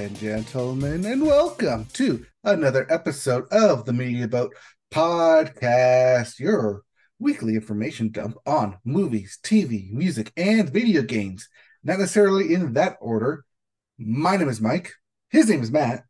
[0.00, 4.54] and gentlemen, and welcome to another episode of the Media Boat
[4.90, 6.84] Podcast, your
[7.18, 11.50] weekly information dump on movies, TV, music, and video games.
[11.84, 13.44] Not necessarily in that order.
[13.98, 14.90] My name is Mike.
[15.28, 16.04] His name is Matt.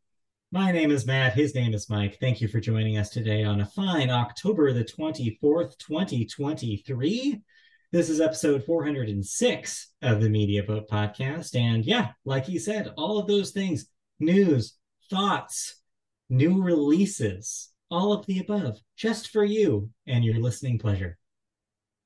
[0.53, 1.33] My name is Matt.
[1.33, 2.17] His name is Mike.
[2.21, 7.41] Thank you for joining us today on a fine October the 24th, 2023.
[7.93, 11.59] This is episode 406 of the Media Boat podcast.
[11.59, 14.77] And yeah, like he said, all of those things news,
[15.09, 15.75] thoughts,
[16.29, 21.17] new releases, all of the above, just for you and your listening pleasure.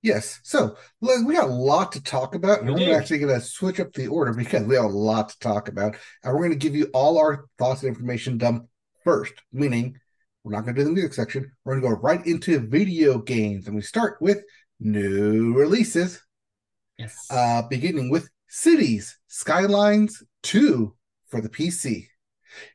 [0.02, 0.40] Yes.
[0.41, 3.80] So we got a lot to talk about, and we are actually going to switch
[3.80, 5.98] up the order because we have a lot to talk about.
[6.24, 8.68] And we're going to give you all our thoughts and information dump
[9.04, 9.99] first, meaning
[10.44, 11.52] we're not going to do the music section.
[11.63, 13.68] We're going to go right into video games.
[13.68, 14.40] And we start with
[14.80, 16.22] new releases.
[16.98, 17.28] Yes.
[17.30, 20.96] Uh, beginning with Cities Skylines 2
[21.27, 22.08] for the PC.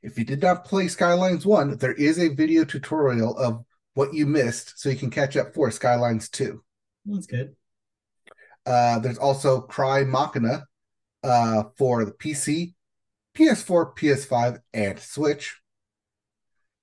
[0.02, 4.26] If you did not play Skylines 1, there is a video tutorial of what you
[4.26, 6.62] missed so you can catch up for Skylines 2.
[7.06, 7.56] That's good.
[8.66, 10.64] Uh, there's also Crymachina
[11.24, 12.74] uh, for the PC,
[13.34, 15.60] PS4, PS5, and Switch.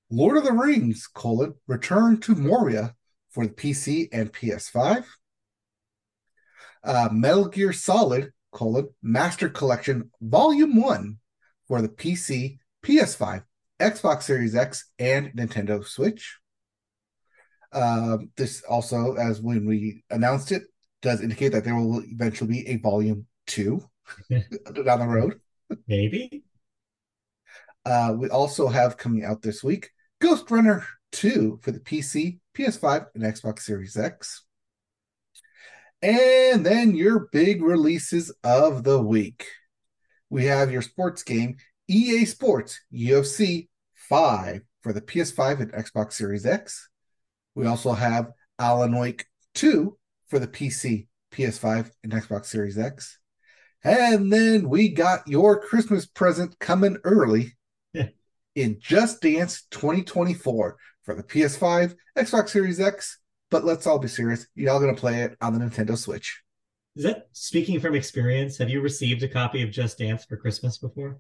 [0.10, 2.96] Lord of the Rings, colon, Return to Moria
[3.38, 5.06] for the PC and PS5.
[6.84, 11.18] Uh, Metal Gear Solid, colon, Master Collection Volume 1
[11.68, 13.44] for the PC, PS5,
[13.80, 16.40] Xbox Series X, and Nintendo Switch.
[17.72, 20.64] Uh, this also, as when we announced it,
[21.04, 23.84] does indicate that there will eventually be a Volume 2
[24.32, 25.40] down the road.
[25.88, 26.44] Maybe.
[27.86, 33.24] Uh, we also have coming out this week Ghostrunner 2 for the PC, PS5, and
[33.24, 34.44] Xbox Series X.
[36.02, 39.46] And then your big releases of the week.
[40.30, 46.46] We have your sports game, EA Sports UFC 5 for the PS5 and Xbox Series
[46.46, 46.90] X.
[47.56, 49.26] We also have Alan Wake
[49.56, 49.98] 2
[50.28, 53.20] for the PC, PS5, and Xbox Series X.
[53.84, 57.56] And then we got your Christmas present coming early
[58.56, 63.20] in Just Dance 2024 for the PS5, Xbox Series X.
[63.50, 64.46] But let's all be serious.
[64.56, 66.44] Y'all gonna play it on the Nintendo Switch.
[66.98, 68.58] Is that speaking from experience?
[68.58, 71.18] Have you received a copy of Just Dance for Christmas before?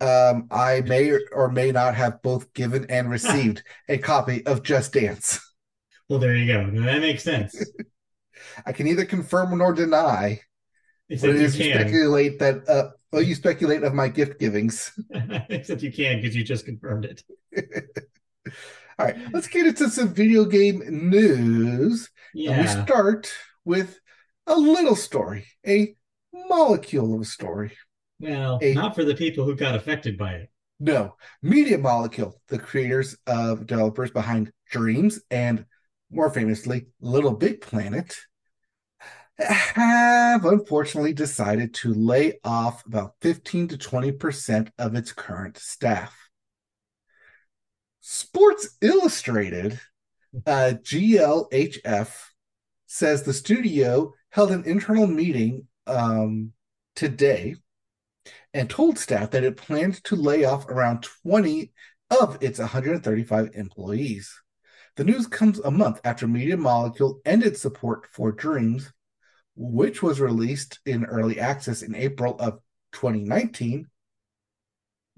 [0.00, 4.92] Um, I may or may not have both given and received a copy of Just
[4.92, 5.40] Dance.
[6.08, 6.70] Well, there you go.
[6.82, 7.60] That makes sense.
[8.66, 10.40] I can neither confirm nor deny.
[11.08, 14.92] Except it is speculate that uh, well, you speculate of my gift givings.
[15.48, 17.24] Except you can because you just confirmed it.
[18.98, 22.10] All right, let's get into some video game news.
[22.34, 22.52] Yeah.
[22.52, 23.30] And we start
[23.64, 23.98] with
[24.46, 25.94] a little story, a
[26.32, 27.72] molecule of a story.
[28.20, 30.50] Well, a, not for the people who got affected by it.
[30.78, 35.64] No, Media Molecule, the creators of developers behind Dreams and
[36.10, 38.14] more famously LittleBigPlanet,
[39.38, 46.25] have unfortunately decided to lay off about 15 to 20% of its current staff.
[48.08, 49.80] Sports Illustrated,
[50.46, 52.08] uh, GLHF,
[52.86, 56.52] says the studio held an internal meeting um,
[56.94, 57.56] today
[58.54, 61.72] and told staff that it planned to lay off around 20
[62.12, 64.40] of its 135 employees.
[64.94, 68.92] The news comes a month after Media Molecule ended support for Dreams,
[69.56, 72.60] which was released in early access in April of
[72.92, 73.88] 2019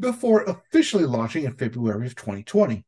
[0.01, 2.85] before officially launching in February of 2020.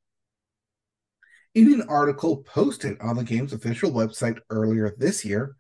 [1.55, 5.57] In an article posted on the game's official website earlier this year,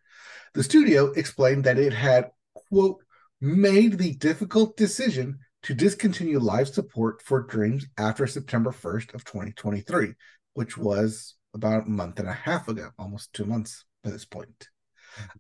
[0.55, 3.03] the studio explained that it had, quote,
[3.41, 10.15] made the difficult decision to discontinue live support for Dreams after September 1st of 2023,
[10.55, 14.69] which was about a month and a half ago, almost two months at this point.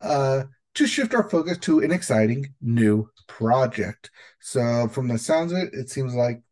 [0.00, 4.10] Uh, to shift our focus to an exciting new project.
[4.40, 6.42] So, from the sounds of it, it seems like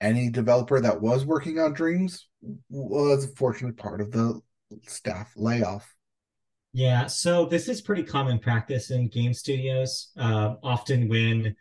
[0.00, 2.28] any developer that was working on Dreams
[2.68, 4.40] was fortunately part of the
[4.86, 5.94] staff layoff.
[6.72, 10.10] Yeah, so this is pretty common practice in game studios.
[10.16, 11.56] Uh, often, when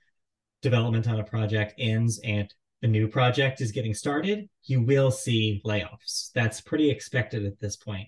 [0.62, 2.54] development on a project ends and
[2.84, 6.32] a new project is getting started, you will see layoffs.
[6.36, 8.08] That's pretty expected at this point.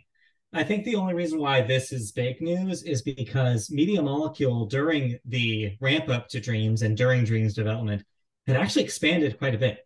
[0.51, 5.19] I think the only reason why this is big news is because Media Molecule, during
[5.25, 8.03] the ramp up to Dreams and during Dreams development,
[8.47, 9.85] had actually expanded quite a bit.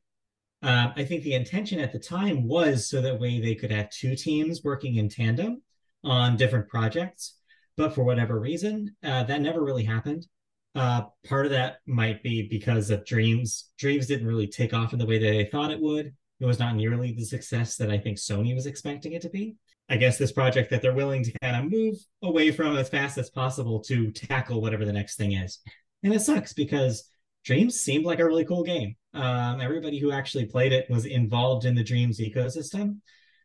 [0.61, 3.89] Uh, I think the intention at the time was so that way they could have
[3.89, 5.61] two teams working in tandem
[6.05, 7.35] on different projects.
[7.75, 10.27] But for whatever reason, uh, that never really happened.
[10.75, 13.69] Uh, part of that might be because of Dreams.
[13.77, 16.13] Dreams didn't really take off in the way that they thought it would.
[16.39, 19.57] It was not nearly the success that I think Sony was expecting it to be.
[19.89, 23.17] I guess this project that they're willing to kind of move away from as fast
[23.17, 25.59] as possible to tackle whatever the next thing is.
[26.03, 27.09] And it sucks because
[27.43, 28.95] Dreams seemed like a really cool game.
[29.13, 32.99] Um, everybody who actually played it was involved in the Dreams ecosystem,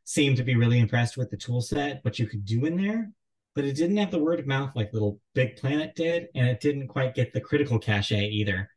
[0.08, 3.10] seemed to be really impressed with the tool set, what you could do in there,
[3.54, 6.60] but it didn't have the word of mouth like Little Big Planet did, and it
[6.60, 8.70] didn't quite get the critical cachet either.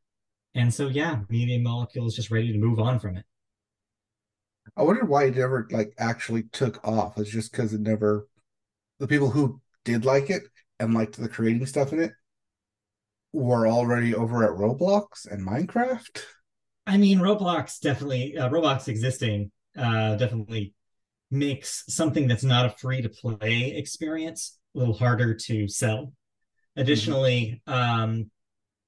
[0.55, 3.23] And so, yeah, Media Molecule is just ready to move on from it.
[4.77, 7.17] I wonder why it never like actually took off.
[7.17, 8.27] It's just because it never
[8.99, 10.43] the people who did like it
[10.79, 12.11] and liked the creating stuff in it
[13.33, 16.21] were already over at Roblox and Minecraft.
[16.87, 20.73] I mean, Roblox definitely uh, Roblox existing uh, definitely
[21.29, 26.13] makes something that's not a free to play experience a little harder to sell.
[26.75, 28.01] Additionally, mm-hmm.
[28.03, 28.31] um,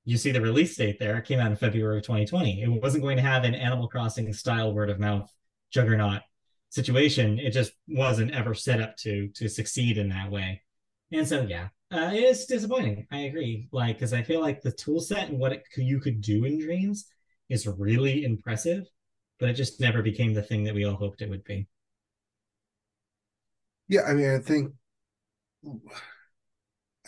[0.05, 1.17] you see the release date there.
[1.17, 2.61] It came out in February of 2020.
[2.61, 5.29] It wasn't going to have an Animal Crossing style word of mouth
[5.73, 6.21] juggernaut
[6.69, 7.39] situation.
[7.39, 10.61] It just wasn't ever set up to to succeed in that way.
[11.11, 13.07] And so yeah, uh, it is disappointing.
[13.11, 13.67] I agree.
[13.71, 16.59] Like because I feel like the tool set and what it, you could do in
[16.59, 17.05] Dreams
[17.49, 18.85] is really impressive,
[19.39, 21.67] but it just never became the thing that we all hoped it would be.
[23.87, 24.71] Yeah, I mean, I think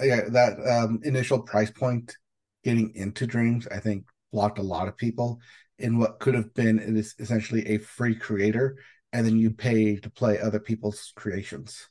[0.02, 2.16] yeah, that um, initial price point
[2.64, 4.06] getting into Dreams, I think
[4.36, 5.40] blocked a lot of people
[5.80, 8.78] in what could have been it is essentially a free creator
[9.14, 11.88] and then you pay to play other people's creations.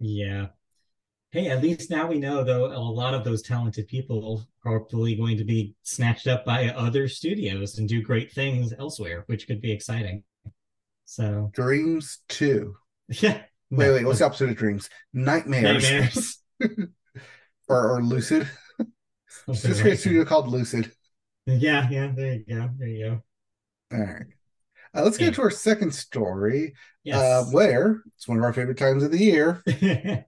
[0.00, 0.46] Yeah.
[1.30, 5.14] Hey at least now we know though a lot of those talented people are probably
[5.14, 9.60] going to be snatched up by other studios and do great things elsewhere which could
[9.60, 10.24] be exciting.
[11.04, 11.50] So.
[11.52, 12.76] Dreams too
[13.08, 13.42] yeah.
[13.70, 14.88] Wait wait what's the opposite of dreams?
[15.12, 16.38] Nightmares, nightmares.
[17.68, 18.48] or, or lucid.
[19.46, 20.92] It's a studio called lucid
[21.56, 22.70] yeah, yeah, there you go.
[22.78, 23.04] There you
[23.90, 23.96] go.
[23.96, 24.26] All right.
[24.94, 25.30] Uh, let's get yeah.
[25.32, 26.74] to our second story,
[27.04, 27.16] yes.
[27.16, 29.62] uh, where it's one of our favorite times of the year.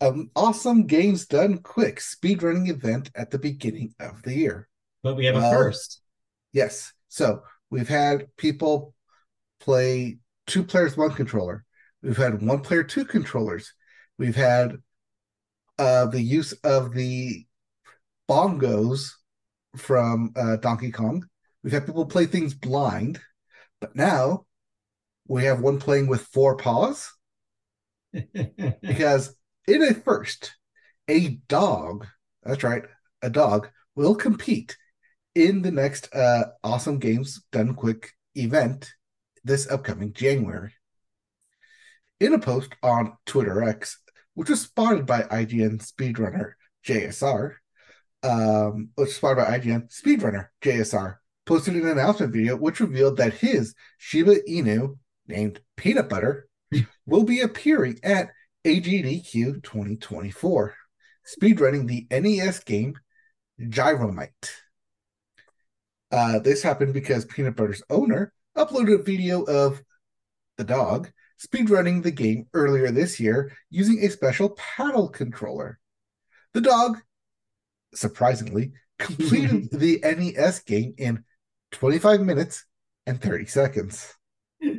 [0.00, 4.68] um, awesome games done quick speedrunning event at the beginning of the year.
[5.02, 6.00] But we have a first.
[6.52, 6.92] Yes.
[7.08, 8.94] So we've had people
[9.60, 11.64] play two players, one controller.
[12.02, 13.72] We've had one player, two controllers.
[14.18, 14.76] We've had
[15.78, 17.46] uh, the use of the
[18.28, 19.12] bongos
[19.76, 21.24] from uh, Donkey Kong.
[21.62, 23.20] We've had people play things blind,
[23.80, 24.46] but now
[25.28, 27.10] we have one playing with four paws.
[28.82, 29.34] because
[29.66, 30.54] in a first,
[31.08, 32.06] a dog,
[32.42, 32.82] that's right,
[33.22, 34.76] a dog will compete
[35.34, 38.92] in the next uh, Awesome Games Done Quick event
[39.44, 40.72] this upcoming January.
[42.20, 43.98] In a post on Twitter X,
[44.34, 46.52] which was spotted by IGN speedrunner
[46.86, 47.54] JSR,
[48.22, 53.34] um, which is spotted by IGN, speedrunner JSR posted an announcement video which revealed that
[53.34, 56.48] his Shiba Inu, named Peanut Butter,
[57.06, 58.30] will be appearing at
[58.64, 60.74] AGDQ 2024,
[61.26, 62.94] speedrunning the NES game
[63.60, 64.50] Gyromite.
[66.10, 69.82] Uh, this happened because Peanut Butter's owner uploaded a video of
[70.58, 71.10] the dog
[71.44, 75.78] speedrunning the game earlier this year using a special paddle controller.
[76.54, 76.98] The dog
[77.94, 81.24] surprisingly, completed the NES game in
[81.72, 82.64] 25 minutes
[83.06, 84.14] and 30 seconds.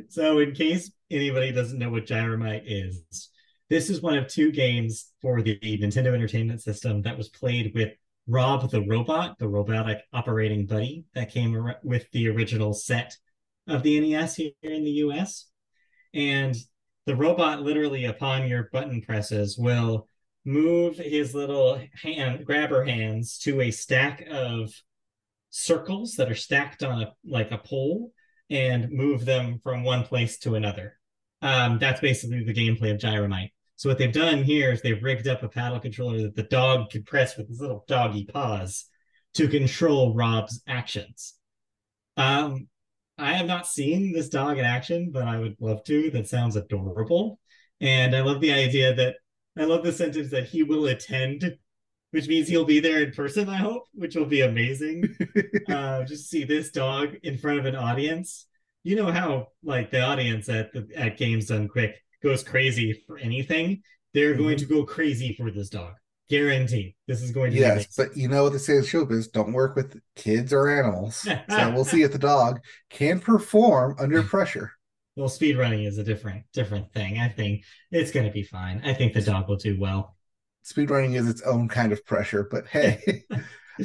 [0.08, 3.30] So, in case anybody doesn't know what Gyromite is,
[3.68, 7.92] this is one of two games for the Nintendo Entertainment System that was played with
[8.26, 13.16] Rob the Robot, the robotic operating buddy that came with the original set
[13.66, 15.46] of the NES here in the US.
[16.14, 16.56] And
[17.06, 20.08] the robot, literally, upon your button presses, will
[20.44, 24.72] move his little hand grabber hands to a stack of
[25.50, 28.12] circles that are stacked on a like a pole
[28.50, 30.98] and move them from one place to another.
[31.40, 33.52] Um, that's basically the gameplay of Gyromite.
[33.76, 36.90] So what they've done here is they've rigged up a paddle controller that the dog
[36.90, 38.84] can press with his little doggy paws
[39.34, 41.34] to control Rob's actions.
[42.16, 42.68] Um,
[43.18, 46.10] I have not seen this dog in action, but I would love to.
[46.10, 47.40] That sounds adorable.
[47.80, 49.16] And I love the idea that
[49.56, 51.56] I love the sentence that he will attend,
[52.10, 55.16] which means he'll be there in person, I hope, which will be amazing.
[55.68, 58.46] uh, just see this dog in front of an audience.
[58.82, 63.16] You know how like the audience at the at Games Done Quick goes crazy for
[63.16, 63.82] anything.
[64.12, 64.42] They're mm-hmm.
[64.42, 65.94] going to go crazy for this dog.
[66.28, 66.94] Guaranteed.
[67.06, 69.76] This is going to yes, but you know what they say in showbiz: don't work
[69.76, 71.16] with kids or animals.
[71.16, 74.72] so we'll see if the dog can perform under pressure
[75.16, 78.80] well speed running is a different different thing i think it's going to be fine
[78.84, 80.16] i think the dog will do well
[80.62, 83.24] speed running is its own kind of pressure but hey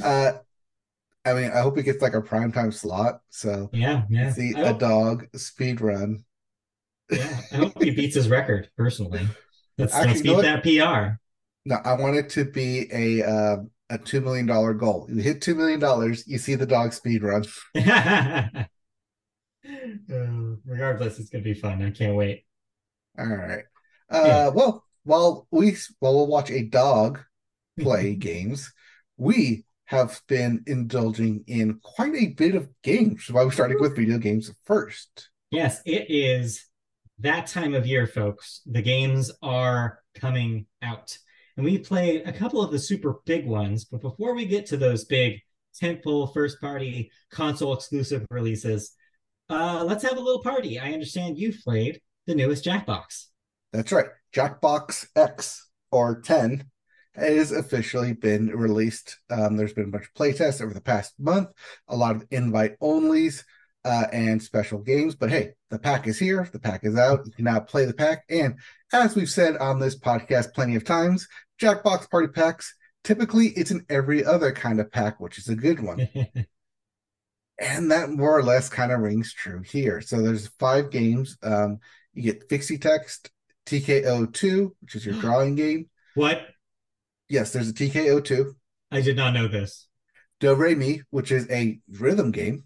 [0.04, 0.34] Uh,
[1.26, 3.22] I mean, I hope it gets like a prime time slot.
[3.30, 4.32] So Yeah, yeah.
[4.32, 6.24] see I a hope, dog speed run.
[7.12, 7.42] yeah.
[7.52, 9.28] I hope he beats his record personally.
[9.78, 11.20] Let's let's Actually, you know beat that PR.
[11.66, 13.58] No, I want it to be a uh,
[13.90, 15.08] a two million dollar goal.
[15.10, 17.44] You hit two million dollars, you see the dog speed run.
[19.66, 21.82] Uh, regardless, it's gonna be fun.
[21.84, 22.46] I can't wait.
[23.18, 23.64] All right.
[24.12, 24.18] Yeah.
[24.18, 27.20] Uh, well, while we while we'll watch a dog
[27.80, 28.72] play games,
[29.18, 33.30] we have been indulging in quite a bit of games.
[33.30, 35.30] Why we started with video games first.
[35.52, 36.70] Yes, it is
[37.20, 38.62] that time of year, folks.
[38.66, 41.18] The games are coming out.
[41.58, 43.84] And we played a couple of the super big ones.
[43.84, 45.40] But before we get to those big
[45.82, 48.94] tentpole first party console exclusive releases,
[49.50, 50.80] uh, let's have a little party.
[50.80, 53.26] I understand you've played the newest Jackbox.
[53.74, 54.08] That's right.
[54.34, 56.66] Jackbox X or 10
[57.16, 59.18] has officially been released.
[59.30, 61.50] Um, there's been a bunch of playtests over the past month,
[61.88, 63.44] a lot of invite onlys
[63.86, 65.16] uh, and special games.
[65.16, 67.26] But hey, the pack is here, the pack is out.
[67.26, 68.24] You can now play the pack.
[68.30, 68.56] And
[68.94, 71.28] as we've said on this podcast plenty of times,
[71.60, 75.80] Jackbox Party Packs typically it's in every other kind of pack, which is a good
[75.80, 76.08] one.
[77.60, 80.02] and that more or less kind of rings true here.
[80.02, 81.38] So there's five games.
[81.44, 81.80] Um,
[82.14, 83.30] you get FixyText,
[83.66, 85.90] TKO2, which is your drawing game.
[86.16, 86.42] what?
[87.28, 88.54] Yes, there's a TKO2.
[88.92, 89.88] I did not know this.
[90.40, 92.64] Do Re Mi, which is a rhythm game.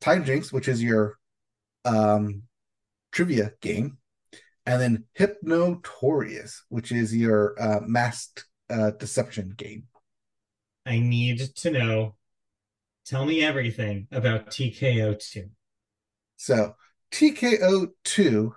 [0.00, 1.18] Time Jinx, which is your
[1.84, 2.44] um,
[3.12, 3.98] trivia game.
[4.66, 9.84] And then Hypnotorious, which is your uh, masked uh, deception game.
[10.86, 12.14] I need to know.
[13.06, 15.50] Tell me everything about TKO2.
[16.36, 16.74] So
[17.12, 18.50] TKO2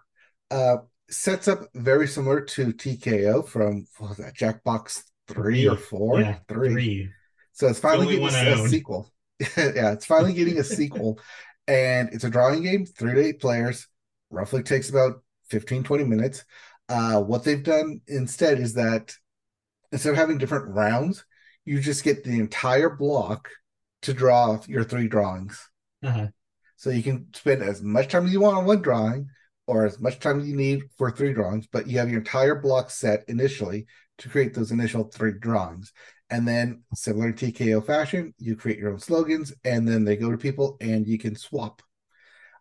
[0.51, 0.77] uh,
[1.09, 6.21] sets up very similar to TKO from what was that Jackbox three or four?
[6.21, 6.69] Yeah, three.
[6.69, 7.09] three.
[7.53, 8.69] So it's finally getting a, I a, a own.
[8.69, 9.11] sequel.
[9.39, 11.19] yeah, it's finally getting a sequel.
[11.67, 13.87] And it's a drawing game, three to eight players,
[14.29, 16.45] roughly takes about 15, 20 minutes.
[16.87, 19.13] Uh, what they've done instead is that
[19.91, 21.25] instead of having different rounds,
[21.65, 23.49] you just get the entire block
[24.03, 25.69] to draw your three drawings.
[26.03, 26.27] Uh-huh.
[26.75, 29.29] So you can spend as much time as you want on one drawing
[29.65, 32.55] or as much time as you need for three drawings, but you have your entire
[32.55, 33.87] block set initially
[34.19, 35.91] to create those initial three drawings.
[36.29, 40.31] And then, similar to TKO fashion, you create your own slogans and then they go
[40.31, 41.81] to people and you can swap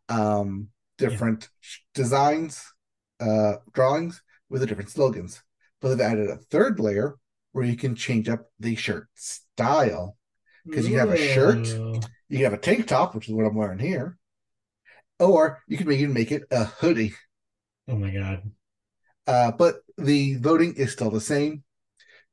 [0.08, 2.62] um, different sh- designs,
[3.20, 5.42] uh, drawings with the different slogans.
[5.80, 7.16] But they've added a third layer
[7.52, 10.16] where you can change up the shirt style.
[10.70, 11.80] 'Cause you have a shirt.
[12.28, 14.18] You can have a tank top, which is what I'm wearing here,
[15.18, 17.14] or you can even make it a hoodie.
[17.88, 18.50] Oh my god.
[19.26, 21.64] Uh, but the voting is still the same.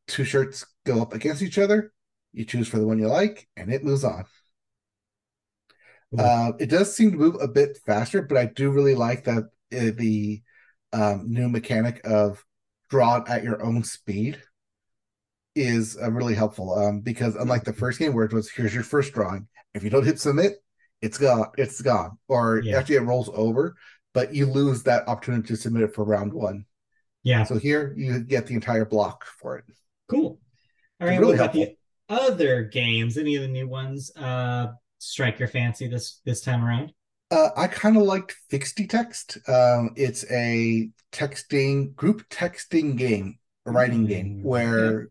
[0.07, 1.93] Two shirts go up against each other.
[2.33, 4.25] You choose for the one you like, and it moves on.
[6.17, 9.43] Uh, it does seem to move a bit faster, but I do really like that
[9.75, 10.43] uh, the
[10.91, 12.43] um, new mechanic of
[12.89, 14.41] draw it at your own speed
[15.55, 16.73] is uh, really helpful.
[16.77, 19.89] Um, because unlike the first game where it was here's your first drawing, if you
[19.89, 20.53] don't hit submit,
[21.01, 21.47] it's gone.
[21.57, 22.79] It's gone, or Yeah.
[22.79, 23.75] actually it rolls over,
[24.13, 26.65] but you lose that opportunity to submit it for round one.
[27.23, 29.65] Yeah, So here you get the entire block for it.
[30.09, 30.39] cool.
[31.01, 31.75] All right, Really what about the
[32.09, 33.17] other games?
[33.17, 34.67] Any of the new ones uh
[34.99, 36.93] strike your fancy this this time around?
[37.31, 39.49] Uh, I kind of liked FixyText.
[39.49, 45.09] Um, it's a texting group texting game, a writing game Mm, where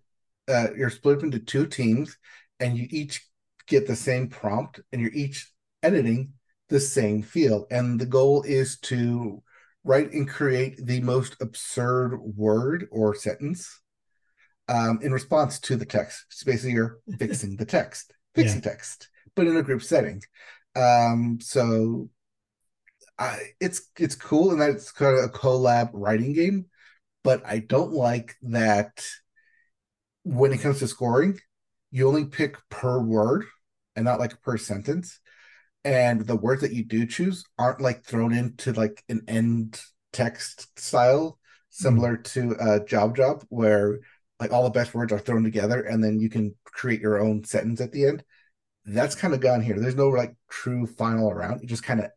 [0.49, 2.17] uh, you're split up into two teams,
[2.61, 3.27] and you each
[3.67, 5.51] get the same prompt, and you're each
[5.83, 6.33] editing
[6.69, 7.67] the same field.
[7.71, 9.43] And the goal is to
[9.85, 13.81] write and create the most absurd word or sentence
[14.69, 16.25] um, in response to the text.
[16.31, 20.23] It's basically you're fixing the text, fixing text, but in a group setting.
[20.75, 22.09] Um, so
[23.19, 26.67] I, it's it's cool and that it's kind of a collab writing game,
[27.23, 29.05] but I don't like that
[30.25, 31.39] when it comes to scoring,
[31.91, 33.45] you only pick per word
[33.97, 35.21] and not like per sentence.
[35.85, 39.81] And the words that you do choose aren't like thrown into like an end
[40.13, 41.39] text style,
[41.71, 43.99] similar to uh, Job Job, where
[44.39, 47.45] like all the best words are thrown together and then you can create your own
[47.45, 48.25] sentence at the end.
[48.85, 49.79] That's kind of gone here.
[49.79, 51.63] There's no like true final round.
[51.63, 52.11] It just kind of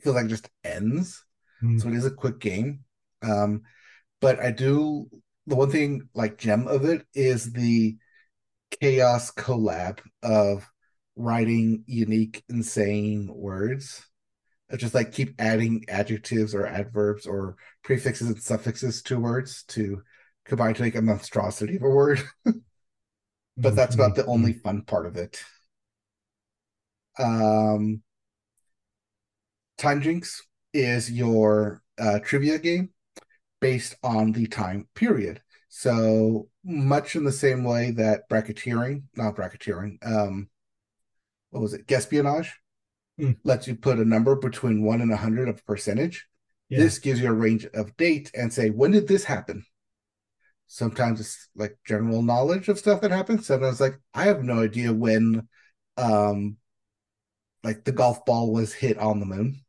[0.00, 1.24] feels like it just ends.
[1.60, 1.78] Hmm.
[1.78, 2.84] So it is a quick game.
[3.22, 3.62] Um,
[4.20, 5.08] but I do
[5.46, 7.96] the one thing like gem of it is the
[8.80, 10.68] chaos collab of
[11.16, 14.06] writing unique, insane words.
[14.76, 20.02] Just like keep adding adjectives or adverbs or prefixes and suffixes to words to
[20.46, 22.22] combine to make a monstrosity of a word.
[23.56, 25.42] but that's about the only fun part of it.
[27.18, 28.02] Um,
[29.76, 32.90] Time Jinx is your uh, trivia game
[33.62, 35.40] based on the time period.
[35.70, 40.50] So much in the same way that bracketeering, not bracketeering, um,
[41.50, 41.86] what was it?
[41.86, 42.50] Guesspionage
[43.20, 43.36] Mm.
[43.44, 46.26] lets you put a number between one and a hundred of percentage.
[46.70, 46.78] Yeah.
[46.78, 49.66] This gives you a range of date and say, when did this happen?
[50.66, 53.44] Sometimes it's like general knowledge of stuff that happened.
[53.44, 55.46] Sometimes like I have no idea when
[55.98, 56.56] um
[57.62, 59.60] like the golf ball was hit on the moon.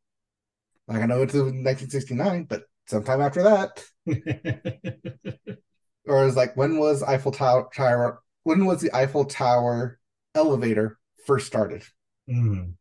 [0.87, 3.83] Like I know it's in 1969, but sometime after that.
[6.05, 9.99] Or it's like when was Eiffel Tower, Tower when was the Eiffel Tower
[10.35, 11.83] elevator first started?
[12.29, 12.73] Mm.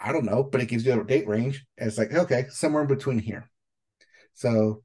[0.00, 1.66] I don't know, but it gives you a date range.
[1.76, 3.50] And it's like, okay, somewhere in between here.
[4.32, 4.82] So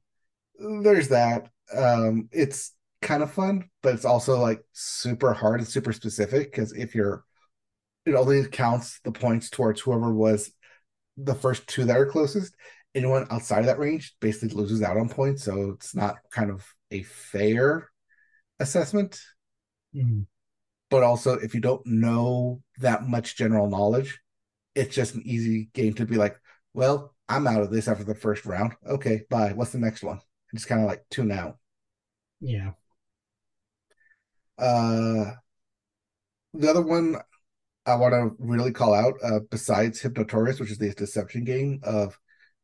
[0.58, 1.48] there's that.
[1.74, 6.72] Um, it's kind of fun, but it's also like super hard and super specific because
[6.72, 7.24] if you're,
[8.04, 10.52] it only counts the points towards whoever was
[11.16, 12.54] the first two that are closest.
[12.96, 15.44] Anyone outside of that range basically loses out on points.
[15.44, 17.88] So it's not kind of a fair
[18.58, 19.20] assessment.
[19.94, 20.26] Mm.
[20.90, 24.18] But also, if you don't know that much general knowledge,
[24.74, 26.36] it's just an easy game to be like,
[26.72, 28.72] well, I'm out of this after the first round.
[28.86, 29.52] Okay, bye.
[29.54, 30.20] What's the next one?
[30.50, 31.58] And just kind of like tune out.
[32.40, 32.72] Yeah.
[34.58, 35.32] Uh,
[36.54, 37.16] the other one
[37.84, 42.18] I want to really call out, uh, besides Hypnotorious, which is the deception game of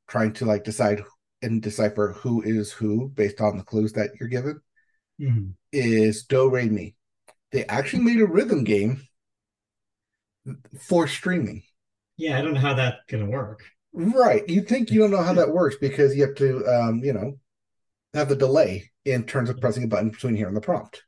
[0.08, 1.02] trying to like decide
[1.42, 4.60] and decipher who is who based on the clues that you're given,
[5.20, 5.52] Mm.
[5.72, 6.94] is Do Re Mi.
[7.50, 9.06] They actually made a rhythm game
[10.80, 11.62] for streaming.
[12.16, 13.62] Yeah, I don't know how that's gonna work.
[13.92, 14.48] Right.
[14.48, 17.38] You think you don't know how that works because you have to, um, you know,
[18.14, 21.02] have the delay in terms of pressing a button between here and the prompt.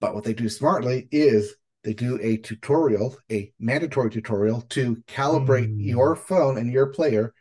[0.00, 5.66] But what they do smartly is they do a tutorial, a mandatory tutorial to calibrate
[5.74, 5.80] Hmm.
[5.80, 7.34] your phone and your player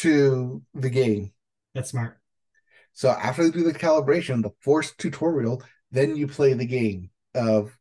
[0.00, 1.32] to the game.
[1.74, 2.18] That's smart.
[2.92, 7.76] So after they do the calibration, the forced tutorial, then you play the game of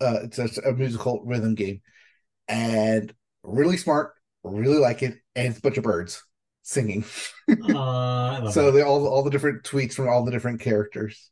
[0.00, 1.80] uh it's a, a musical rhythm game.
[2.48, 4.12] And really smart,
[4.44, 6.22] really like it, and it's a bunch of birds
[6.62, 7.04] singing.
[7.74, 11.30] Uh, so they all all the different tweets from all the different characters.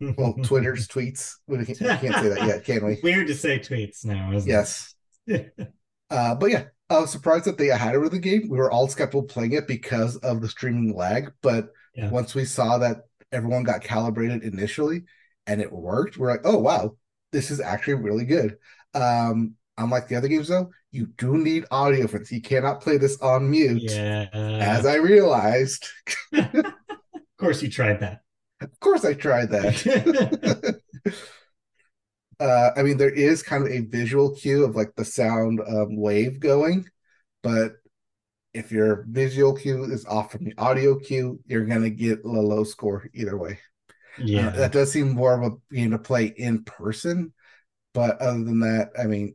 [0.00, 1.34] Well, Twitter's tweets.
[1.48, 2.98] We can't, we can't say that yet, can we?
[3.02, 4.94] Weird to say tweets now, isn't Yes.
[5.26, 5.52] it?
[5.58, 5.68] Yes.
[6.10, 8.48] uh, but yeah, I was surprised that they had it with the game.
[8.48, 11.32] We were all skeptical playing it because of the streaming lag.
[11.40, 12.10] But Yeah.
[12.10, 15.04] once we saw that everyone got calibrated initially
[15.46, 16.96] and it worked, we're like, oh wow,
[17.32, 18.58] this is actually really good.
[18.94, 22.32] Um, unlike the other games though, you do need audio for this.
[22.32, 24.26] You cannot play this on mute, yeah.
[24.32, 25.86] as I realized.
[26.32, 26.64] of
[27.38, 28.22] course, you tried that.
[28.60, 30.80] Of course, I tried that.
[32.40, 35.96] uh, I mean, there is kind of a visual cue of like the sound um,
[35.96, 36.88] wave going,
[37.42, 37.74] but
[38.54, 42.64] if your visual cue is off from the audio cue, you're gonna get a low
[42.64, 43.58] score either way.
[44.18, 44.50] Uh, yeah.
[44.50, 47.32] that does seem more of a game to play in person,
[47.94, 49.34] but other than that, I mean,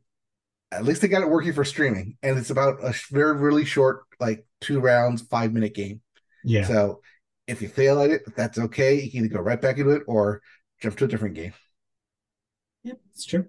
[0.72, 4.04] at least they got it working for streaming, and it's about a very really short,
[4.20, 6.02] like two rounds, five minute game.
[6.44, 6.66] yeah.
[6.66, 7.02] So
[7.48, 9.02] if you fail at it, that's okay.
[9.02, 10.42] You can either go right back into it or
[10.82, 11.54] jump to a different game.
[12.86, 13.46] Yep, it's true.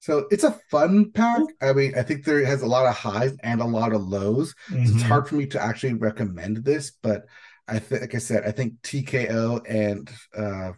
[0.00, 1.42] So it's a fun pack.
[1.62, 4.54] I mean, I think there has a lot of highs and a lot of lows.
[4.68, 5.02] So it's Mhm.
[5.02, 7.26] hard for me to actually recommend this, but
[7.68, 10.72] I think, like I said, I think TKO and uh,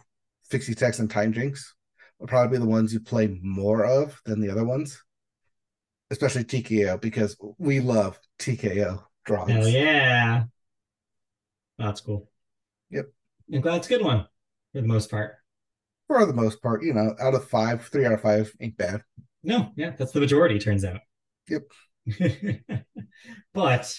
[0.51, 1.73] FixyText and Time Jinx
[2.19, 5.01] will probably be the ones you play more of than the other ones,
[6.11, 9.65] especially TKO because we love TKO drawings.
[9.65, 10.43] Hell yeah.
[11.79, 12.29] That's cool.
[12.91, 13.07] Yep.
[13.51, 14.27] I'm glad it's a good one
[14.73, 15.37] for the most part.
[16.07, 19.03] For the most part, you know, out of five, three out of five ain't bad.
[19.43, 20.99] No, yeah, that's the majority, turns out.
[21.49, 21.63] Yep.
[23.53, 23.95] but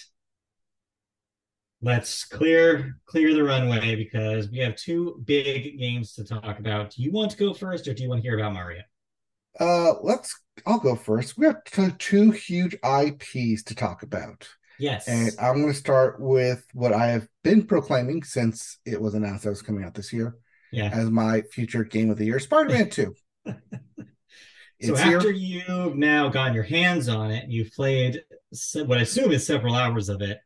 [1.82, 6.90] let's clear clear the runway because we have two big games to talk about.
[6.90, 8.82] Do you want to go first or do you want to hear about Mario?
[9.58, 10.38] Uh, let's.
[10.66, 11.36] I'll go first.
[11.38, 11.62] We have
[11.98, 15.08] two huge IPs to talk about, Yes.
[15.08, 19.44] and I'm going to start with what I have been proclaiming since it was announced
[19.44, 20.36] that was coming out this year
[20.74, 20.90] yeah.
[20.92, 23.14] as my future game of the year, Spider-Man Two.
[24.82, 25.62] So after here.
[25.66, 28.22] you've now gotten your hands on it, you've played
[28.74, 30.38] what I assume is several hours of it.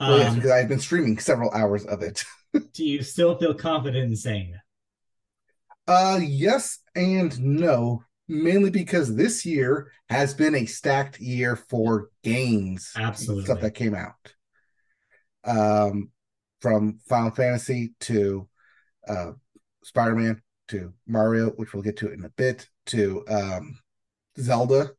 [0.00, 2.24] Well, yes, Um, because I've been streaming several hours of it.
[2.72, 5.92] do you still feel confident in saying that?
[5.92, 12.92] Uh, yes and no, mainly because this year has been a stacked year for games,
[12.96, 13.44] Absolutely.
[13.44, 14.14] stuff that came out.
[15.44, 16.10] Um,
[16.60, 18.48] from Final Fantasy to
[19.06, 19.32] uh,
[19.84, 23.78] Spider-Man, to Mario, which we'll get to in a bit, to um,
[24.38, 24.90] Zelda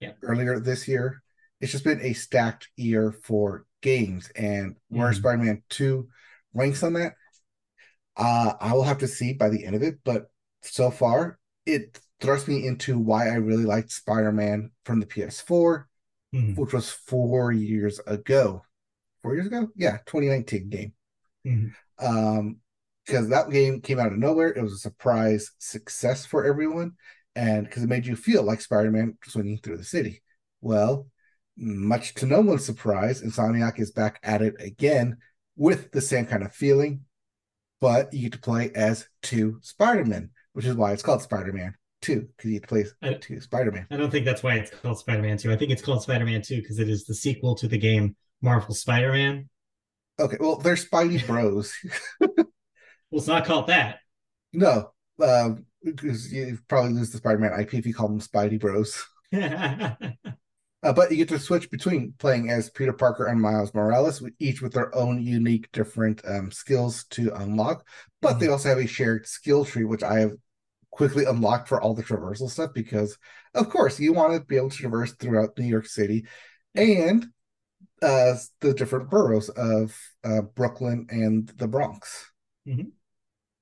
[0.00, 0.12] yeah.
[0.22, 1.22] earlier this year.
[1.60, 5.14] It's just been a stacked year for games, and where mm.
[5.14, 6.08] Spider-Man Two
[6.54, 7.14] ranks on that,
[8.16, 9.98] uh, I will have to see by the end of it.
[10.04, 10.26] But
[10.62, 15.84] so far, it thrust me into why I really liked Spider-Man from the PS4,
[16.34, 16.60] mm-hmm.
[16.60, 18.64] which was four years ago.
[19.22, 20.92] Four years ago, yeah, 2019 game.
[21.46, 22.04] Mm-hmm.
[22.04, 22.56] Um,
[23.06, 24.48] because that game came out of nowhere.
[24.48, 26.92] It was a surprise success for everyone,
[27.34, 30.22] and because it made you feel like Spider-Man swinging through the city.
[30.60, 31.08] Well,
[31.56, 35.18] much to no one's surprise, Insomniac is back at it again
[35.56, 37.02] with the same kind of feeling,
[37.80, 42.28] but you get to play as two Spider-Men, which is why it's called Spider-Man 2,
[42.36, 43.86] because you get to play as two Spider-Man.
[43.90, 45.52] I don't think that's why it's called Spider-Man 2.
[45.52, 48.74] I think it's called Spider-Man 2 because it is the sequel to the game Marvel
[48.74, 49.48] Spider-Man.
[50.18, 51.74] Okay, well, they're Spidey Bros.
[53.12, 53.98] well, it's not called that.
[54.52, 54.90] No,
[55.22, 59.04] um, because you probably lose the Spider-Man IP if you call them Spidey Bros.
[60.84, 64.60] Uh, but you get to switch between playing as Peter Parker and Miles Morales, each
[64.60, 67.86] with their own unique, different um, skills to unlock.
[68.20, 68.38] But mm-hmm.
[68.40, 70.32] they also have a shared skill tree, which I have
[70.90, 73.16] quickly unlocked for all the traversal stuff because,
[73.54, 76.26] of course, you want to be able to traverse throughout New York City
[76.74, 77.26] and
[78.02, 82.32] uh, the different boroughs of uh, Brooklyn and the Bronx,
[82.66, 82.88] mm-hmm.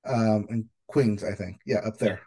[0.05, 1.57] Um, and Queens, I think.
[1.65, 2.21] Yeah, up there.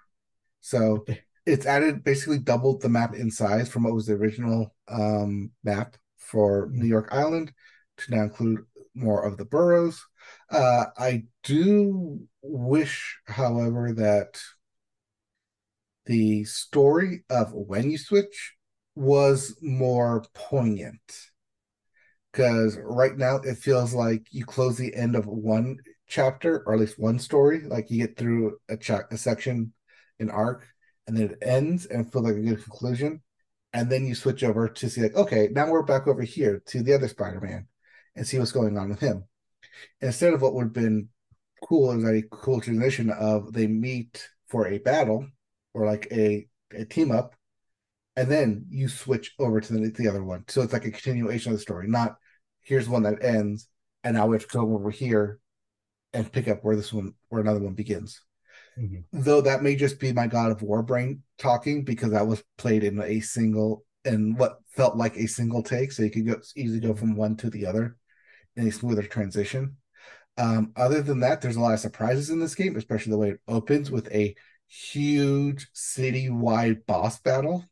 [0.60, 1.04] So
[1.46, 5.96] it's added basically doubled the map in size from what was the original um, map
[6.16, 7.52] for New York Island
[7.98, 8.60] to now include
[8.94, 10.02] more of the boroughs.
[10.50, 14.40] Uh, I do wish, however, that
[16.06, 18.54] the story of when you switch
[18.94, 21.30] was more poignant.
[22.32, 25.76] Because right now it feels like you close the end of one
[26.14, 29.72] chapter, or at least one story, like you get through a, ch- a section,
[30.20, 30.64] an arc,
[31.06, 33.20] and then it ends and feels like a good conclusion.
[33.72, 36.84] And then you switch over to see like, okay, now we're back over here to
[36.84, 37.66] the other Spider-Man
[38.14, 39.24] and see what's going on with him.
[40.00, 41.08] Instead of what would have been
[41.64, 45.26] cool is a cool transition of they meet for a battle
[45.72, 47.34] or like a, a team up,
[48.14, 50.44] and then you switch over to the, the other one.
[50.46, 52.14] So it's like a continuation of the story, not
[52.62, 53.66] here's one that ends,
[54.04, 55.40] and now we have to go over here
[56.14, 58.20] and pick up where this one where another one begins.
[58.78, 59.20] Mm-hmm.
[59.20, 62.84] Though that may just be my God of War brain talking because that was played
[62.84, 66.80] in a single and what felt like a single take, so you could go easily
[66.80, 67.96] go from one to the other
[68.56, 69.76] in a smoother transition.
[70.36, 73.30] Um, other than that, there's a lot of surprises in this game, especially the way
[73.30, 74.34] it opens with a
[74.66, 77.64] huge city-wide boss battle,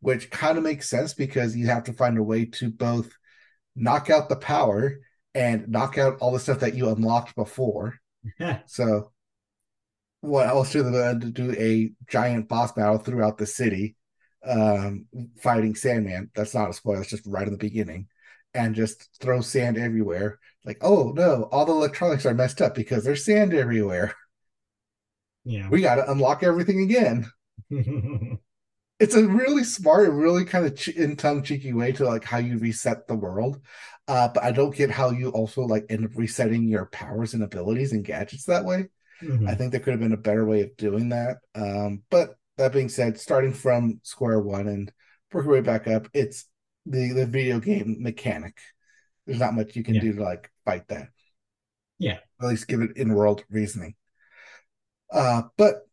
[0.00, 3.10] which kind of makes sense because you have to find a way to both
[3.74, 4.98] knock out the power
[5.34, 7.98] and knock out all the stuff that you unlocked before.
[8.38, 8.60] Yeah.
[8.66, 9.12] so
[10.20, 13.96] what else do they to do a giant boss battle throughout the city,
[14.46, 15.06] um,
[15.40, 16.30] fighting Sandman?
[16.34, 17.00] That's not a spoiler.
[17.00, 18.06] It's just right in the beginning,
[18.54, 20.38] and just throw sand everywhere.
[20.64, 24.14] Like, oh no, all the electronics are messed up because there's sand everywhere.
[25.44, 27.28] Yeah, we got to unlock everything again.
[29.02, 32.58] it's a really smart, really kind of in tongue cheeky way to like how you
[32.58, 33.60] reset the world.
[34.06, 37.42] Uh, but I don't get how you also like end up resetting your powers and
[37.42, 38.86] abilities and gadgets that way.
[39.22, 39.48] Mm-hmm.
[39.48, 41.38] I think there could have been a better way of doing that.
[41.54, 44.92] Um, but that being said, starting from square one and
[45.32, 46.46] working way back up, it's
[46.86, 48.56] the the video game mechanic.
[49.26, 50.00] There's not much you can yeah.
[50.00, 51.08] do to like fight that.
[51.98, 53.94] Yeah, at least give it in world reasoning.
[55.12, 55.88] Uh, but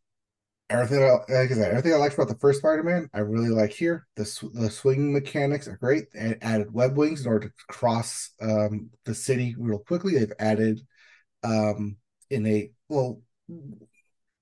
[0.70, 4.06] everything, like I said, everything I liked about the first Spider-Man, I really like here.
[4.16, 6.12] The sw- the swinging mechanics are great.
[6.12, 10.16] They added web wings in order to cross um, the city real quickly.
[10.16, 10.80] They've added
[11.42, 11.96] um,
[12.30, 13.20] in a well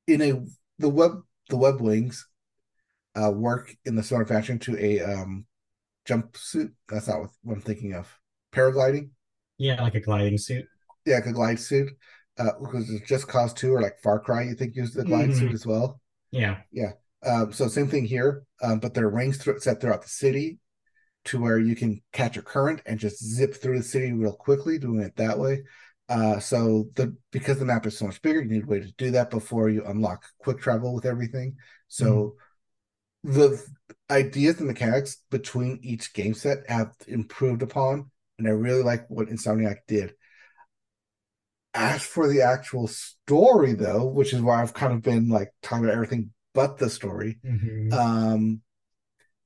[0.06, 0.44] in a
[0.78, 2.28] the web the web wings
[3.14, 5.46] uh, work in the similar fashion to a um,
[6.06, 6.72] jumpsuit.
[6.88, 8.12] That's not what I'm thinking of.
[8.52, 9.10] Paragliding.
[9.56, 10.66] Yeah, like a gliding suit.
[11.04, 11.90] Yeah, like a glide suit.
[12.38, 15.30] Uh, because it's just cause two or like Far Cry, you think used the glide
[15.30, 15.38] mm-hmm.
[15.40, 16.00] suit as well.
[16.30, 16.92] Yeah, yeah.
[17.24, 20.58] Um, so same thing here, um, but there are rings th- set throughout the city
[21.24, 24.78] to where you can catch a current and just zip through the city real quickly,
[24.78, 25.62] doing it that way.
[26.08, 28.92] Uh, so the because the map is so much bigger, you need a way to
[28.92, 31.56] do that before you unlock quick travel with everything.
[31.88, 32.36] So
[33.26, 33.34] mm.
[33.34, 33.62] the
[34.10, 39.28] ideas and mechanics between each game set have improved upon, and I really like what
[39.28, 40.14] Insomniac did.
[41.74, 45.84] As for the actual story, though, which is why I've kind of been like talking
[45.84, 47.92] about everything but the story, mm-hmm.
[47.92, 48.60] um,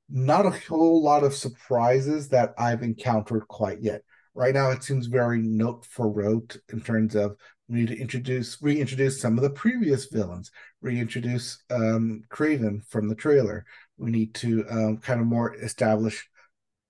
[0.08, 4.02] not a whole lot of surprises that I've encountered quite yet
[4.34, 7.36] right now it seems very note for rote in terms of
[7.68, 13.14] We need to introduce reintroduce some of the previous villains, reintroduce um, Kraven from the
[13.14, 13.64] trailer.
[13.98, 16.28] We need to um, kind of more establish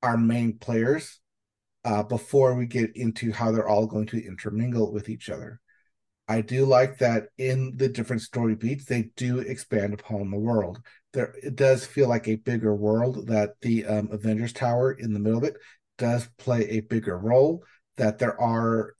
[0.02, 1.20] our main players
[1.84, 5.60] uh, before we get into how they're all going to intermingle with each other.
[6.28, 10.80] I do like that in the different story beats, they do expand upon the world.
[11.12, 15.18] There, it does feel like a bigger world that the um, Avengers Tower in the
[15.18, 15.56] middle of it
[15.98, 17.64] does play a bigger role.
[17.96, 18.94] That there are,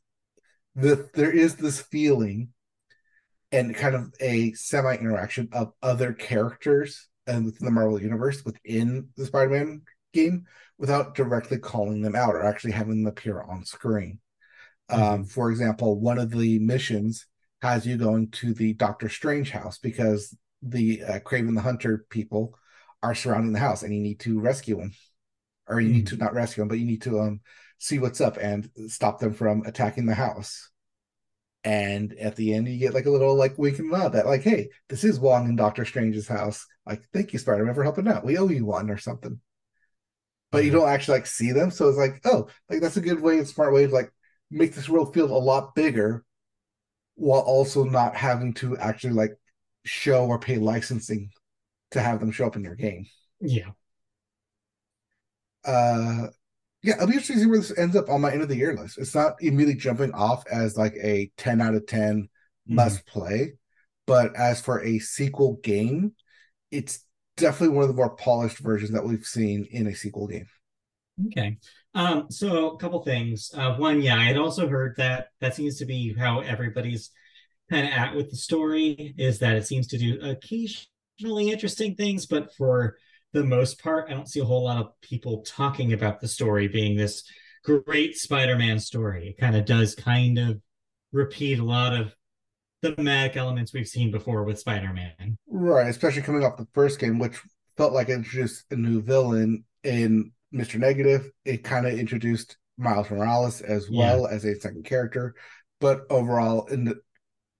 [0.75, 2.49] the there is this feeling,
[3.51, 9.09] and kind of a semi interaction of other characters and within the Marvel universe within
[9.17, 10.47] the Spider-Man game
[10.79, 14.19] without directly calling them out or actually having them appear on screen.
[14.89, 15.15] Um, mm-hmm.
[15.15, 17.27] Um, for example, one of the missions
[17.61, 22.55] has you going to the Doctor Strange house because the uh, Kraven the Hunter people
[23.03, 24.93] are surrounding the house and you need to rescue them.
[25.69, 25.97] Or you mm-hmm.
[25.99, 27.41] need to not rescue them, but you need to um,
[27.79, 30.71] see what's up and stop them from attacking the house.
[31.65, 34.43] And at the end, you get like a little like wink and nod that like,
[34.43, 36.67] hey, this is Wong in Doctor Strange's house.
[36.85, 38.25] Like, thank you, Spider Man, for helping out.
[38.25, 39.41] We owe you one or something.
[40.53, 43.21] But you don't actually like see them, so it's like, oh, like that's a good
[43.21, 44.13] way, a smart way to like
[44.51, 46.25] make this world feel a lot bigger
[47.15, 49.33] while also not having to actually like
[49.85, 51.31] show or pay licensing
[51.91, 53.07] to have them show up in your game.
[53.41, 53.71] Yeah.
[55.65, 56.29] Uh
[56.83, 58.57] yeah, I'll be interested to see where this ends up on my end of the
[58.57, 58.99] year list.
[58.99, 62.75] It's not immediately jumping off as like a 10 out of 10 mm-hmm.
[62.75, 63.53] must play,
[64.07, 66.13] but as for a sequel game,
[66.73, 67.05] it's
[67.43, 70.47] definitely one of the more polished versions that we've seen in a sequel game.
[71.27, 71.59] Okay.
[71.95, 73.51] Um, so a couple things.
[73.55, 77.11] Uh, one, yeah, I had also heard that that seems to be how everybody's
[77.71, 82.27] kind of at with the story is that it seems to do occasionally interesting things,
[82.27, 82.97] but for
[83.33, 86.69] the most part, I don't see a whole lot of people talking about the story
[86.69, 87.25] being this
[87.65, 89.29] great Spider-Man story.
[89.29, 90.61] It kind of does kind of
[91.13, 92.15] repeat a lot of
[92.83, 95.39] thematic elements we've seen before with Spider-Man.
[95.49, 97.41] Right, especially coming off the first game, which
[97.77, 100.79] felt like it introduced a new villain in Mr.
[100.79, 101.31] Negative.
[101.45, 104.35] It kind of introduced Miles Morales as well yeah.
[104.35, 105.35] as a second character,
[105.81, 107.01] but overall, in the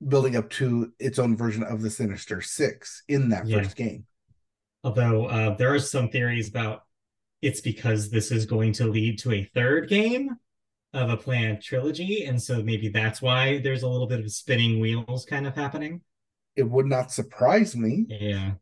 [0.07, 3.59] building up to its own version of the Sinister Six in that yeah.
[3.59, 4.05] first game.
[4.85, 6.83] Although uh, there are some theories about
[7.41, 10.37] it's because this is going to lead to a third game
[10.93, 14.81] of a planned trilogy, and so maybe that's why there's a little bit of spinning
[14.81, 16.03] wheels kind of happening.
[16.55, 18.07] It would not surprise me.
[18.09, 18.53] Yeah.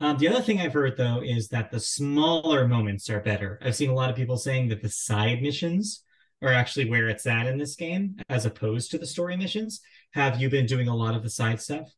[0.00, 3.58] Um, the other thing I've heard though is that the smaller moments are better.
[3.62, 6.02] I've seen a lot of people saying that the side missions
[6.42, 9.80] are actually where it's at in this game, as opposed to the story missions.
[10.12, 11.88] Have you been doing a lot of the side stuff?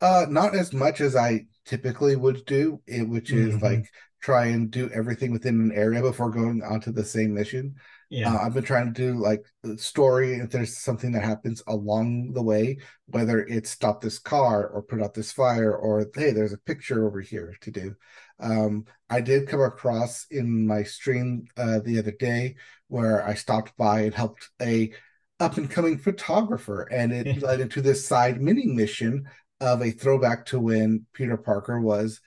[0.00, 3.64] Uh, not as much as I typically would do, which is mm-hmm.
[3.64, 3.84] like
[4.20, 7.74] try and do everything within an area before going onto the same mission.
[8.10, 8.34] Yeah.
[8.34, 9.44] Uh, I've been trying to do like
[9.76, 10.34] story.
[10.34, 15.00] If there's something that happens along the way, whether it's stop this car or put
[15.00, 17.94] out this fire, or hey, there's a picture over here to do.
[18.40, 22.56] Um, I did come across in my stream uh, the other day
[22.88, 24.92] where I stopped by and helped a
[25.38, 29.28] up and coming photographer, and it led into this side mini mission
[29.60, 32.20] of a throwback to when Peter Parker was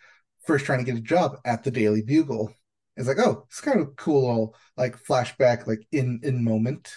[0.45, 2.53] first trying to get a job at the Daily Bugle
[2.95, 6.93] it's like, oh, it's kind of cool little like flashback, like in in moment,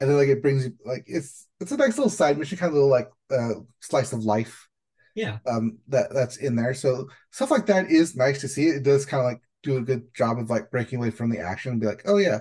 [0.00, 2.70] and then like it brings you like it's it's a nice little side mission, kind
[2.70, 4.68] of little like uh, slice of life.
[5.14, 5.38] Yeah.
[5.46, 6.72] Um, that that's in there.
[6.74, 8.68] So stuff like that is nice to see.
[8.68, 11.40] It does kind of like do a good job of like breaking away from the
[11.40, 12.38] action and be like, oh yeah,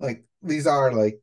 [0.00, 1.20] like these are like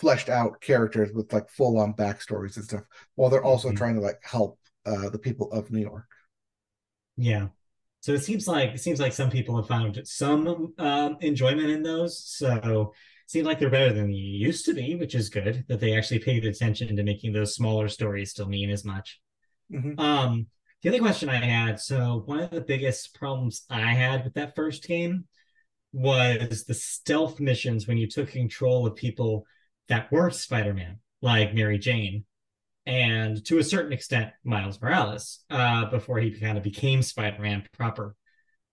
[0.00, 2.84] fleshed out characters with like full on backstories and stuff,
[3.14, 3.76] while they're also mm-hmm.
[3.76, 6.08] trying to like help uh the people of New York.
[7.16, 7.48] Yeah.
[8.00, 11.82] So it seems like it seems like some people have found some um, enjoyment in
[11.82, 12.24] those.
[12.24, 15.80] So it seems like they're better than they used to be, which is good that
[15.80, 19.20] they actually paid attention to making those smaller stories still mean as much.
[19.70, 20.00] Mm-hmm.
[20.00, 20.46] Um,
[20.82, 24.56] the other question I had, so one of the biggest problems I had with that
[24.56, 25.26] first game
[25.92, 29.44] was the stealth missions when you took control of people
[29.90, 32.24] that were Spider-Man, like Mary Jane
[32.86, 38.16] and to a certain extent Miles Morales uh, before he kind of became Spider-Man proper.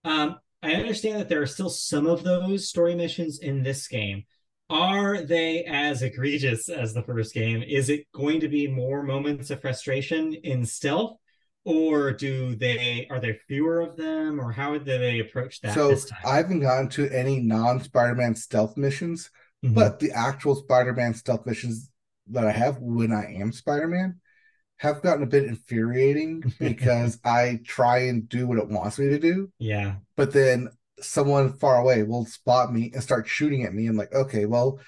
[0.04, 4.24] Um, I understand that there are still some of those story missions in this game.
[4.70, 7.62] Are they as egregious as the first game?
[7.62, 11.18] Is it going to be more moments of frustration in stealth,
[11.64, 15.74] or do they are there fewer of them, or how do they approach that?
[15.74, 19.30] So I haven't gotten to any non-Spider-Man stealth missions,
[19.64, 19.74] mm-hmm.
[19.74, 21.90] but the actual Spider-Man stealth missions
[22.28, 24.20] that I have when I am Spider Man
[24.78, 29.18] have gotten a bit infuriating because I try and do what it wants me to
[29.18, 29.50] do.
[29.58, 29.96] Yeah.
[30.16, 30.68] But then
[31.00, 33.86] someone far away will spot me and start shooting at me.
[33.86, 34.80] I'm like, okay, well,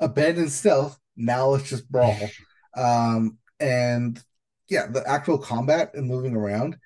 [0.00, 2.16] abandon stealth Now let's just brawl.
[2.76, 4.22] um, and
[4.68, 6.76] yeah, the actual combat and moving around.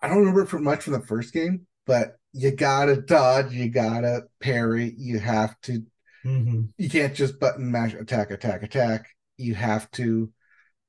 [0.00, 4.24] I don't remember it much from the first game, but you gotta dodge, you gotta
[4.40, 5.84] parry, you have to.
[6.24, 6.62] Mm-hmm.
[6.78, 9.06] You can't just button mash attack, attack, attack.
[9.36, 10.32] You have to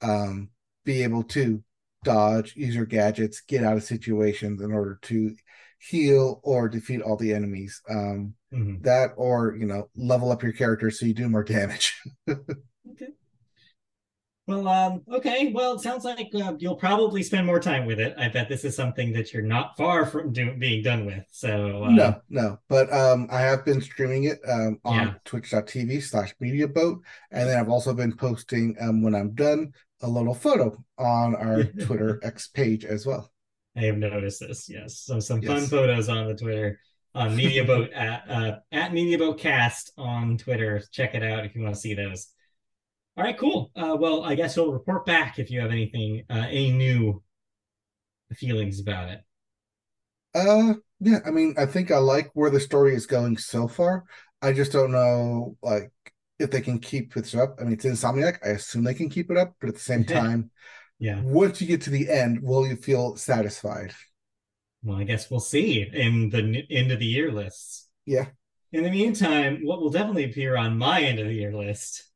[0.02, 0.50] um,
[0.86, 1.63] be able to
[2.04, 5.36] dodge, use your gadgets, get out of situations in order to
[5.80, 7.82] heal or defeat all the enemies.
[7.89, 8.82] Um, mm-hmm.
[8.84, 12.00] That or you know level up your character so you do more damage.
[12.30, 13.08] okay.
[14.45, 15.53] Well, um, okay.
[15.53, 18.13] Well, it sounds like uh, you'll probably spend more time with it.
[18.17, 21.23] I bet this is something that you're not far from do- being done with.
[21.32, 21.89] So uh...
[21.89, 22.60] no, no.
[22.67, 25.13] But um, I have been streaming it um, on yeah.
[25.23, 27.01] Twitch.tv slash Media Boat,
[27.32, 31.63] and then I've also been posting um, when I'm done a little photo on our
[31.86, 33.32] Twitter X page as well.
[33.77, 34.69] I have noticed this.
[34.69, 35.51] Yes, so some yes.
[35.51, 36.79] fun photos on the Twitter
[37.15, 40.84] on Media Boat at uh, at Media Boat Cast on Twitter.
[40.91, 42.27] Check it out if you want to see those.
[43.15, 43.71] All right, cool.
[43.76, 47.21] Uh, well, I guess we'll report back if you have anything, uh, any new
[48.34, 49.21] feelings about it.
[50.34, 51.19] Uh, yeah.
[51.26, 54.06] I mean, I think I like where the story is going so far.
[54.41, 55.91] I just don't know, like,
[56.39, 57.58] if they can keep this up.
[57.60, 58.39] I mean, it's Insomniac.
[58.43, 60.49] I assume they can keep it up, but at the same time,
[60.99, 61.21] yeah.
[61.21, 63.93] Once you get to the end, will you feel satisfied?
[64.84, 67.89] Well, I guess we'll see in the end of the year lists.
[68.06, 68.28] Yeah.
[68.71, 72.10] In the meantime, what will definitely appear on my end of the year list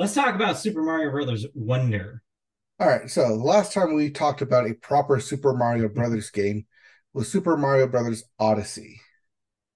[0.00, 2.22] Let's talk about Super Mario Brothers Wonder.
[2.78, 3.10] All right.
[3.10, 6.64] So the last time we talked about a proper Super Mario Brothers game
[7.12, 8.98] was Super Mario Brothers Odyssey.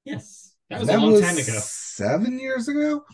[0.07, 0.55] Yes.
[0.71, 1.53] That was a long was time ago.
[1.61, 3.05] Seven years ago?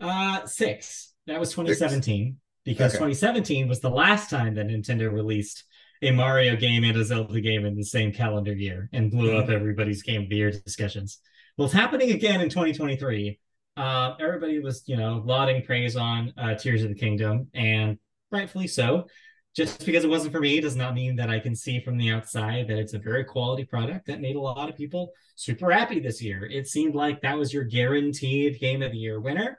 [0.00, 1.12] Uh six.
[1.26, 2.24] That was 2017.
[2.24, 2.36] Six.
[2.64, 3.04] Because okay.
[3.04, 5.62] 2017 was the last time that Nintendo released
[6.00, 9.40] a Mario game and a Zelda game in the same calendar year and blew mm-hmm.
[9.40, 11.18] up everybody's game of the year discussions.
[11.58, 13.40] Well, it's happening again in 2023
[13.76, 17.98] uh, everybody was, you know, lauding praise on uh, Tears of the Kingdom, and
[18.30, 19.06] rightfully so.
[19.54, 22.10] Just because it wasn't for me does not mean that I can see from the
[22.10, 25.98] outside that it's a very quality product that made a lot of people super happy
[25.98, 26.44] this year.
[26.44, 29.58] It seemed like that was your guaranteed Game of the Year winner.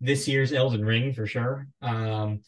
[0.00, 1.66] This year's Elden Ring for sure.
[1.80, 2.42] Um,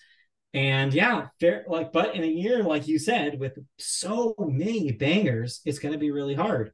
[0.53, 5.61] and yeah, fair, like, but in a year, like you said, with so many bangers,
[5.64, 6.70] it's going to be really hard.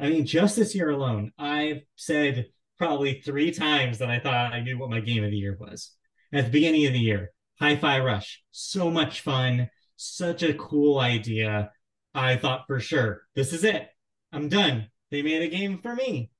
[0.00, 2.46] I mean, just this year alone, I've said
[2.78, 5.92] probably three times that I thought I knew what my game of the year was.
[6.32, 11.72] At the beginning of the year, Hi-Fi Rush, so much fun, such a cool idea.
[12.14, 13.88] I thought for sure, this is it.
[14.32, 14.88] I'm done.
[15.10, 16.30] They made a game for me.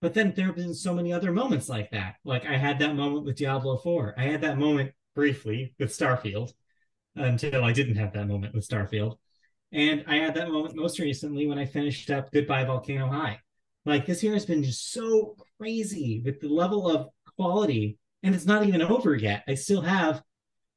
[0.00, 2.16] But then there have been so many other moments like that.
[2.24, 4.14] Like I had that moment with Diablo 4.
[4.18, 6.52] I had that moment briefly with Starfield
[7.16, 9.16] until I didn't have that moment with Starfield.
[9.72, 13.40] And I had that moment most recently when I finished up Goodbye Volcano High.
[13.84, 18.46] Like this year has been just so crazy with the level of quality, and it's
[18.46, 19.44] not even over yet.
[19.46, 20.22] I still have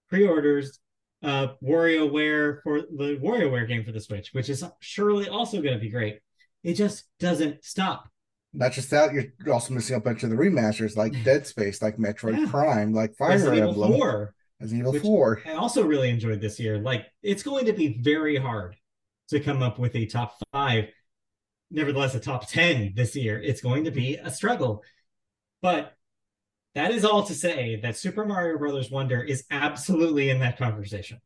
[0.10, 0.80] pre-orders
[1.24, 5.80] uh WarioWare for the WarioWare game for the Switch, which is surely also going to
[5.80, 6.20] be great.
[6.64, 8.10] It just doesn't stop.
[8.54, 11.98] Not just that, you're also missing a bunch of the remasters like Dead Space, like
[11.98, 12.50] Metroid yeah.
[12.50, 15.42] Prime, like Fire Resident Emblem, Evil 4, Resident Evil 4.
[15.46, 16.80] I also really enjoyed this year.
[16.80, 18.76] Like it's going to be very hard
[19.30, 20.86] to come up with a top five
[21.72, 23.42] nevertheless a top 10 this year.
[23.42, 24.84] It's going to be a struggle.
[25.62, 25.94] But
[26.76, 31.20] that is all to say that Super Mario Brothers Wonder is absolutely in that conversation.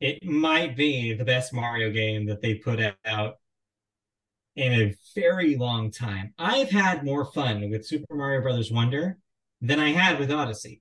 [0.00, 3.34] It might be the best Mario game that they put out
[4.56, 6.32] in a very long time.
[6.38, 9.18] I've had more fun with Super Mario Brothers Wonder
[9.60, 10.80] than I had with Odyssey.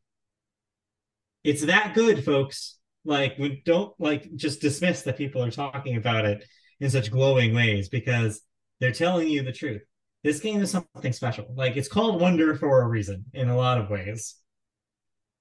[1.44, 2.78] It's that good, folks.
[3.06, 6.46] Like, don't like just dismiss that people are talking about it
[6.80, 8.42] in such glowing ways because
[8.80, 9.82] they're telling you the truth.
[10.24, 11.54] This game is something special.
[11.56, 14.36] Like it's called Wonder for a reason in a lot of ways.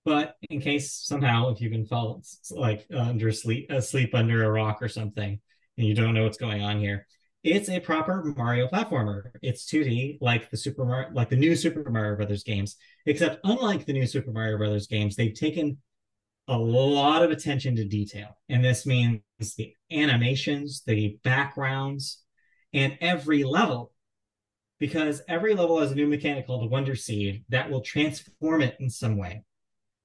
[0.05, 4.51] But in case somehow if you've been falling like uh, under sleep asleep under a
[4.51, 5.41] rock or something
[5.77, 7.07] and you don't know what's going on here,
[7.43, 9.31] it's a proper Mario platformer.
[9.43, 12.77] It's 2D like the Super Mario like the new Super Mario Brothers games,
[13.07, 15.79] except unlike the new Super Mario Brothers games, they've taken
[16.49, 18.37] a lot of attention to detail.
[18.49, 19.21] And this means
[19.57, 22.23] the animations, the backgrounds,
[22.73, 23.93] and every level.
[24.79, 28.77] Because every level has a new mechanic called the Wonder Seed that will transform it
[28.81, 29.45] in some way.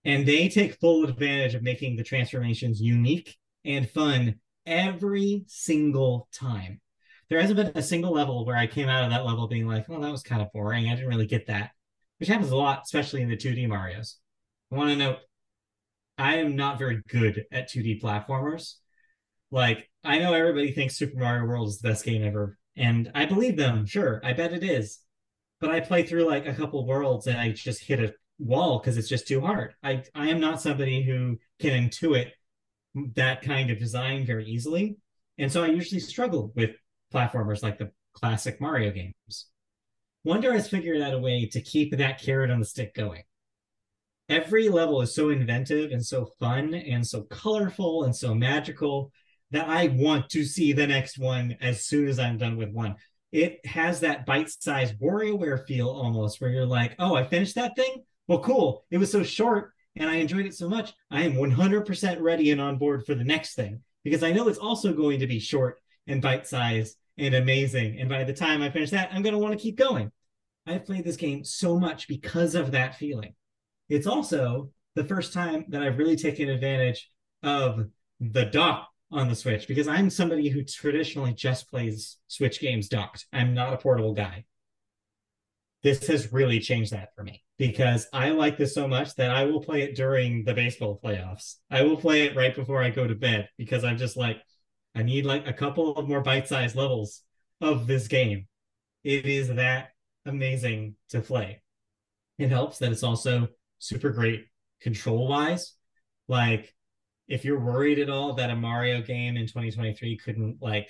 [0.03, 6.81] And they take full advantage of making the transformations unique and fun every single time.
[7.29, 9.85] There hasn't been a single level where I came out of that level being like,
[9.89, 10.87] oh, that was kind of boring.
[10.87, 11.71] I didn't really get that,
[12.19, 14.15] which happens a lot, especially in the 2D Marios.
[14.71, 15.19] I want to note
[16.17, 18.75] I am not very good at 2D platformers.
[19.51, 23.25] Like, I know everybody thinks Super Mario World is the best game ever, and I
[23.25, 23.85] believe them.
[23.85, 24.99] Sure, I bet it is.
[25.59, 28.97] But I play through like a couple worlds and I just hit a wall because
[28.97, 29.73] it's just too hard.
[29.83, 32.31] I I am not somebody who can intuit
[33.15, 34.97] that kind of design very easily,
[35.37, 36.71] and so I usually struggle with
[37.13, 39.47] platformers like the classic Mario games.
[40.25, 43.23] Wonder has figured out a way to keep that carrot on the stick going.
[44.29, 49.11] Every level is so inventive and so fun and so colorful and so magical
[49.51, 52.95] that I want to see the next one as soon as I'm done with one.
[53.31, 58.03] It has that bite-sized WarioWare feel almost, where you're like, "Oh, I finished that thing.
[58.27, 58.85] Well, cool.
[58.91, 60.93] It was so short, and I enjoyed it so much.
[61.11, 64.57] I am 100% ready and on board for the next thing because I know it's
[64.57, 67.99] also going to be short and bite-sized and amazing.
[67.99, 70.11] And by the time I finish that, I'm going to want to keep going.
[70.65, 73.35] I've played this game so much because of that feeling.
[73.89, 77.09] It's also the first time that I've really taken advantage
[77.41, 77.85] of
[78.19, 83.25] the dock on the Switch because I'm somebody who traditionally just plays Switch games docked.
[83.31, 84.45] I'm not a portable guy.
[85.83, 89.45] This has really changed that for me because I like this so much that I
[89.45, 91.55] will play it during the baseball playoffs.
[91.69, 94.41] I will play it right before I go to bed because I'm just like,
[94.95, 97.21] I need like a couple of more bite sized levels
[97.59, 98.47] of this game.
[99.03, 99.89] It is that
[100.25, 101.61] amazing to play.
[102.37, 103.49] It helps that it's also
[103.83, 104.45] super great
[104.81, 105.73] control wise.
[106.27, 106.73] Like,
[107.27, 110.89] if you're worried at all that a Mario game in 2023 couldn't like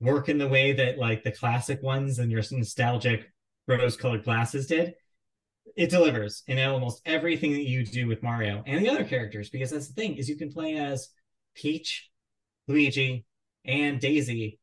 [0.00, 3.32] work in the way that like the classic ones and your nostalgic
[3.66, 4.94] rose colored glasses did,
[5.76, 9.50] it delivers in almost everything that you do with Mario and the other characters.
[9.50, 11.08] Because that's the thing is you can play as
[11.54, 12.10] Peach,
[12.68, 13.24] Luigi,
[13.64, 14.58] and Daisy,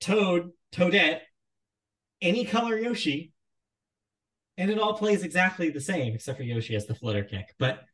[0.00, 1.20] Toad, Toadette,
[2.20, 3.32] any color Yoshi,
[4.58, 7.54] and it all plays exactly the same, except for Yoshi has the flutter kick.
[7.58, 7.84] But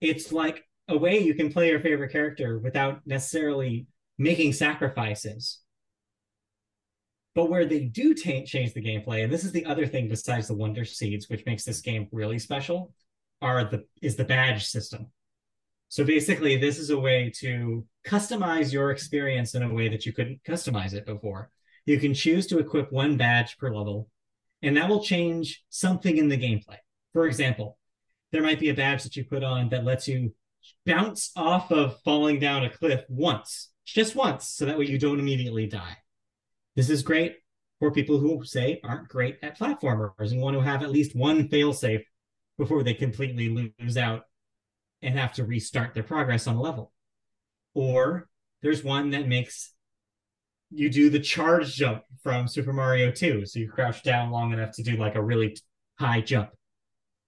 [0.00, 3.86] it's like a way you can play your favorite character without necessarily
[4.16, 5.60] making sacrifices.
[7.34, 10.48] But where they do t- change the gameplay, and this is the other thing besides
[10.48, 12.92] the Wonder Seeds, which makes this game really special,
[13.40, 15.06] are the is the badge system.
[15.88, 20.12] So basically, this is a way to customize your experience in a way that you
[20.12, 21.50] couldn't customize it before.
[21.86, 24.08] You can choose to equip one badge per level,
[24.62, 26.78] and that will change something in the gameplay.
[27.12, 27.78] For example,
[28.32, 30.34] there might be a badge that you put on that lets you
[30.84, 35.20] bounce off of falling down a cliff once, just once, so that way you don't
[35.20, 35.96] immediately die.
[36.76, 37.36] This is great
[37.78, 41.48] for people who say aren't great at platformers and want to have at least one
[41.48, 42.04] failsafe
[42.58, 44.22] before they completely lose out
[45.00, 46.92] and have to restart their progress on a level.
[47.74, 48.28] Or
[48.62, 49.72] there's one that makes
[50.70, 53.46] you do the charge jump from Super Mario 2.
[53.46, 55.56] So you crouch down long enough to do like a really
[55.98, 56.50] high jump.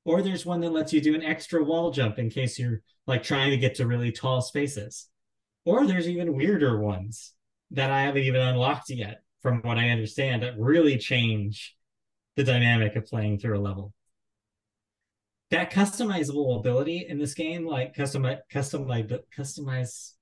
[0.05, 3.23] Or there's one that lets you do an extra wall jump in case you're like
[3.23, 5.09] trying to get to really tall spaces.
[5.65, 7.35] Or there's even weirder ones
[7.71, 11.77] that I haven't even unlocked yet, from what I understand, that really change
[12.37, 13.93] the dynamic of playing through a level
[15.51, 20.13] that customizable ability in this game, like custom custom like customize.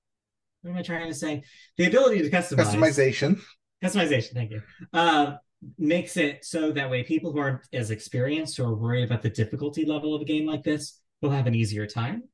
[0.62, 1.42] What am I trying to say?
[1.76, 3.40] The ability to customize customization.
[3.82, 4.34] Customization.
[4.34, 4.62] Thank you.
[4.92, 5.36] Uh,
[5.76, 9.84] makes it so that way people who aren't as experienced or worried about the difficulty
[9.84, 12.24] level of a game like this will have an easier time.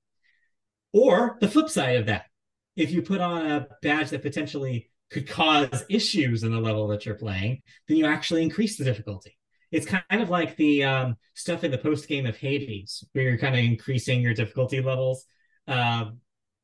[0.93, 2.27] Or the flip side of that,
[2.77, 7.05] if you put on a badge that potentially could cause issues in the level that
[7.05, 9.37] you're playing, then you actually increase the difficulty
[9.75, 13.39] it's kind of like the um, stuff in the post game of Hades, where you're
[13.39, 15.27] kind of increasing your difficulty levels
[15.66, 16.07] uh,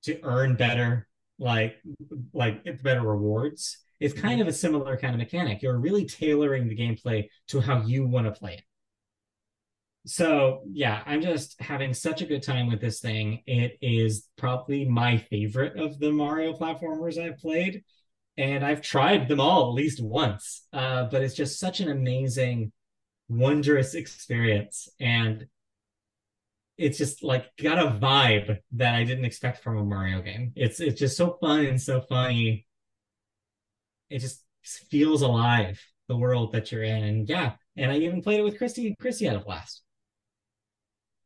[0.05, 1.09] to earn better,
[1.41, 1.77] like
[2.33, 3.79] like better rewards.
[3.99, 4.43] It's kind mm-hmm.
[4.43, 5.63] of a similar kind of mechanic.
[5.63, 8.63] You're really tailoring the gameplay to how you want to play it.
[10.07, 13.43] So yeah, I'm just having such a good time with this thing.
[13.47, 17.83] It is probably my favorite of the Mario platformers I've played,
[18.37, 20.67] and I've tried them all at least once.
[20.73, 22.73] Uh, but it's just such an amazing
[23.29, 25.47] wondrous experience and
[26.77, 30.53] it's just like got a vibe that I didn't expect from a Mario game.
[30.57, 32.67] It's it's just so fun and so funny.
[34.09, 37.05] It just feels alive, the world that you're in.
[37.05, 38.95] And yeah, and I even played it with Christy.
[39.01, 39.83] Christy had a blast.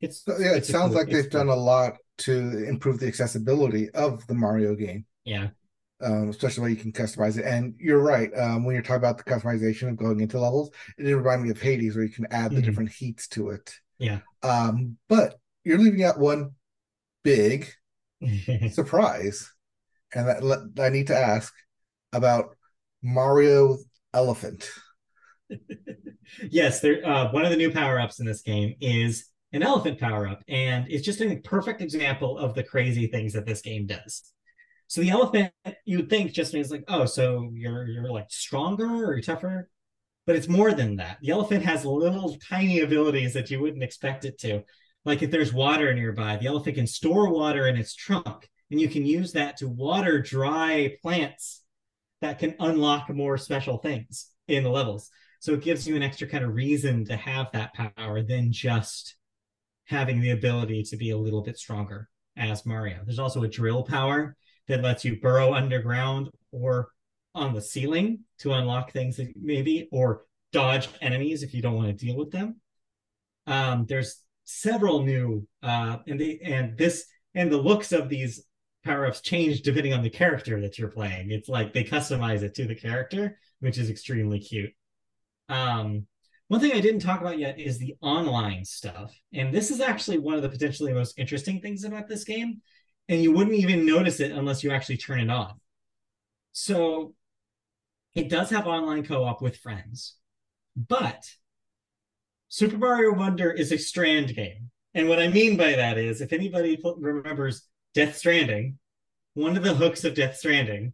[0.00, 1.40] It's yeah, it sounds cool, like they've cool.
[1.40, 5.06] done a lot to improve the accessibility of the Mario game.
[5.24, 5.48] Yeah
[6.04, 7.44] um, especially where you can customize it.
[7.44, 8.30] And you're right.
[8.36, 11.50] Um, when you're talking about the customization of going into levels, it did remind me
[11.50, 12.66] of Hades, where you can add the mm-hmm.
[12.66, 13.74] different heats to it.
[13.98, 14.20] Yeah.
[14.44, 16.50] Um, but you're leaving out one
[17.22, 17.72] big
[18.70, 19.50] surprise,
[20.14, 21.52] and that I need to ask
[22.12, 22.56] about
[23.02, 23.78] Mario
[24.12, 24.68] Elephant.
[26.50, 27.04] yes, there.
[27.04, 30.42] Uh, one of the new power ups in this game is an elephant power up,
[30.48, 34.32] and it's just a perfect example of the crazy things that this game does.
[34.86, 35.52] So the elephant,
[35.84, 39.68] you would think just means like, oh, so you're you're like stronger or tougher,
[40.26, 41.18] but it's more than that.
[41.20, 44.62] The elephant has little tiny abilities that you wouldn't expect it to.
[45.04, 48.88] Like if there's water nearby, the elephant can store water in its trunk, and you
[48.88, 51.62] can use that to water dry plants
[52.20, 55.10] that can unlock more special things in the levels.
[55.40, 59.16] So it gives you an extra kind of reason to have that power than just
[59.86, 63.00] having the ability to be a little bit stronger as Mario.
[63.04, 64.36] There's also a drill power
[64.68, 66.88] that lets you burrow underground or
[67.34, 70.22] on the ceiling to unlock things maybe or
[70.52, 72.60] dodge enemies if you don't want to deal with them.
[73.46, 78.44] Um, there's several new uh, and the and this and the looks of these
[78.84, 81.30] power-ups change depending on the character that you're playing.
[81.30, 84.70] It's like they customize it to the character, which is extremely cute.
[85.48, 86.06] Um,
[86.48, 89.18] one thing I didn't talk about yet is the online stuff.
[89.32, 92.60] And this is actually one of the potentially most interesting things about this game.
[93.08, 95.54] And you wouldn't even notice it unless you actually turn it on.
[96.52, 97.14] So
[98.14, 100.16] it does have online co op with friends,
[100.76, 101.24] but
[102.48, 104.70] Super Mario Wonder is a strand game.
[104.94, 108.78] And what I mean by that is if anybody remembers Death Stranding,
[109.34, 110.92] one of the hooks of Death Stranding,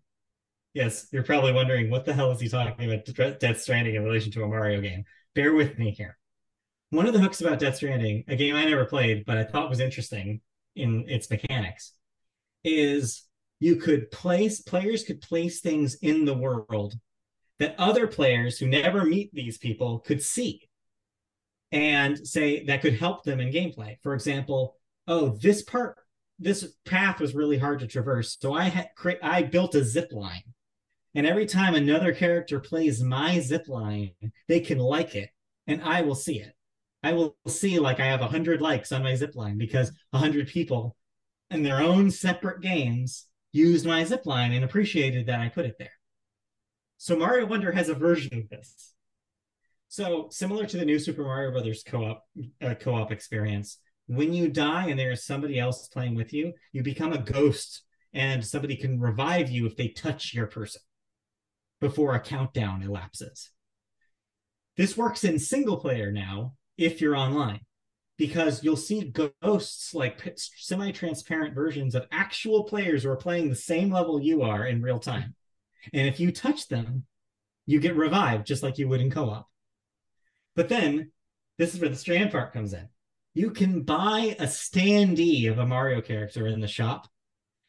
[0.72, 4.32] yes, you're probably wondering what the hell is he talking about Death Stranding in relation
[4.32, 5.04] to a Mario game?
[5.34, 6.16] Bear with me here.
[6.88, 9.68] One of the hooks about Death Stranding, a game I never played, but I thought
[9.68, 10.40] was interesting
[10.74, 11.92] in its mechanics,
[12.64, 13.24] is
[13.58, 16.94] you could place players could place things in the world
[17.60, 20.68] that other players who never meet these people could see
[21.70, 23.96] and say that could help them in gameplay.
[24.02, 25.96] For example, oh, this part,
[26.38, 30.10] this path was really hard to traverse, so I had cre- I built a zip
[30.10, 30.42] line,
[31.14, 34.12] and every time another character plays my zip line,
[34.48, 35.28] they can like it,
[35.66, 36.54] and I will see it.
[37.02, 40.96] I will see like I have hundred likes on my zip line because hundred people
[41.50, 45.76] in their own separate games used my zip line and appreciated that I put it
[45.78, 45.90] there.
[47.02, 48.92] So Mario Wonder has a version of this.
[49.88, 52.28] So similar to the new Super Mario Brothers co-op
[52.60, 56.82] uh, co-op experience, when you die and there is somebody else playing with you, you
[56.82, 60.82] become a ghost and somebody can revive you if they touch your person
[61.80, 63.50] before a countdown elapses.
[64.76, 67.60] This works in single player now if you're online
[68.18, 69.10] because you'll see
[69.42, 74.66] ghosts like semi-transparent versions of actual players who are playing the same level you are
[74.66, 75.34] in real time.
[75.92, 77.04] And if you touch them,
[77.66, 79.48] you get revived just like you would in co-op.
[80.56, 81.12] But then
[81.58, 82.88] this is where the strand part comes in.
[83.34, 87.06] You can buy a standee of a Mario character in the shop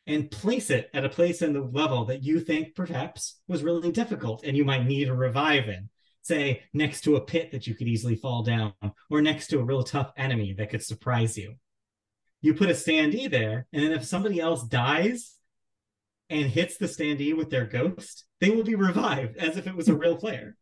[0.07, 3.91] and place it at a place in the level that you think perhaps was really
[3.91, 5.89] difficult and you might need a revive in.
[6.23, 8.73] Say next to a pit that you could easily fall down,
[9.09, 11.55] or next to a real tough enemy that could surprise you.
[12.41, 15.35] You put a standee there, and then if somebody else dies
[16.31, 19.89] and hits the standee with their ghost, they will be revived as if it was
[19.89, 20.55] a real player.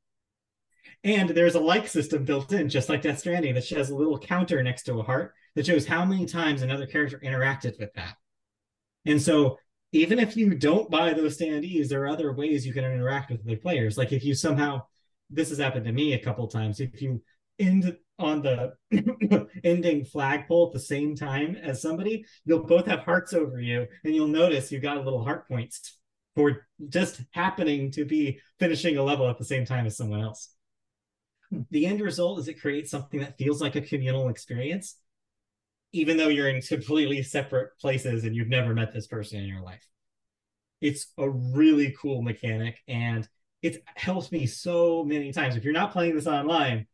[1.03, 4.17] And there's a like system built in, just like Death Stranding, that has a little
[4.17, 8.15] counter next to a heart that shows how many times another character interacted with that.
[9.05, 9.57] And so
[9.91, 13.45] even if you don't buy those standees, there are other ways you can interact with
[13.45, 13.97] the players.
[13.97, 14.81] Like if you somehow,
[15.29, 17.21] this has happened to me a couple times, if you
[17.59, 18.73] end on the
[19.63, 24.13] ending flagpole at the same time as somebody, you'll both have hearts over you, and
[24.13, 25.97] you'll notice you got a little heart points
[26.35, 30.49] for just happening to be finishing a level at the same time as someone else.
[31.71, 34.97] The end result is it creates something that feels like a communal experience
[35.91, 39.61] even though you're in completely separate places and you've never met this person in your
[39.61, 39.85] life.
[40.81, 43.27] It's a really cool mechanic and
[43.61, 45.55] it helps me so many times.
[45.55, 46.87] If you're not playing this online,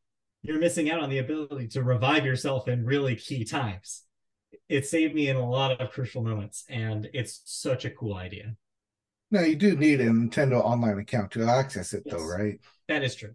[0.46, 4.04] you're missing out on the ability to revive yourself in really key times.
[4.70, 8.56] It saved me in a lot of crucial moments, and it's such a cool idea.
[9.32, 12.60] Now you do need a Nintendo online account to access it, yes, though, right?
[12.88, 13.34] That is true.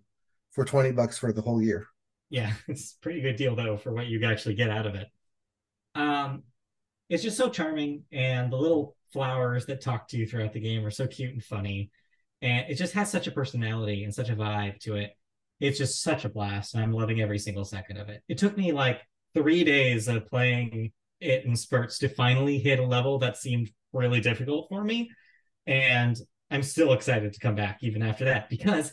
[0.52, 1.86] For twenty bucks for the whole year.
[2.30, 5.08] Yeah, it's a pretty good deal though for what you actually get out of it.
[5.94, 6.44] Um,
[7.08, 10.86] it's just so charming, and the little flowers that talk to you throughout the game
[10.86, 11.90] are so cute and funny,
[12.40, 15.16] and it just has such a personality and such a vibe to it.
[15.60, 18.22] It's just such a blast, I'm loving every single second of it.
[18.28, 19.02] It took me like
[19.34, 24.20] three days of playing it in spurts to finally hit a level that seemed really
[24.20, 25.10] difficult for me,
[25.66, 26.16] and
[26.50, 28.92] I'm still excited to come back even after that because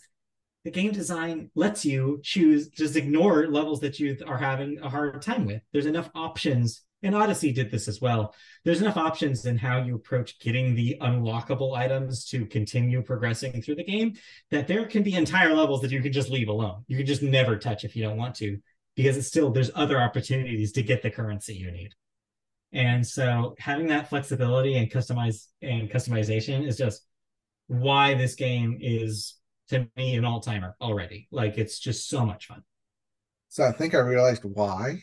[0.64, 5.22] the game design lets you choose just ignore levels that you are having a hard
[5.22, 5.62] time with.
[5.72, 8.34] There's enough options and Odyssey did this as well.
[8.64, 13.76] There's enough options in how you approach getting the unlockable items to continue progressing through
[13.76, 14.16] the game
[14.52, 16.84] that there can be entire levels that you can just leave alone.
[16.88, 18.58] You can just never touch if you don't want to,
[18.96, 21.94] because it's still there's other opportunities to get the currency you need.
[22.74, 27.04] And so having that flexibility and customize and customization is just
[27.68, 29.36] why this game is
[29.70, 31.28] to me an all-timer already.
[31.32, 32.64] Like it's just so much fun.
[33.50, 35.02] So I think I realized why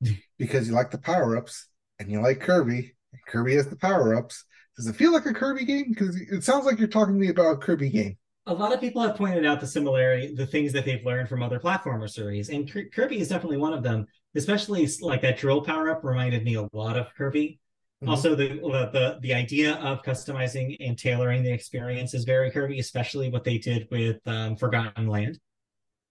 [0.38, 1.68] because you like the power ups
[1.98, 2.94] and you like Kirby.
[3.12, 4.44] And Kirby has the power ups.
[4.76, 5.86] Does it feel like a Kirby game?
[5.88, 8.16] Because it sounds like you're talking to me about a Kirby game.
[8.48, 11.42] A lot of people have pointed out the similarity, the things that they've learned from
[11.42, 14.06] other platformer series, and Kirby is definitely one of them.
[14.36, 17.58] Especially like that drill power up reminded me a lot of Kirby.
[18.02, 18.10] Mm-hmm.
[18.10, 18.48] Also, the,
[18.92, 23.56] the the idea of customizing and tailoring the experience is very Kirby, especially what they
[23.56, 25.40] did with um, Forgotten Land.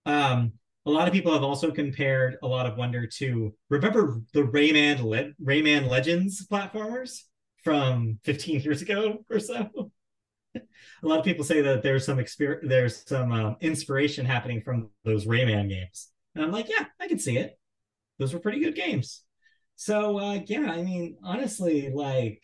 [0.08, 0.54] Um,
[0.86, 5.02] a lot of people have also compared a lot of Wonder to remember the Rayman
[5.04, 7.22] Le- Rayman Legends platformers
[7.64, 9.92] from 15 years ago or so.
[10.56, 10.62] a
[11.02, 15.26] lot of people say that there's some experience, there's some um, inspiration happening from those
[15.26, 17.58] Rayman games, and I'm like, yeah, I can see it.
[18.20, 19.24] Those were pretty good games.
[19.76, 22.42] So uh, yeah, I mean, honestly, like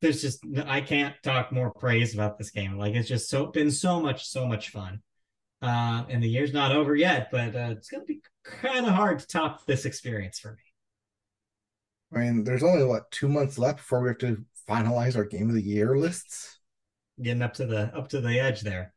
[0.00, 2.78] there's just I can't talk more praise about this game.
[2.78, 5.00] Like it's just so been so much, so much fun.
[5.60, 8.92] Uh, and the year's not over yet, but uh, it's going to be kind of
[8.92, 10.58] hard to top this experience for me.
[12.14, 15.48] I mean, there's only what two months left before we have to finalize our game
[15.48, 16.58] of the year lists.
[17.20, 18.94] Getting up to the up to the edge there,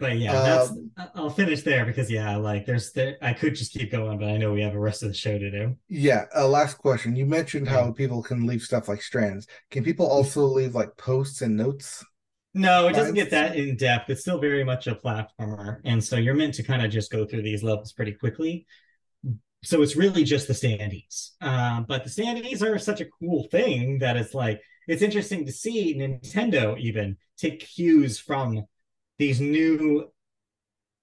[0.00, 3.72] but yeah, that's um, I'll finish there because yeah, like there's there I could just
[3.72, 5.76] keep going, but I know we have a rest of the show to do.
[5.88, 6.24] Yeah.
[6.34, 7.14] Uh, last question.
[7.14, 9.46] You mentioned how people can leave stuff like strands.
[9.70, 12.02] Can people also leave like posts and notes?
[12.54, 14.10] No, it doesn't get that in depth.
[14.10, 15.80] It's still very much a platformer.
[15.84, 18.66] And so you're meant to kind of just go through these levels pretty quickly.
[19.64, 21.30] So it's really just the standees.
[21.40, 25.52] Uh, but the standees are such a cool thing that it's like, it's interesting to
[25.52, 28.66] see Nintendo even take cues from
[29.18, 30.10] these new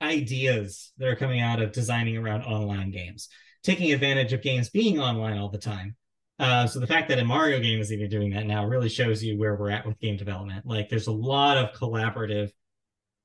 [0.01, 3.29] ideas that are coming out of designing around online games,
[3.63, 5.95] taking advantage of games being online all the time
[6.39, 9.23] uh, so the fact that a Mario game is even doing that now really shows
[9.23, 10.65] you where we're at with game development.
[10.65, 12.51] Like there's a lot of collaborative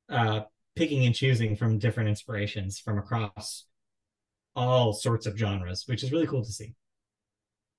[0.08, 0.40] uh,
[0.74, 3.66] picking and choosing from different inspirations from across
[4.56, 6.74] all sorts of genres, which is really cool to see.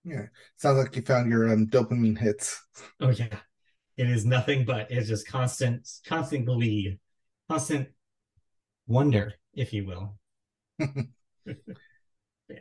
[0.05, 2.63] Yeah, sounds like you found your um, dopamine hits.
[3.01, 3.39] Oh yeah,
[3.97, 6.99] it is nothing but it's just constant, constant glee,
[7.49, 7.89] constant
[8.87, 10.17] wonder, if you will.
[11.45, 11.53] yeah.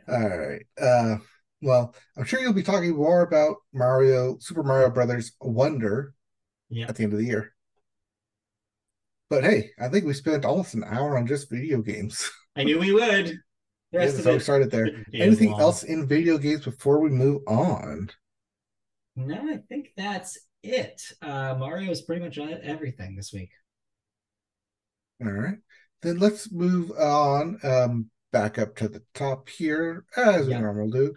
[0.07, 0.65] All right.
[0.81, 1.17] Uh,
[1.65, 6.13] well, I'm sure you'll be talking more about Mario, Super Mario Brothers Wonder
[6.69, 6.85] yeah.
[6.87, 7.53] at the end of the year.
[9.31, 12.29] But hey, I think we spent almost an hour on just video games.
[12.55, 13.39] I knew we would.
[13.91, 15.05] Yeah, so we started there.
[15.13, 15.61] Anything long.
[15.61, 18.09] else in video games before we move on?
[19.15, 21.01] No, I think that's it.
[21.21, 23.51] Uh, Mario is pretty much everything this week.
[25.23, 25.59] All right.
[26.01, 31.15] Then let's move on um, back up to the top here, as we normally do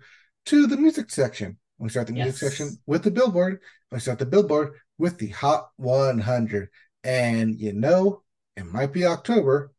[0.49, 1.59] to the music section.
[1.79, 2.41] We start the music yes.
[2.41, 3.61] section with the billboard.
[3.93, 6.71] We start the billboard with the Hot 100.
[7.05, 8.23] And you know,
[8.57, 9.73] it might be October,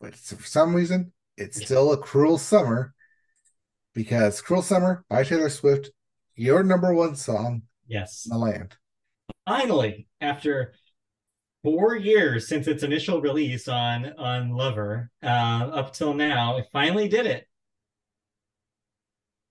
[0.00, 2.94] but for some reason, it's still a cruel summer
[3.92, 5.90] because Cruel Summer by Taylor Swift,
[6.36, 8.24] your number one song yes.
[8.24, 8.76] in the land.
[9.46, 10.74] Finally, after
[11.64, 17.08] four years since its initial release on on Lover, uh, up till now, it finally
[17.08, 17.48] did it.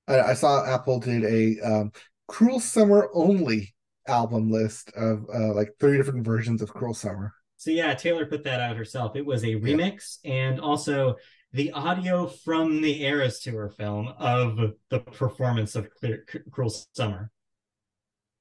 [0.08, 1.92] I, I saw Apple did a um,
[2.28, 3.74] Cruel Summer only
[4.08, 7.34] album list of uh, like three different versions of Cruel Summer.
[7.58, 9.16] So yeah, Taylor put that out herself.
[9.16, 10.34] It was a remix yeah.
[10.34, 11.16] and also
[11.54, 17.32] the audio from the Eras Tour film of the performance of Clear, Cruel Summer.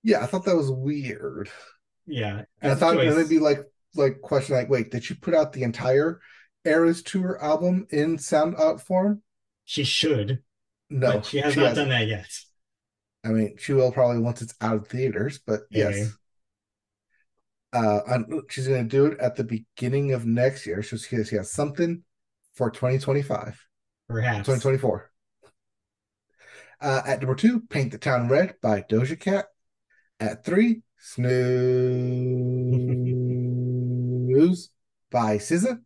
[0.02, 1.48] Yeah, I thought that was weird.
[2.06, 3.12] Yeah, and I thought choice.
[3.12, 3.60] it'd be like
[3.94, 6.20] like question like, wait, did she put out the entire
[6.64, 9.22] Eras Tour album in sound out form?
[9.64, 10.42] She should.
[10.93, 11.88] No, but she has she not hasn't.
[11.88, 12.28] done that yet.
[13.24, 16.12] I mean, she will probably once it's out of theaters, but yes.
[17.72, 18.01] Uh,
[18.51, 20.82] she's going to do it at the beginning of next year.
[20.82, 22.03] So she has, she has something
[22.55, 23.66] for 2025.
[24.09, 24.47] Perhaps.
[24.47, 25.11] 2024.
[26.82, 29.47] Uh, at number two, Paint the Town Red by Doja Cat.
[30.20, 31.30] At three, Snooze
[35.11, 35.80] by SZA.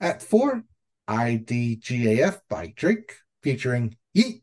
[0.00, 0.64] At four,
[1.08, 4.42] IDGAF by Drake featuring Yeat.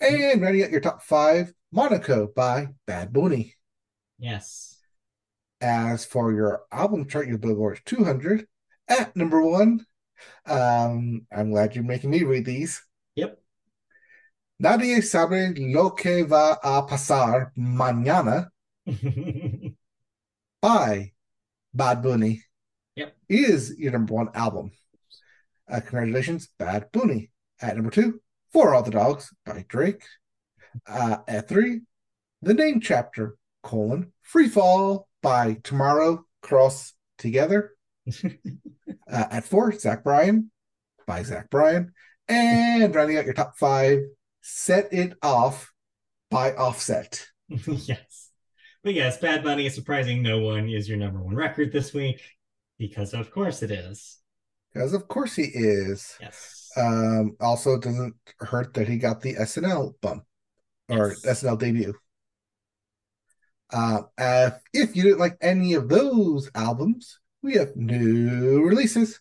[0.00, 3.54] And ready at your top five, Monaco by Bad Bunny.
[4.18, 4.78] Yes.
[5.60, 8.46] As for your album chart, your Billboard 200
[8.88, 9.86] at number one.
[10.46, 12.84] Um, I'm glad you're making me read these.
[13.14, 13.38] Yep.
[14.60, 18.48] Nadie sabe lo que va a pasar mañana
[20.62, 21.12] by
[21.74, 22.42] Bad Bunny.
[22.96, 23.16] Yep.
[23.28, 24.70] Is your number one album.
[25.68, 27.31] Uh, congratulations, Bad Bunny.
[27.62, 28.20] At number two,
[28.52, 30.02] For All the Dogs by Drake.
[30.86, 31.82] Uh, at three,
[32.42, 37.70] The Name Chapter, colon, Free Fall by Tomorrow Cross Together.
[38.24, 40.50] uh, at four, Zach Bryan
[41.06, 41.92] by Zach Bryan.
[42.26, 44.00] And rounding out your top five,
[44.40, 45.72] Set It Off
[46.30, 47.28] by Offset.
[47.48, 48.30] yes.
[48.82, 52.20] But yes, Bad Bunny is surprising no one is your number one record this week
[52.76, 54.18] because of course it is.
[54.72, 56.16] Because of course he is.
[56.20, 56.61] Yes.
[56.76, 60.24] Um, also, it doesn't hurt that he got the SNL bump
[60.88, 61.24] or Yes.
[61.24, 61.94] SNL debut.
[63.72, 69.20] Uh, uh, if you didn't like any of those albums, we have new releases,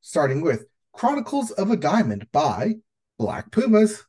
[0.00, 2.74] starting with Chronicles of a Diamond by
[3.18, 4.04] Black Pumas,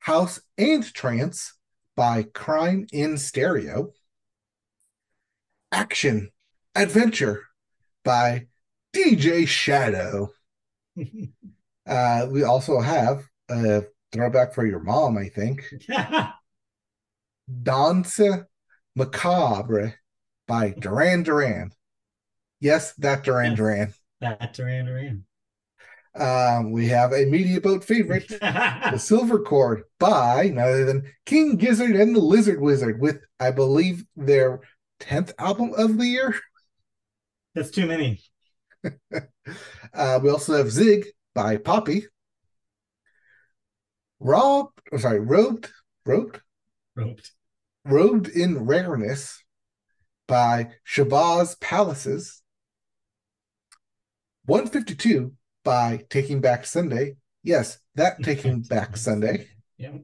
[0.00, 1.54] House and Trance
[1.96, 3.92] by Crime in Stereo,
[5.70, 6.30] Action
[6.74, 7.44] Adventure
[8.04, 8.46] by
[8.92, 10.30] DJ Shadow.
[11.84, 13.82] Uh, we also have a
[14.12, 15.64] throwback for your mom, I think.
[17.62, 18.20] Danse
[18.94, 19.94] Macabre
[20.46, 21.72] by Duran Duran.
[22.60, 23.56] Yes, that Duran.
[23.56, 23.92] Duran.
[24.20, 25.24] that Duran Duran.
[26.14, 31.56] Um, we have a media boat favorite, The Silver Cord by none other than King
[31.56, 34.60] Gizzard and the Lizard Wizard, with I believe their
[35.00, 36.34] 10th album of the year.
[37.54, 38.22] That's too many.
[39.94, 42.06] Uh, we also have Zig by Poppy.
[44.20, 45.68] Rob, oh, sorry, Robed,
[46.06, 46.40] Robed,
[46.96, 47.32] Roped.
[47.84, 49.38] Robed in Rareness
[50.26, 52.42] by Shabazz Palaces.
[54.46, 57.16] 152 by Taking Back Sunday.
[57.42, 59.48] Yes, that Taking Back Sunday.
[59.76, 59.98] Yeah.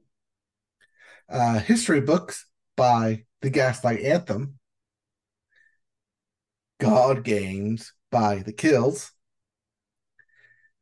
[1.29, 4.59] Uh, History Books by The Gaslight Anthem.
[6.81, 9.13] God Games by The Kills.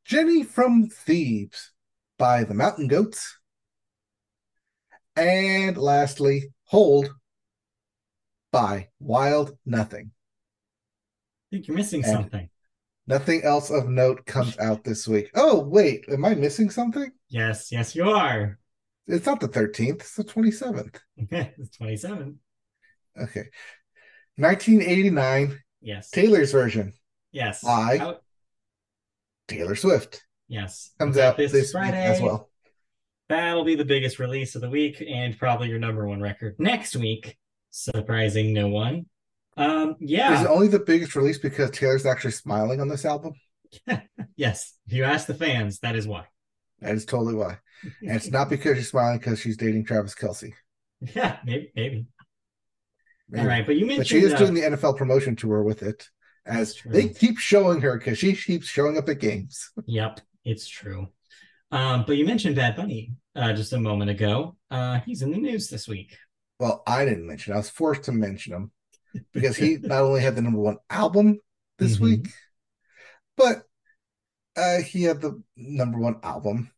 [0.05, 1.73] Jenny from Thebes
[2.19, 3.39] by The Mountain Goats.
[5.17, 7.09] And lastly, Hold
[8.53, 10.11] by Wild Nothing.
[10.13, 12.51] I think you're missing And- something.
[13.09, 15.31] Nothing else of note comes out this week.
[15.37, 17.09] Oh, wait, am I missing something?
[17.29, 18.59] Yes, yes, you are.
[19.07, 20.99] It's not the 13th, it's the 27th.
[21.17, 22.41] it's 27.
[23.17, 23.45] Okay.
[24.35, 26.11] 1989, Yes.
[26.11, 26.95] Taylor's version,
[27.33, 27.65] yes.
[27.65, 28.23] I- Out-
[29.49, 30.91] Taylor Swift, yes.
[30.99, 32.51] comes out this, this, Friday as well.
[33.29, 36.97] That'll be the biggest release of the week and probably your number one record next
[36.97, 37.37] week.
[37.71, 39.07] Surprising no one.
[39.57, 40.43] Um, Is yeah.
[40.43, 43.35] it only the biggest release because Taylor's actually smiling on this album?
[44.37, 44.75] Yes.
[44.87, 46.27] If you ask the fans, that is why.
[46.81, 47.59] That is totally why.
[48.03, 50.53] And it's not because she's smiling because she's dating Travis Kelce.
[51.01, 52.07] yeah, maybe, maybe.
[53.29, 53.43] Maybe.
[53.43, 55.83] All right, but you mentioned But she is uh, doing the NFL promotion tour with
[55.83, 56.09] it
[56.47, 59.71] as they keep showing her because she keeps showing up at games.
[59.87, 61.09] Yep, it's true.
[61.73, 64.57] Um, but you mentioned Bad Bunny uh, just a moment ago.
[64.71, 66.17] Uh, he's in the news this week.
[66.61, 67.53] Well, I didn't mention.
[67.53, 68.71] I was forced to mention him
[69.33, 71.41] because he not only had the number one album
[71.79, 72.01] this Mhm.
[72.01, 72.29] week,
[73.37, 73.65] but
[74.57, 76.71] uh, he had the number one album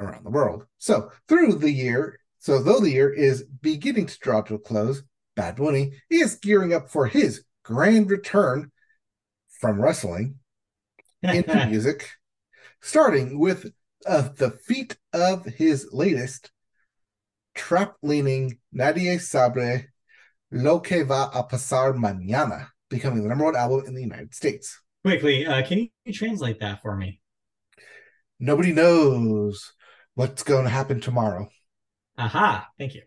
[0.00, 0.64] around the world.
[0.78, 5.02] So through the year, so though the year is beginning to draw to a close,
[5.34, 8.70] Bad Bunny is gearing up for his grand return
[9.60, 10.36] from wrestling
[11.22, 12.10] into music,
[12.80, 13.72] starting with
[14.06, 16.50] uh, the feat of his latest
[17.54, 19.86] trap leaning Nadie Sabre
[20.52, 24.80] Lo que va a pasar mañana, becoming the number one album in the United States.
[25.04, 27.20] Quickly, uh, can you translate that for me?
[28.38, 29.72] Nobody knows
[30.14, 31.48] what's going to happen tomorrow.
[32.16, 33.02] Aha, thank you.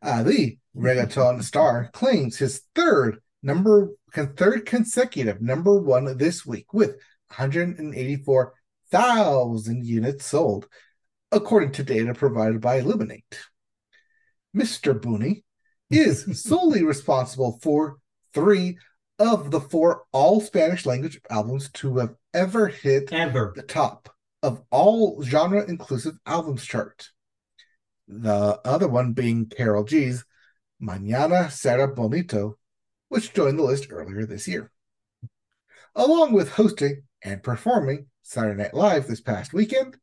[0.00, 6.90] Uh, the reggaeton star claims his third number third consecutive number one this week with
[7.28, 10.68] 184,000 units sold,
[11.30, 13.38] according to data provided by Luminate.
[14.54, 14.98] Mr.
[14.98, 15.42] Booney
[15.90, 17.96] is solely responsible for
[18.34, 18.78] three
[19.18, 23.52] of the four all Spanish language albums to have ever hit Ever.
[23.54, 24.08] the top
[24.42, 27.10] of all genre inclusive albums chart.
[28.08, 30.24] The other one being Karol G's
[30.82, 32.58] Mañana Será Bonito,
[33.12, 34.70] which joined the list earlier this year.
[35.94, 39.98] Along with hosting and performing Saturday Night Live this past weekend,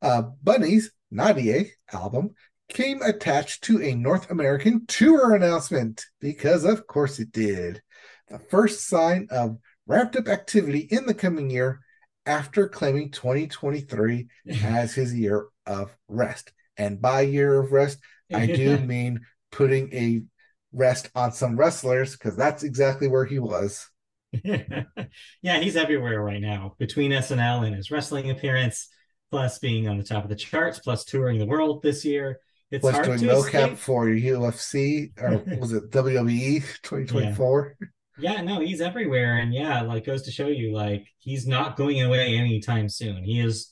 [0.00, 2.30] uh, Bunny's Nadie album
[2.70, 7.82] came attached to a North American tour announcement because, of course, it did.
[8.28, 11.80] The first sign of ramped up activity in the coming year
[12.24, 14.26] after claiming 2023
[14.64, 16.54] as his year of rest.
[16.78, 17.98] And by year of rest,
[18.32, 19.20] I do mean
[19.52, 20.22] putting a
[20.72, 23.88] rest on some wrestlers because that's exactly where he was.
[24.44, 28.88] yeah, he's everywhere right now between SNL and his wrestling appearance,
[29.30, 32.40] plus being on the top of the charts, plus touring the world this year.
[32.70, 33.70] It's Was hard doing to no escape.
[33.70, 37.76] cap for UFC or was it WWE 2024?
[38.16, 39.38] Yeah, no, he's everywhere.
[39.38, 43.22] And yeah, like goes to show you, like, he's not going away anytime soon.
[43.24, 43.70] He is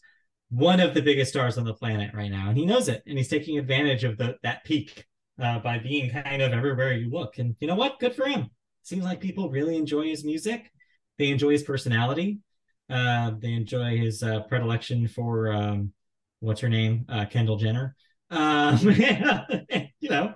[0.50, 2.48] one of the biggest stars on the planet right now.
[2.48, 3.02] And he knows it.
[3.06, 5.04] And he's taking advantage of the that peak
[5.40, 7.38] uh, by being kind of everywhere you look.
[7.38, 8.00] And you know what?
[8.00, 8.50] Good for him.
[8.82, 10.70] Seems like people really enjoy his music.
[11.18, 12.40] They enjoy his personality.
[12.88, 15.92] Uh, they enjoy his uh, predilection for um,
[16.40, 17.96] what's her name, uh, Kendall Jenner.
[18.30, 18.78] Um,
[20.00, 20.34] you know,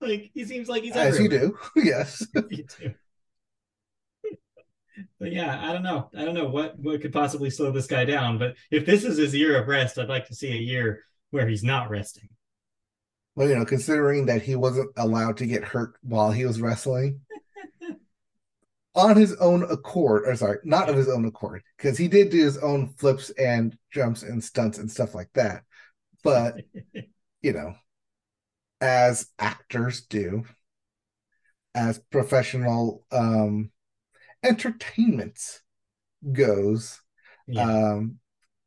[0.00, 1.44] like he seems like he's as everywhere.
[1.44, 1.58] you do.
[1.84, 2.26] yes.
[2.50, 2.94] you do.
[5.18, 6.10] But yeah, I don't know.
[6.16, 8.38] I don't know what what could possibly slow this guy down.
[8.38, 11.48] But if this is his year of rest, I'd like to see a year where
[11.48, 12.28] he's not resting.
[13.34, 17.20] Well, you know, considering that he wasn't allowed to get hurt while he was wrestling
[18.94, 22.38] on his own accord, or sorry, not of his own accord, because he did do
[22.42, 25.62] his own flips and jumps and stunts and stuff like that.
[26.22, 26.62] But,
[27.42, 27.74] you know,
[28.80, 30.44] as actors do,
[31.74, 33.70] as professional um
[34.42, 35.38] entertainment
[36.32, 37.00] goes,
[37.48, 37.64] Yeah.
[37.94, 38.20] um,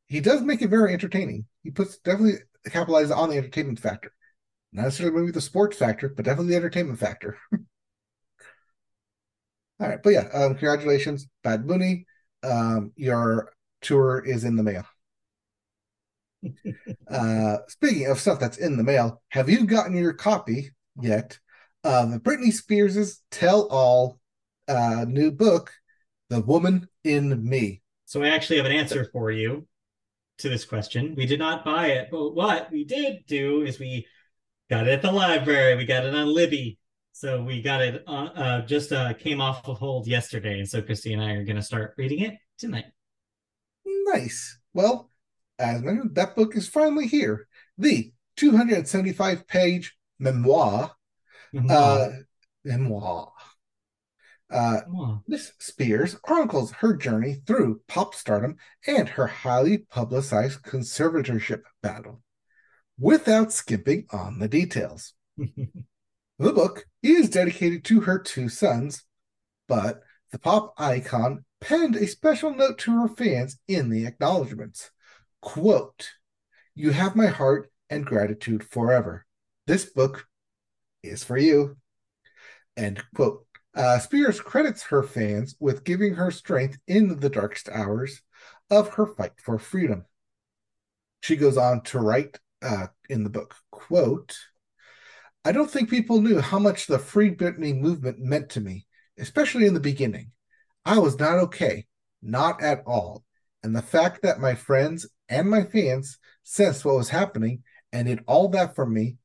[0.07, 1.47] he does make it very entertaining.
[1.63, 4.13] He puts definitely capitalizes on the entertainment factor.
[4.75, 7.37] Not necessarily maybe the sports factor, but definitely the entertainment factor.
[9.79, 12.05] All right, but yeah, um, congratulations, Bad Bunny.
[12.43, 14.83] Um, your tour is in the mail.
[17.09, 20.71] uh, speaking of stuff that's in the mail, have you gotten your copy
[21.01, 21.39] yet
[21.85, 24.19] of Britney Spears' Tell All
[24.67, 25.71] uh, new book,
[26.29, 27.81] The Woman in Me?
[28.03, 29.67] So I actually have an answer for you
[30.39, 31.15] to this question.
[31.15, 34.05] We did not buy it, but what we did do is we
[34.69, 35.75] got it at the library.
[35.75, 36.77] We got it on Libby.
[37.11, 40.59] So we got it on, uh, just uh, came off of hold yesterday.
[40.59, 42.85] And so Christy and I are going to start reading it tonight.
[43.85, 44.59] Nice.
[44.73, 45.11] Well,
[45.57, 47.47] as mentioned, that book is finally here.
[47.77, 50.91] The 275 page memoir.
[51.69, 52.09] Uh,
[52.65, 53.31] memoir.
[54.51, 54.81] Uh.
[55.25, 62.21] Miss Spears chronicles her journey through pop stardom and her highly publicized conservatorship battle
[62.99, 65.13] without skimping on the details.
[66.37, 69.03] The book is dedicated to her two sons,
[69.69, 74.91] but the pop icon penned a special note to her fans in the acknowledgments.
[75.41, 76.11] Quote,
[76.73, 79.25] You have my heart and gratitude forever.
[79.65, 80.27] This book
[81.03, 81.77] is for you.
[82.75, 83.45] End quote.
[83.73, 88.21] Uh, Spears credits her fans with giving her strength in the darkest hours
[88.69, 90.05] of her fight for freedom.
[91.21, 94.35] She goes on to write uh, in the book, quote,
[95.45, 98.87] I don't think people knew how much the Free Britney movement meant to me,
[99.19, 100.31] especially in the beginning.
[100.83, 101.85] I was not okay,
[102.21, 103.23] not at all.
[103.63, 107.63] And the fact that my friends and my fans sensed what was happening
[107.93, 109.17] and did all that for me,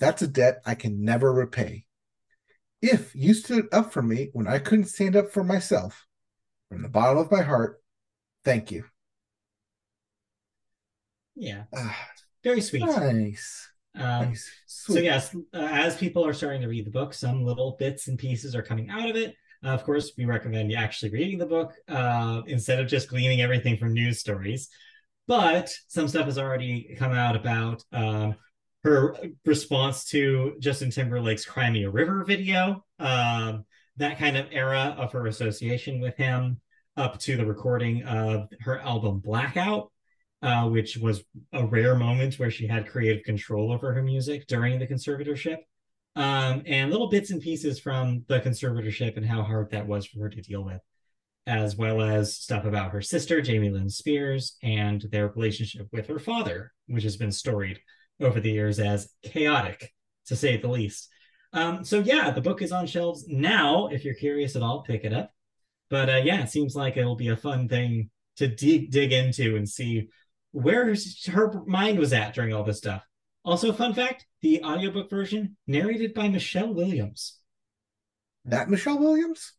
[0.00, 1.84] that's a debt I can never repay.
[2.82, 6.06] If you stood up for me when I couldn't stand up for myself,
[6.68, 7.80] from the bottom of my heart,
[8.44, 8.84] thank you.
[11.34, 11.96] yeah, Ah,
[12.44, 12.84] very sweet.
[12.84, 13.68] nice.
[13.94, 14.50] Um, nice.
[14.66, 18.18] so yes, uh, as people are starting to read the book, some little bits and
[18.18, 19.34] pieces are coming out of it.
[19.64, 23.40] Uh, of course, we recommend you actually reading the book uh, instead of just gleaning
[23.40, 24.68] everything from news stories.
[25.26, 28.36] But some stuff has already come out about um,
[28.84, 33.64] her response to Justin Timberlake's "Cry Me a River" video, um,
[33.96, 36.60] that kind of era of her association with him,
[36.96, 39.90] up to the recording of her album Blackout,
[40.42, 44.78] uh, which was a rare moment where she had creative control over her music during
[44.78, 45.58] the conservatorship.
[46.16, 50.20] Um, and little bits and pieces from the conservatorship and how hard that was for
[50.20, 50.80] her to deal with,
[51.46, 56.18] as well as stuff about her sister, Jamie Lynn Spears, and their relationship with her
[56.18, 57.78] father, which has been storied
[58.20, 59.92] over the years as chaotic,
[60.26, 61.08] to say the least.
[61.52, 63.86] Um, so, yeah, the book is on shelves now.
[63.86, 65.32] If you're curious at all, pick it up.
[65.88, 69.56] But uh, yeah, it seems like it'll be a fun thing to dig, dig into
[69.56, 70.08] and see
[70.52, 70.94] where
[71.26, 73.02] her mind was at during all this stuff.
[73.44, 77.38] Also, fun fact the audiobook version narrated by Michelle Williams,
[78.44, 79.54] That Michelle Williams?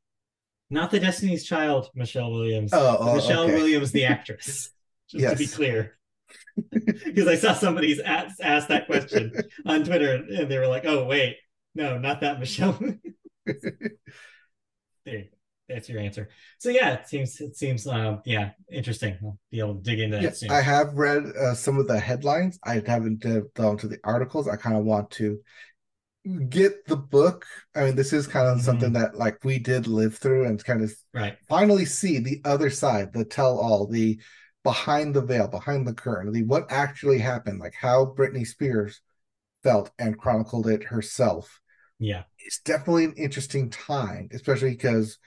[0.70, 2.72] not the Destiny's Child Michelle Williams.
[2.74, 3.56] Oh, oh, Michelle okay.
[3.56, 4.70] Williams, the actress.
[5.10, 5.96] Just to be clear.
[6.72, 9.34] Because I saw somebody's asked, asked that question
[9.66, 11.38] on Twitter and they were like, oh, wait,
[11.74, 12.74] no, not that Michelle.
[13.46, 13.58] there
[15.06, 15.39] you go.
[15.70, 16.30] That's your answer.
[16.57, 19.17] So yeah, it seems it seems um yeah interesting.
[19.24, 20.49] I'll be able to dig into that Yes, soon.
[20.49, 22.59] I have read uh, some of the headlines.
[22.63, 24.47] I haven't uh, gone to the articles.
[24.47, 25.39] I kind of want to
[26.49, 27.45] get the book.
[27.76, 28.63] I mean, this is kind of Mhm.
[28.65, 31.38] something that like we did live through and kind of Right.
[31.47, 34.20] finally see the other side, the tell all, the
[34.63, 39.01] behind the veil, behind the curtain, the what actually happened, like how Britney Spears
[39.63, 41.61] felt and chronicled it herself
[41.99, 42.24] Yeah.
[42.39, 45.17] It's definitely an interesting time, especially because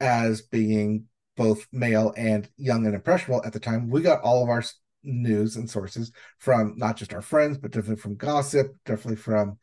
[0.00, 1.04] as being
[1.36, 4.62] both male and young and impressionable at the time, we got all of our
[5.02, 9.58] news and sources from not just our friends, but definitely from gossip, definitely from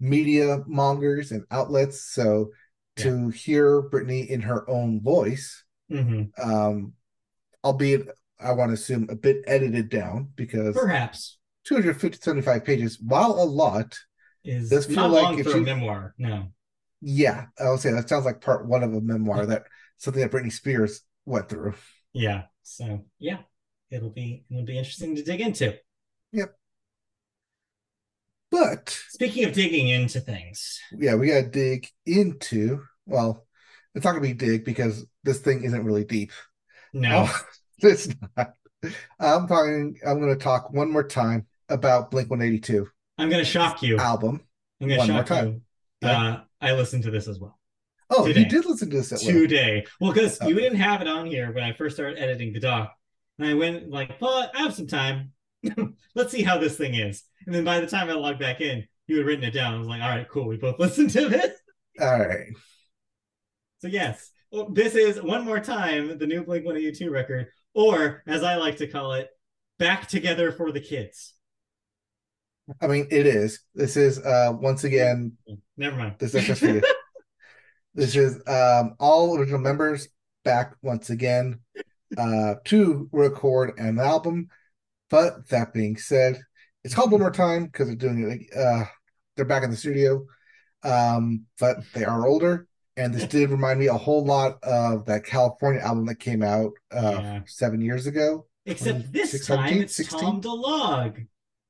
[0.00, 2.12] media mongers and outlets.
[2.12, 2.50] So
[2.96, 6.24] to hear Britney in her own voice, mm-hmm.
[6.42, 6.92] um,
[7.64, 8.08] albeit
[8.40, 13.44] I want to assume a bit edited down because perhaps 250 75 pages, while a
[13.44, 13.98] lot,
[14.44, 16.14] is does feel like if for you, a memoir.
[16.18, 16.48] No.
[17.06, 19.64] Yeah, I will say that sounds like part one of a memoir that
[19.98, 21.74] something that Britney Spears went through.
[22.14, 22.44] Yeah.
[22.62, 23.38] So yeah,
[23.90, 25.76] it'll be it'll be interesting to dig into.
[26.32, 26.56] Yep.
[28.50, 32.80] But speaking of digging into things, yeah, we got to dig into.
[33.04, 33.46] Well,
[33.94, 36.32] it's not gonna be dig because this thing isn't really deep.
[36.94, 37.28] No,
[37.80, 38.54] it's not.
[39.20, 39.98] I'm talking.
[40.06, 42.88] I'm going to talk one more time about Blink 182.
[43.18, 43.98] I'm going to shock you.
[43.98, 44.40] Album.
[44.80, 45.62] I'm going to shock you.
[46.02, 47.58] Uh, I listened to this as well.
[48.10, 48.40] Oh, today.
[48.40, 49.84] you did listen to this today.
[50.00, 50.46] Well, because okay.
[50.46, 50.48] Oh.
[50.48, 52.94] you didn't have it on here when I first started editing the doc,
[53.38, 55.32] and I went like, "Well, I have some time.
[56.14, 58.86] Let's see how this thing is." And then by the time I logged back in,
[59.06, 59.74] you had written it down.
[59.74, 60.46] I was like, "All right, cool.
[60.46, 61.58] We both listened to this."
[62.00, 62.48] All right.
[63.78, 67.48] So yes, well, this is one more time the new Blink One Eighty Two record,
[67.74, 69.28] or as I like to call it,
[69.78, 71.34] "Back Together for the Kids."
[72.80, 73.60] I mean, it is.
[73.74, 75.36] This is uh once again.
[75.76, 76.14] Never mind.
[76.18, 76.82] This is just for you.
[77.94, 80.08] this is um all original members
[80.44, 81.60] back once again
[82.16, 84.48] uh to record an album.
[85.10, 86.40] But that being said,
[86.84, 88.56] it's called one more time because they're doing it.
[88.56, 88.84] Uh,
[89.36, 90.24] they're back in the studio,
[90.82, 92.68] um, but they are older.
[92.96, 96.72] And this did remind me a whole lot of that California album that came out
[96.92, 97.40] uh, yeah.
[97.46, 98.46] seven years ago.
[98.66, 100.20] Except this time it's 16?
[100.20, 101.26] Tom DeLonge.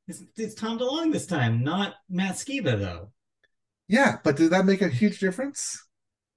[0.07, 3.13] It's, it's Tom DeLonge this time, not Matt Skiba, though.
[3.89, 5.87] Yeah, but did that make a huge difference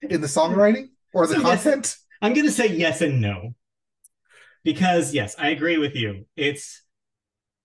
[0.02, 1.86] in the songwriting or the so content?
[1.86, 3.56] Yes, I'm going to say yes and no.
[4.64, 6.26] Because, yes, I agree with you.
[6.36, 6.84] It's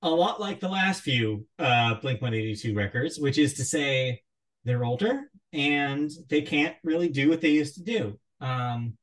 [0.03, 4.23] a lot like the last few uh, Blink 182 records, which is to say,
[4.65, 5.23] they're older
[5.53, 8.19] and they can't really do what they used to do.
[8.41, 8.97] Um,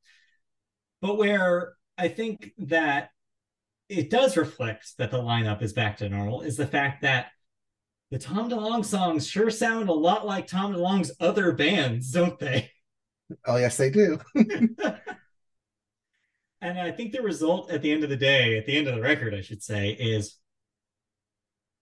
[1.00, 3.10] but where I think that
[3.90, 7.26] it does reflect that the lineup is back to normal is the fact that
[8.12, 12.70] the Tom DeLonge songs sure sound a lot like Tom DeLonge's other bands, don't they?
[13.46, 14.18] Oh, yes, they do.
[14.34, 14.76] and
[16.60, 19.00] I think the result at the end of the day, at the end of the
[19.00, 20.36] record, I should say, is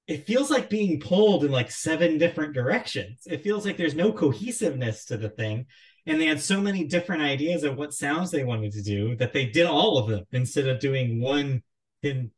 [0.07, 3.23] it feels like being pulled in like seven different directions.
[3.25, 5.65] It feels like there's no cohesiveness to the thing.
[6.05, 9.33] And they had so many different ideas of what sounds they wanted to do that
[9.33, 11.63] they did all of them instead of doing one
[12.03, 12.31] in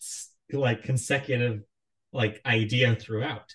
[0.52, 1.62] like consecutive
[2.12, 3.54] like idea throughout.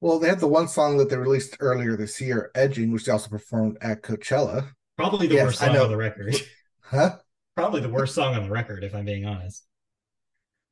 [0.00, 3.12] Well, they had the one song that they released earlier this year, "Edging," which they
[3.12, 4.70] also performed at Coachella.
[4.96, 6.36] Probably the yes, worst song on the record.
[6.82, 7.18] Huh?
[7.54, 9.64] Probably the worst song on the record, if I'm being honest.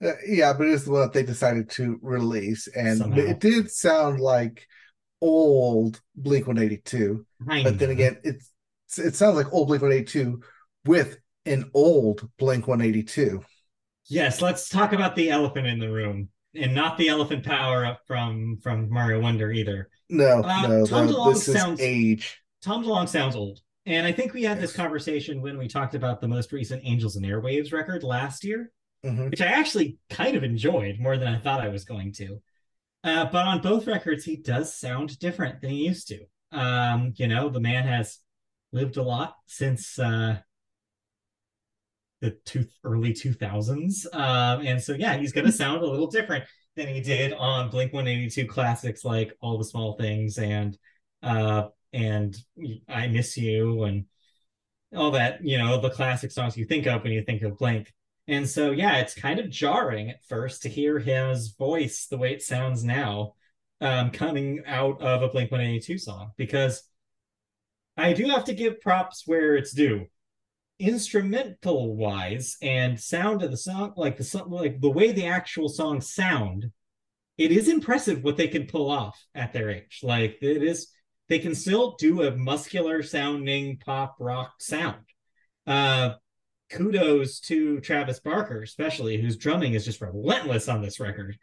[0.05, 3.21] Uh, yeah, but it's the one that they decided to release, and Somehow.
[3.21, 4.67] it did sound like
[5.21, 7.25] old Blink One Eighty Two.
[7.41, 8.53] But then again, it's
[8.97, 10.43] it sounds like old Blink One Eighty Two
[10.85, 13.45] with an old Blink One Eighty Two.
[14.09, 18.01] Yes, let's talk about the elephant in the room, and not the elephant power up
[18.07, 19.91] from from Mario Wonder either.
[20.09, 22.41] No, uh, no, Tom no, DeLonge sounds age.
[22.63, 26.21] Tom DeLonge sounds old, and I think we had this conversation when we talked about
[26.21, 28.73] the most recent Angels and Airwaves record last year,
[29.05, 29.29] mm-hmm.
[29.29, 32.41] which I actually kind of enjoyed more than I thought I was going to.
[33.05, 36.21] Uh, but on both records, he does sound different than he used to.
[36.51, 38.19] Um, you know, the man has
[38.73, 40.39] lived a lot since uh,
[42.21, 46.45] the two early 2000s um, and so yeah he's going to sound a little different
[46.77, 50.77] than he did on blink 182 classics like all the small things and
[51.23, 52.37] uh and
[52.89, 54.05] i miss you and
[54.97, 57.93] all that you know the classic songs you think of when you think of blink.
[58.27, 62.33] And so yeah it's kind of jarring at first to hear his voice the way
[62.33, 63.35] it sounds now
[63.81, 66.83] um, coming out of a blink 182 song because
[67.97, 70.07] i do have to give props where it's due
[70.79, 75.69] instrumental wise and sound of the song like the song like the way the actual
[75.69, 76.71] songs sound
[77.39, 80.01] it is impressive what they can pull off at their age.
[80.03, 80.89] Like it is
[81.29, 85.05] they can still do a muscular sounding pop rock sound.
[85.67, 86.15] Uh
[86.71, 91.39] kudos to travis barker especially whose drumming is just relentless on this record.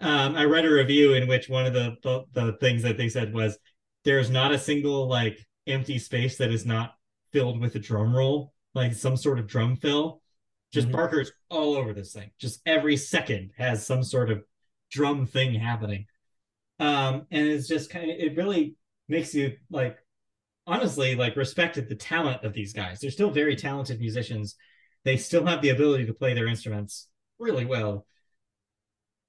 [0.00, 3.10] Um i read a review in which one of the the, the things that they
[3.10, 3.58] said was
[4.04, 6.94] there's not a single like empty space that is not
[7.32, 10.20] filled with a drum roll like some sort of drum fill.
[10.72, 10.96] Just mm-hmm.
[10.96, 12.30] Barker's all over this thing.
[12.38, 14.44] Just every second has some sort of
[14.90, 16.06] drum thing happening.
[16.78, 18.76] Um, and it's just kind of it really
[19.08, 19.96] makes you like
[20.66, 23.00] honestly like respected the talent of these guys.
[23.00, 24.56] They're still very talented musicians.
[25.04, 27.08] They still have the ability to play their instruments
[27.38, 28.06] really well.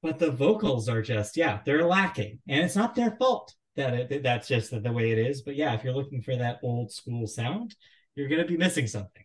[0.03, 2.39] But the vocals are just, yeah, they're lacking.
[2.47, 5.41] And it's not their fault that it, that's just the, the way it is.
[5.41, 7.75] But yeah, if you're looking for that old school sound,
[8.15, 9.23] you're going to be missing something.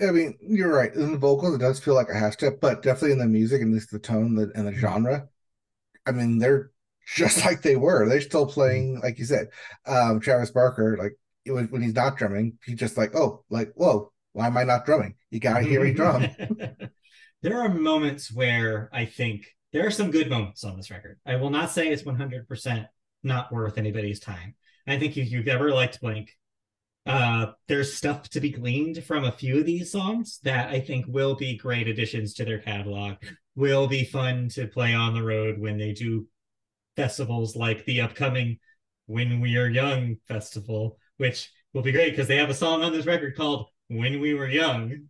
[0.00, 0.94] I mean, you're right.
[0.94, 3.62] In the vocals, it does feel like a half step, but definitely in the music
[3.62, 4.80] and this the tone the, and the mm-hmm.
[4.80, 5.28] genre.
[6.06, 6.70] I mean, they're
[7.14, 8.08] just like they were.
[8.08, 9.04] They're still playing, mm-hmm.
[9.04, 9.48] like you said,
[9.86, 10.96] um, Travis Barker.
[10.96, 11.18] Like
[11.50, 14.84] was, when he's not drumming, he's just like, oh, like whoa, why am I not
[14.84, 15.14] drumming?
[15.30, 16.28] You gotta hear me drum.
[17.42, 21.18] there are moments where I think there are some good moments on this record.
[21.26, 22.86] I will not say it's 100%
[23.22, 24.54] not worth anybody's time.
[24.86, 26.30] I think if you've ever liked Blink,
[27.08, 31.06] uh, there's stuff to be gleaned from a few of these songs that I think
[31.08, 33.14] will be great additions to their catalog.
[33.56, 36.26] Will be fun to play on the road when they do
[36.96, 38.58] festivals like the upcoming
[39.06, 42.92] When We Are Young festival, which will be great because they have a song on
[42.92, 45.08] this record called When We Were Young.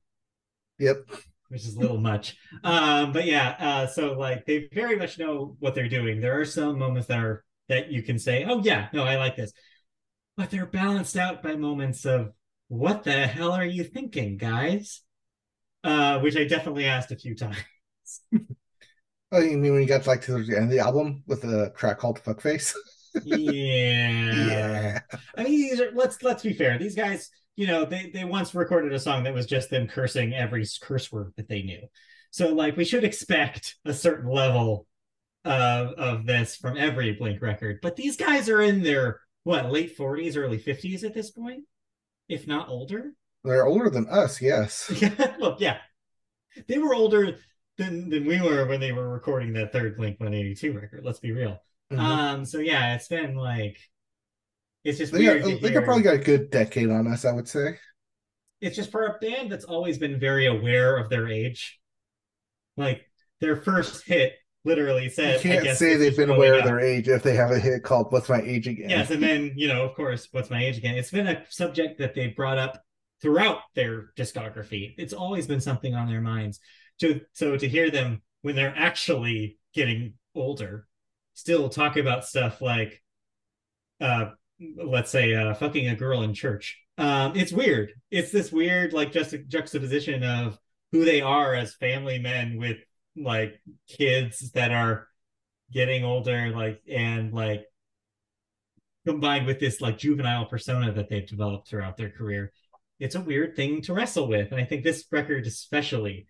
[0.79, 1.11] Yep.
[1.49, 2.37] Which is a little much.
[2.63, 6.21] Um, but yeah, uh, so like they very much know what they're doing.
[6.21, 9.35] There are some moments that are that you can say, oh yeah, no, I like
[9.35, 9.53] this
[10.39, 12.31] but they're balanced out by moments of
[12.69, 15.03] what the hell are you thinking, guys?
[15.83, 17.57] Uh, which I definitely asked a few times.
[19.33, 21.43] oh, you mean when you got to like to the end of the album with
[21.43, 22.73] a track called Fuckface?
[23.25, 24.33] yeah.
[24.33, 25.01] yeah.
[25.37, 26.79] I mean, these are, let's let's be fair.
[26.79, 30.35] These guys, you know, they they once recorded a song that was just them cursing
[30.35, 31.81] every curse word that they knew.
[32.31, 34.87] So like we should expect a certain level
[35.45, 37.81] of of this from every Blink record.
[37.83, 41.65] But these guys are in their what late 40s early 50s at this point?
[42.29, 43.13] If not older?
[43.45, 44.91] They're older than us yes.
[45.01, 45.79] Yeah look yeah.
[46.67, 47.37] They were older
[47.77, 51.33] than than we were when they were recording that third blink 182 record let's be
[51.33, 51.59] real.
[51.93, 52.01] Mm-hmm.
[52.01, 53.79] um so yeah it's been like
[54.85, 57.49] it's just they, got, they got probably got a good decade on us i would
[57.49, 57.79] say.
[58.61, 61.79] It's just for a band that's always been very aware of their age.
[62.77, 63.03] Like
[63.41, 64.35] their first hit
[64.69, 65.43] literally said.
[65.43, 68.13] You can't say they've been aware of their age if they have a hit called
[68.13, 70.95] "What's My Age Again." Yes, and then you know, of course, "What's My Age Again."
[70.95, 72.83] It's been a subject that they've brought up
[73.21, 74.95] throughout their discography.
[74.97, 76.61] It's always been something on their minds.
[77.01, 80.87] To so to hear them when they're actually getting older,
[81.35, 83.03] still talk about stuff like,
[84.01, 84.31] uh,
[84.77, 86.79] let's say, uh, fucking a girl in church.
[86.97, 87.93] Um, it's weird.
[88.11, 90.59] It's this weird, like, just juxtaposition of
[90.91, 92.79] who they are as family men with
[93.23, 95.09] like kids that are
[95.73, 97.65] getting older like and like
[99.07, 102.53] combined with this like juvenile persona that they've developed throughout their career
[103.01, 104.51] it's a weird thing to wrestle with.
[104.53, 106.27] And i think this record especially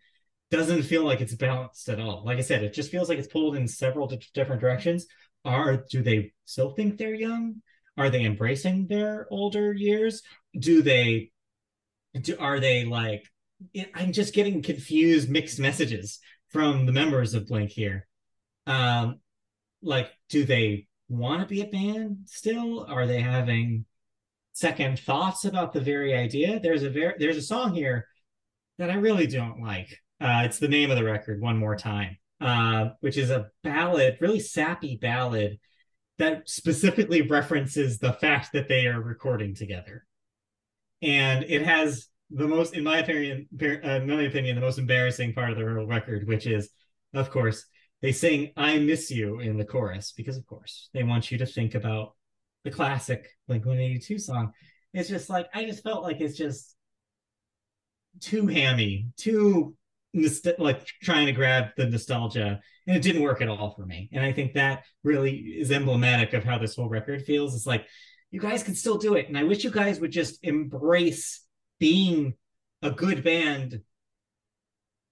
[0.51, 2.25] doesn't feel like it's balanced at all.
[2.25, 5.07] Like i said it just feels like it's pulled in several different directions.
[5.45, 7.63] Are do they still think they're young?
[7.97, 10.23] Are they embracing their older years?
[10.59, 11.31] Do they
[12.21, 13.25] do, are they like
[13.95, 16.21] i'm just getting confused mixed messages
[16.51, 18.07] from the members of Blink here.
[18.67, 19.21] Um,
[19.83, 22.85] like, do they want to be a band still?
[22.89, 23.85] Are they having
[24.53, 26.61] second thoughts about the very idea?
[26.61, 28.07] There's a very there's a song here
[28.79, 29.89] that I really don't like.
[30.21, 34.19] Uh, it's the name of the record, One More Time, uh, which is a ballad,
[34.21, 35.59] really sappy ballad
[36.19, 40.05] that specifically references the fact that they are recording together.
[41.01, 45.33] And it has the most, in my opinion, uh, in my opinion, the most embarrassing
[45.33, 46.71] part of the record, which is,
[47.15, 47.65] of course,
[48.03, 51.47] they sing "I miss you" in the chorus because, of course, they want you to
[51.47, 52.15] think about
[52.65, 54.53] the classic Blink One Eighty Two song.
[54.93, 56.75] It's just like I just felt like it's just
[58.21, 59.75] too hammy, too
[60.59, 64.09] like trying to grab the nostalgia, and it didn't work at all for me.
[64.13, 67.55] And I think that really is emblematic of how this whole record feels.
[67.55, 67.87] It's like
[68.31, 71.43] you guys can still do it, and I wish you guys would just embrace
[71.79, 72.35] being
[72.83, 73.81] a good band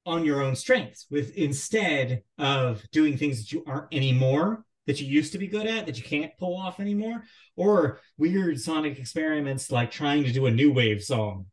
[0.05, 5.07] on your own strengths with instead of doing things that you aren't anymore that you
[5.07, 7.25] used to be good at that you can't pull off anymore
[7.57, 11.47] or weird sonic experiments like trying to do a new wave song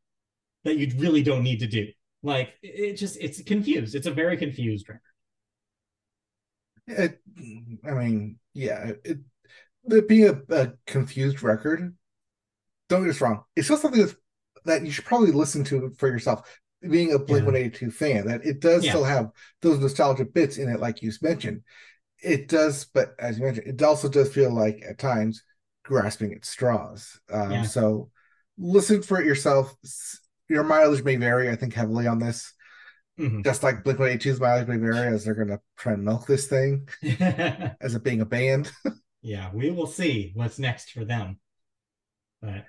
[0.63, 1.87] that you really don't need to do.
[2.21, 3.95] Like it just it's confused.
[3.95, 5.01] It's a very confused record.
[6.85, 7.21] It,
[7.85, 9.19] i mean yeah it,
[9.85, 11.95] it being a, a confused record
[12.89, 14.15] don't get us wrong it's not something that's
[14.65, 16.59] that you should probably listen to for yourself.
[16.81, 18.91] Being a Blink One Eighty Two fan, that it does yeah.
[18.91, 19.31] still have
[19.61, 21.61] those nostalgic bits in it, like you mentioned.
[22.21, 25.43] It does, but as you mentioned, it also does feel like at times
[25.83, 27.19] grasping at straws.
[27.31, 27.63] Um, yeah.
[27.63, 28.09] So
[28.57, 29.75] listen for it yourself.
[30.49, 32.53] Your mileage may vary, I think, heavily on this.
[33.19, 33.43] Mm-hmm.
[33.43, 36.47] Just like Blink 182's mileage may vary as they're going to try and milk this
[36.47, 36.87] thing
[37.19, 38.71] as it being a band.
[39.21, 41.39] yeah, we will see what's next for them.
[42.41, 42.65] But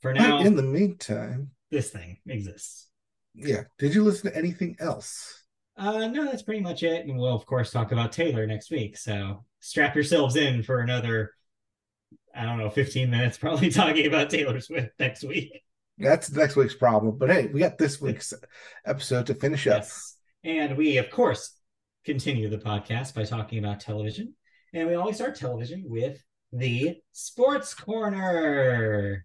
[0.00, 2.88] for now, But in the meantime, this thing exists.
[3.34, 3.62] yeah.
[3.78, 5.42] Did you listen to anything else?
[5.76, 7.06] Uh, no, that's pretty much it.
[7.06, 8.96] And we'll, of course, talk about Taylor next week.
[8.96, 11.32] So strap yourselves in for another,
[12.34, 15.62] I don't know, 15 minutes, probably talking about Taylor Swift next week.
[15.98, 17.18] That's next week's problem.
[17.18, 18.32] But hey, we got this week's
[18.86, 19.78] episode to finish up.
[19.82, 20.16] Yes.
[20.44, 21.56] And we, of course,
[22.04, 24.34] continue the podcast by talking about television.
[24.72, 29.24] And we always start television with the Sports Corner.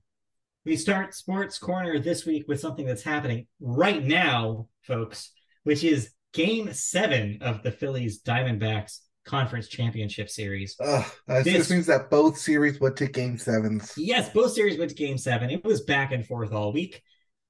[0.64, 5.32] We start Sports Corner this week with something that's happening right now, folks,
[5.64, 10.76] which is game seven of the Phillies Diamondbacks Conference Championship Series.
[10.78, 13.94] That This- just means that both series went to game sevens.
[13.98, 15.50] Yes, both series went to game seven.
[15.50, 17.02] It was back and forth all week.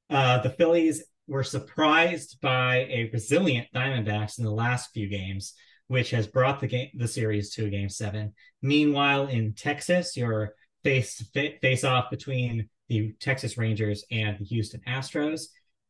[0.10, 5.54] Uh, the Phillies were surprised by a resilient Diamondbacks in the last few games,
[5.88, 8.34] which has brought the game the series to a game seven.
[8.62, 11.22] Meanwhile, in Texas, your face
[11.62, 15.46] face off between the Texas Rangers and the Houston Astros.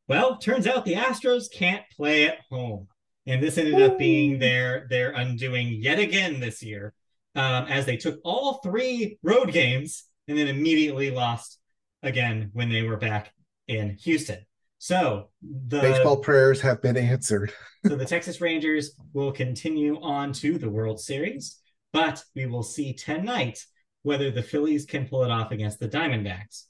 [0.07, 2.87] Well, turns out the Astros can't play at home,
[3.25, 6.93] and this ended up being their their undoing yet again this year
[7.35, 11.57] um, as they took all three road games and then immediately lost
[12.03, 13.33] again when they were back
[13.67, 14.45] in Houston.
[14.77, 17.51] So the Baseball prayers have been answered.
[17.87, 21.59] so the Texas Rangers will continue on to the World Series,
[21.93, 23.65] but we will see tonight
[24.03, 26.65] whether the Phillies can pull it off against the Diamondbacks.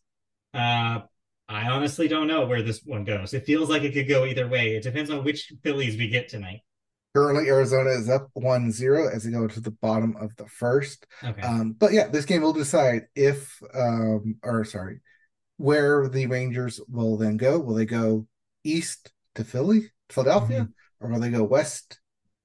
[0.53, 0.99] Uh,
[1.49, 3.33] I honestly don't know where this one goes.
[3.33, 4.75] It feels like it could go either way.
[4.75, 6.61] It depends on which Phillies we get tonight.
[7.13, 11.05] Currently, Arizona is up 1 0 as they go to the bottom of the first.
[11.23, 11.41] Okay.
[11.41, 15.01] Um, but yeah, this game will decide if, um, or sorry,
[15.57, 17.59] where the Rangers will then go.
[17.59, 18.27] Will they go
[18.63, 21.05] east to Philly, Philadelphia, Mm-hmm.
[21.05, 21.99] or will they go west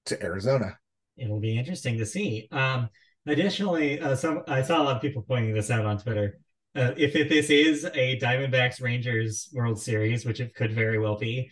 [0.07, 0.79] to Arizona?
[1.19, 2.47] it'll be interesting to see.
[2.53, 2.91] Um,
[3.27, 6.39] additionally, uh, some I saw a lot of people pointing this out on Twitter.
[6.77, 11.17] Uh, if it, this is a Diamondbacks Rangers World Series, which it could very well
[11.17, 11.51] be,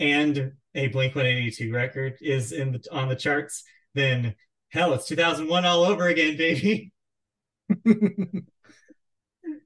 [0.00, 3.62] and a Blink One Eighty Two record is in the, on the charts,
[3.94, 4.34] then
[4.70, 6.92] hell, it's 2001 all over again, baby.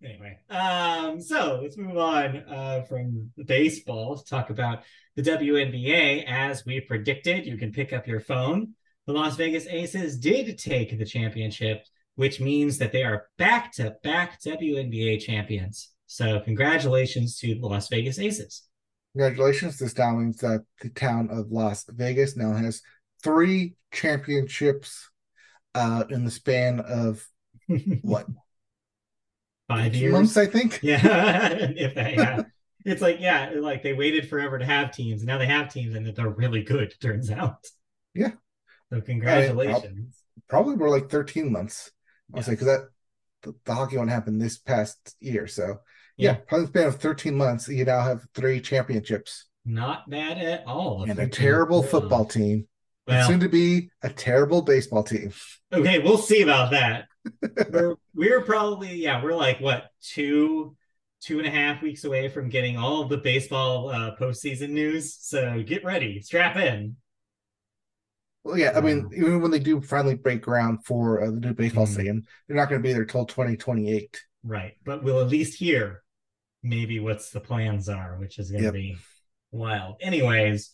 [0.04, 4.82] anyway, um, so let's move on uh, from baseball to talk about
[5.16, 6.26] the WNBA.
[6.26, 8.74] As we predicted, you can pick up your phone.
[9.06, 13.96] The Las Vegas Aces did take the championship, which means that they are back to
[14.02, 15.90] back WNBA champions.
[16.06, 18.64] So, congratulations to the Las Vegas Aces.
[19.14, 19.78] Congratulations.
[19.78, 22.82] This now means that the town of Las Vegas now has
[23.22, 25.10] three championships
[25.74, 27.26] uh, in the span of
[28.02, 28.26] what?
[29.68, 30.12] Five years.
[30.12, 30.80] months, I think.
[30.82, 32.46] Yeah, if they have.
[32.84, 35.20] It's like, yeah, like they waited forever to have teams.
[35.20, 37.58] and Now they have teams and they're really good, turns out.
[38.14, 38.32] Yeah.
[38.92, 40.16] So congratulations.
[40.48, 41.92] Probably more like 13 months.
[42.34, 42.88] I'll say because that
[43.42, 45.46] the, the hockey one happened this past year.
[45.46, 45.78] So
[46.16, 46.36] yeah, Yeah.
[46.48, 51.04] probably span of 13 months, you now have three championships Not bad at all.
[51.08, 52.66] and a terrible football team.
[53.06, 55.32] Well, soon to be a terrible baseball team.
[55.72, 57.06] okay, we'll see about that.
[57.72, 60.76] we're we're probably yeah, we're like what two
[61.22, 65.14] two and a half weeks away from getting all of the baseball uh postseason news.
[65.20, 66.96] So get ready, strap in.
[68.44, 71.52] Well, yeah, I mean, even when they do finally break ground for uh, the new
[71.54, 71.92] baseball Mhm.
[71.92, 74.18] stadium, they're not going to be there till 2028.
[74.42, 74.72] Right.
[74.84, 76.02] But we'll at least hear
[76.62, 78.72] maybe what's the plans are, which is gonna Yep.
[78.74, 78.96] be
[79.50, 79.96] wild.
[80.00, 80.72] Anyways.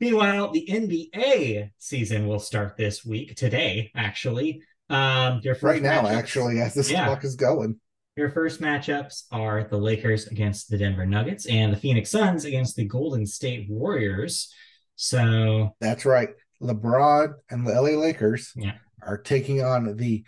[0.00, 4.62] Meanwhile, the NBA season will start this week, today, actually.
[4.88, 7.04] Um, your first Right now, matchups- actually, as this Yeah.
[7.04, 7.78] clock is going.
[8.16, 12.76] Your first matchups are the Lakers against the Denver Nuggets and the Phoenix Suns against
[12.76, 14.50] the Golden State Warriors.
[14.96, 16.30] So, That's right.
[16.62, 18.74] LeBron and the LA Lakers Yeah.
[19.02, 20.24] are taking on the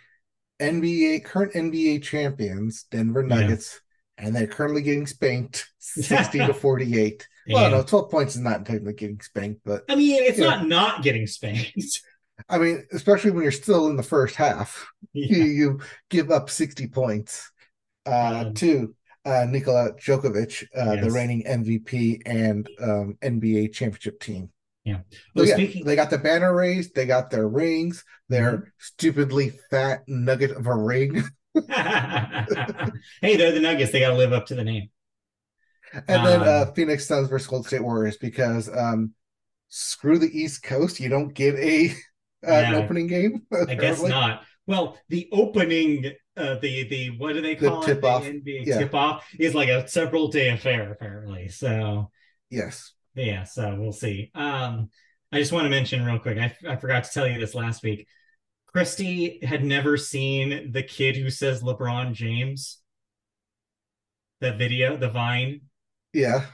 [0.61, 3.35] NBA current NBA champions, Denver Yeah.
[3.35, 3.79] Nuggets,
[4.17, 7.27] and they're currently getting spanked 60 to 48.
[7.47, 7.53] damn.
[7.55, 10.45] Well, no, 12 points is not technically getting spanked, but I mean, it's Yeah.
[10.49, 11.73] not not getting spanked.
[12.49, 15.43] I mean, especially when you're still in the first half, you, Yeah.
[15.45, 15.79] you
[16.09, 17.51] give up 60 points
[18.05, 24.49] uh, Um, to uh, Nikola Djokovic, uh, the reigning MVP and um, NBA championship team.
[24.83, 24.99] Yeah.
[25.33, 28.69] Well, yeah, speaking- they got the banner raised, they got their rings, their Mm-hmm.
[28.79, 31.23] stupidly fat nugget of a ring.
[31.55, 33.91] hey, they're the Nuggets.
[33.91, 34.89] They got to live up to the name.
[35.93, 39.11] And then uh, Um, Phoenix Suns versus Golden State Warriors because um,
[39.69, 40.99] screw the East Coast.
[40.99, 41.89] You don't get a
[42.45, 43.43] uh, an opening game.
[43.67, 44.41] I guess not.
[44.65, 46.05] Well, the opening,
[46.35, 47.85] uh, the the what do they The call it?
[47.85, 48.23] tip-off.
[48.23, 48.79] The NBA Yeah.
[48.79, 51.49] tip off is like a several day affair, apparently.
[51.49, 52.09] So
[52.49, 52.92] Yes.
[53.15, 54.31] Yeah, so we'll see.
[54.35, 54.89] Um,
[55.31, 56.37] I just want to mention real quick.
[56.37, 58.07] I, I forgot to tell you this last week.
[58.67, 62.79] Christy had never seen the kid who says LeBron James.
[64.41, 65.61] That video, the Vine.
[66.11, 66.45] Yeah.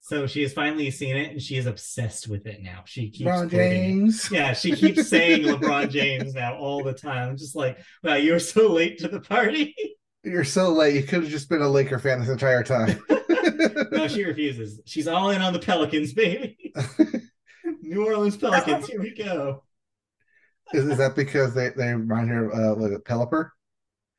[0.00, 2.82] So she has finally seen it and she is obsessed with it now.
[2.86, 3.50] She keeps LeBron it.
[3.50, 4.28] James.
[4.32, 7.30] Yeah, she keeps saying LeBron James now all the time.
[7.30, 9.74] I'm just like, wow, you were so late to the party.
[10.24, 10.94] You're so late.
[10.94, 13.02] You could have just been a Laker fan this entire time.
[13.92, 14.80] no, she refuses.
[14.86, 16.72] She's all in on the Pelicans, baby.
[17.82, 18.86] New Orleans Pelicans.
[18.86, 19.64] Here we go.
[20.72, 23.50] is, is that because they, they remind her of uh, what, Pelipper?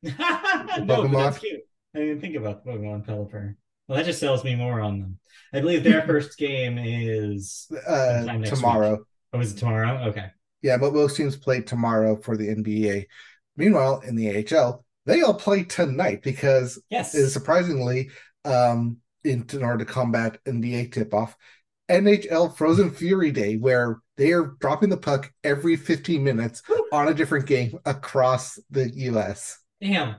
[0.84, 1.60] no, that's cute.
[1.94, 3.54] I didn't think about Pokemon Pelipper.
[3.86, 5.18] Well, that just sells me more on them.
[5.52, 7.70] I believe their first game is.
[7.86, 9.04] Uh, tomorrow.
[9.32, 10.08] Oh, is it tomorrow?
[10.08, 10.26] Okay.
[10.62, 13.04] Yeah, but most teams play tomorrow for the NBA.
[13.56, 17.14] Meanwhile, in the AHL, they all play tonight because Yes.
[17.14, 18.10] is surprisingly,
[18.44, 21.36] um, in, in order to combat NBA tip off,
[21.90, 27.14] NHL Frozen Fury Day, where they are dropping the puck every 15 minutes on a
[27.14, 29.58] different game across the US.
[29.80, 30.16] Damn.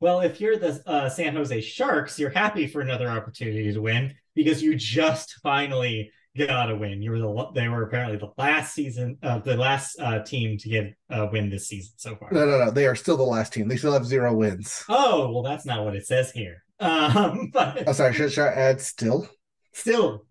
[0.00, 4.14] Well, if you're the uh, San Jose Sharks, you're happy for another opportunity to win
[4.34, 7.00] because you just finally got a win.
[7.00, 10.68] You were the they were apparently the last season, uh, the last uh, team to
[10.68, 12.30] get a win this season so far.
[12.32, 12.70] No, no, no.
[12.70, 13.68] They are still the last team.
[13.68, 14.84] They still have zero wins.
[14.88, 16.63] Oh, well, that's not what it says here.
[16.80, 18.14] Um, but Oh, sorry.
[18.14, 19.28] Should, should I add still?
[19.72, 20.24] still,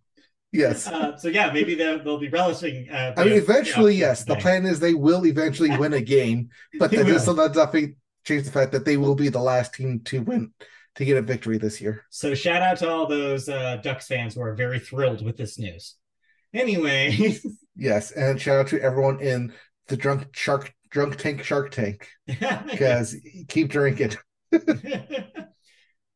[0.52, 0.88] Yes.
[0.88, 2.88] uh, so yeah, maybe they'll, they'll be relishing.
[2.90, 4.24] Uh, I mean, eventually, yes.
[4.24, 6.50] The plan is they will eventually win a game,
[6.80, 7.20] but that will.
[7.20, 10.54] still does nothing change the fact that they will be the last team to win
[10.96, 12.06] to get a victory this year.
[12.12, 15.58] So shout out to all those uh, Ducks fans who are very thrilled with this
[15.58, 15.96] news.
[16.54, 17.40] Anyway,
[17.76, 19.52] Yes, and shout out to everyone in
[19.88, 23.16] the drunk shark drunk tank shark tank because
[23.48, 24.14] keep drinking.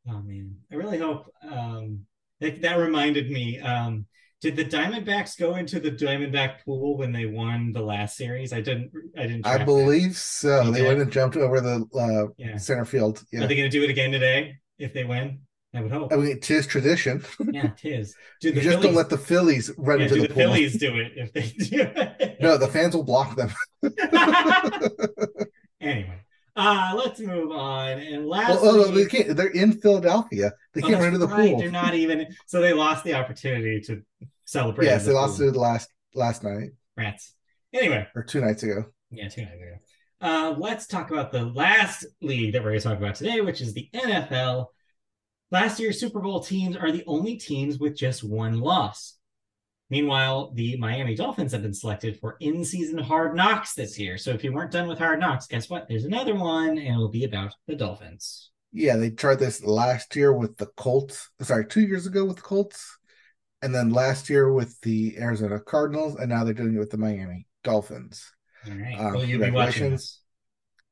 [0.10, 2.02] Oh man, I really hope um,
[2.40, 3.60] that, that reminded me.
[3.60, 4.06] Um,
[4.40, 8.54] did the Diamondbacks go into the Diamondback pool when they won the last series?
[8.54, 8.92] I didn't.
[9.18, 9.48] I didn't.
[9.48, 9.66] I track that.
[9.66, 10.62] believe so.
[10.62, 10.88] You They did?
[10.88, 12.58] went and jumped over the uh, Yeah.
[12.58, 13.24] center field.
[13.34, 15.40] Are they going to do it again today if they win?
[15.74, 16.14] I would hope.
[16.14, 17.24] I mean, tis tradition.
[17.52, 18.16] yeah, tis.
[18.42, 20.34] Do You just Phillies, don't let the Phillies run yeah, into the, the.
[20.34, 22.38] Phillies do it if they do it?
[22.40, 23.52] No, the fans will block them.
[25.82, 26.20] anyway,
[26.58, 28.00] uh, let's move on.
[28.00, 29.38] And last, Well, oh, they can't.
[29.38, 30.52] They're in Philadelphia.
[30.74, 31.60] They can't run into the pool.
[31.60, 32.28] They're not even.
[32.48, 34.02] So they lost the opportunity to
[34.46, 34.88] celebrate.
[34.88, 35.50] Yes, in they the lost pool.
[35.50, 37.34] it last last night Rats.
[37.74, 38.86] Anyway, or two nights ago.
[39.12, 39.78] yeah, two nights ago.
[40.20, 43.62] Uh, let's talk about the last league that we're going to talk about today, which
[43.62, 44.68] is the NFL.
[45.52, 49.17] Last year's Super Bowl teams are the only teams with just one loss.
[49.90, 54.18] Meanwhile, the Miami Dolphins have been selected for in season hard knocks this year.
[54.18, 55.88] So if you weren't done with hard knocks, guess what?
[55.88, 58.52] There's another one, and it'll be about the Dolphins.
[58.74, 61.30] Yeah, they tried this last year with the Colts.
[61.42, 62.98] Sorry, two years ago with the Colts,
[63.62, 66.98] and then last year with the Arizona Cardinals, and now they're doing it with the
[66.98, 68.30] Miami Dolphins.
[68.68, 69.00] All right.
[69.00, 70.22] Uh, Will you be watching this?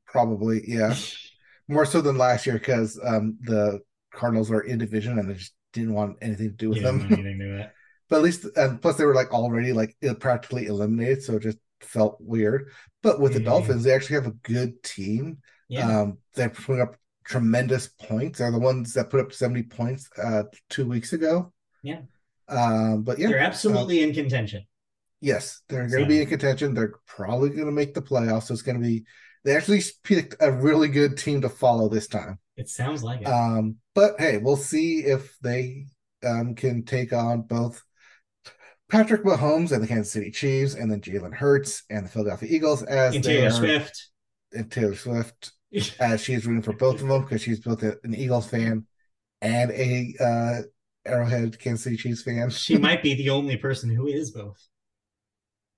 [0.07, 0.95] Probably, yeah,
[1.67, 3.81] more so than last year because um, the
[4.13, 7.09] Cardinals are in division and they just didn't want anything to do with don't them.
[7.09, 7.72] know anything to it.
[8.10, 11.57] But at least, and plus they were like already like practically eliminated, so it just
[11.82, 12.69] felt weird.
[13.03, 13.45] But with the Yeah.
[13.45, 15.40] Dolphins, they actually have a good team.
[15.68, 16.02] Yeah.
[16.02, 18.40] Um, they're putting up tremendous points.
[18.40, 21.52] They're the ones that put up 70 points uh two weeks ago.
[21.84, 22.02] Yeah.
[22.48, 24.65] Um, but yeah, They're absolutely in contention.
[25.22, 26.73] yes, they're gonna be in contention.
[26.73, 28.44] They're probably gonna make the playoffs.
[28.44, 29.06] So it's gonna be
[29.44, 32.40] they actually picked a really good team to follow this time.
[32.57, 33.27] It sounds like it.
[33.27, 35.88] Um, but hey, we'll see if they
[36.23, 37.84] um can take on both
[38.91, 42.84] Patrick Mahomes and the Kansas City Chiefs, and then Jalen Hurts and the Philadelphia Eagles
[42.84, 44.10] as and Taylor Swift.
[44.53, 45.52] and Taylor Swift
[45.99, 48.86] as she's rooting for both of them because she's both an Eagles fan
[49.41, 50.62] and a uh,
[51.10, 52.49] Arrowhead Kansas City Chiefs fan.
[52.49, 54.60] she might be the only person who is both.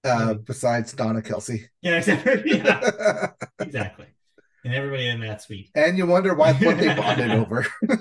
[0.03, 1.63] uh, besides Donna Kelce.
[1.81, 2.43] Yeah, exactly.
[2.57, 4.05] Yeah, exactly.
[4.65, 5.69] And everybody in that suite.
[5.75, 7.65] and you wonder why what they bonded over.
[7.89, 7.95] Yeah,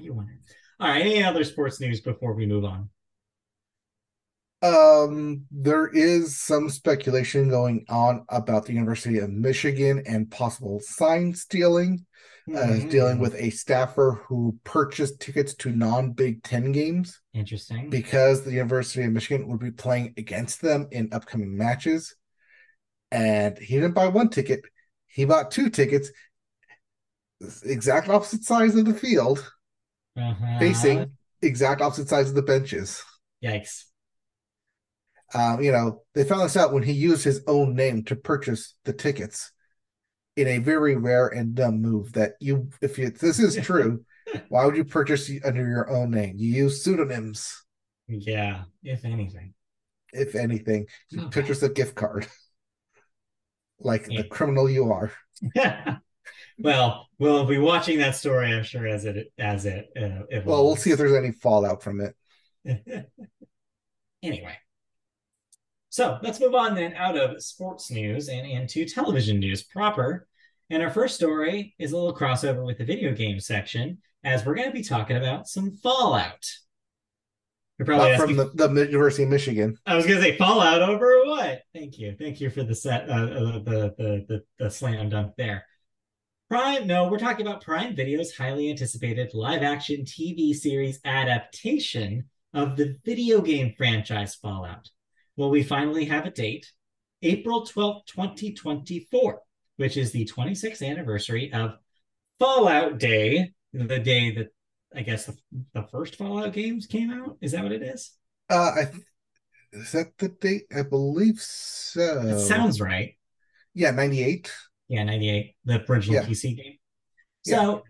[0.00, 0.32] you wonder.
[0.80, 1.00] All right.
[1.02, 2.88] Any other sports news before we move on?
[4.60, 11.34] Um, there is some speculation going on about the University of Michigan and possible sign
[11.34, 12.04] stealing.
[12.48, 12.90] Uh, Mhm.
[12.90, 17.90] dealing with a staffer who purchased tickets to non-Big Ten games interesting.
[17.90, 22.16] because the University of Michigan would be playing against them in upcoming matches.
[23.10, 24.62] And he didn't buy one ticket;
[25.08, 26.10] he bought two tickets,
[27.62, 29.52] exact opposite sides of the field,
[30.16, 30.58] Uh-huh.
[30.58, 31.12] facing
[31.42, 33.02] exact opposite sides of the benches.
[33.44, 33.84] Yikes.
[35.34, 38.74] Um, you know, they found this out when he used his own name to purchase
[38.84, 39.52] the tickets
[40.36, 44.04] in a very rare and dumb move that you, if you, if this is true,
[44.48, 46.36] why would you purchase under your own name?
[46.38, 47.64] You use pseudonyms,
[48.08, 49.54] Yeah, if anything.
[50.12, 50.86] if anything.
[51.10, 51.40] You Okay.
[51.42, 52.26] purchase a gift card.
[53.80, 54.22] like Yeah.
[54.22, 55.12] the criminal you are.
[55.54, 55.98] yeah
[56.58, 60.22] well, we'll be watching that story, I'm sure, as it as it uh.
[60.44, 62.14] Well, we'll see if there's any fallout from it.
[64.22, 64.58] anyway,
[65.98, 70.28] so let's move on then out of sports news and into television news proper.
[70.70, 74.54] And our first story is a little crossover with the video game section, as we're
[74.54, 76.46] going to be talking about some Fallout.
[77.78, 79.76] You're probably Not asking, from the, the University of Michigan.
[79.86, 81.62] I was going to say Fallout over what?
[81.74, 85.32] Thank you, thank you for the set, uh, uh, the, the the the slam dunk
[85.36, 85.66] there.
[86.48, 92.76] Prime, no, we're talking about Prime Video's highly anticipated live action TV series adaptation of
[92.76, 94.90] the video game franchise Fallout.
[95.38, 96.66] Well, we finally have a date
[97.22, 99.40] April 12th, 2024,
[99.76, 101.76] which is the 26th anniversary of
[102.40, 104.48] Fallout Day, the day that
[104.94, 105.36] I guess the,
[105.74, 107.36] the first Fallout games came out.
[107.40, 108.16] Is that what it is?
[108.50, 109.04] Uh, I th-
[109.74, 110.64] is that the date?
[110.76, 112.20] I believe so.
[112.22, 113.16] It sounds right.
[113.74, 114.50] Yeah, 98.
[114.88, 116.28] Yeah, 98, the original Yeah.
[116.28, 116.78] PC game.
[117.44, 117.84] So,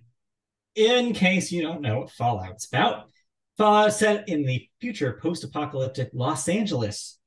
[0.74, 3.08] in case you don't know what Fallout's about,
[3.56, 7.17] Fallout is set in the future post apocalyptic Los Angeles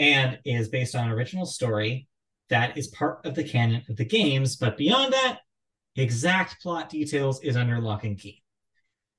[0.00, 2.08] and is based on an original story
[2.48, 4.56] that is part of the canon of the games.
[4.56, 5.40] But beyond that,
[5.94, 8.42] exact plot details is under lock and key.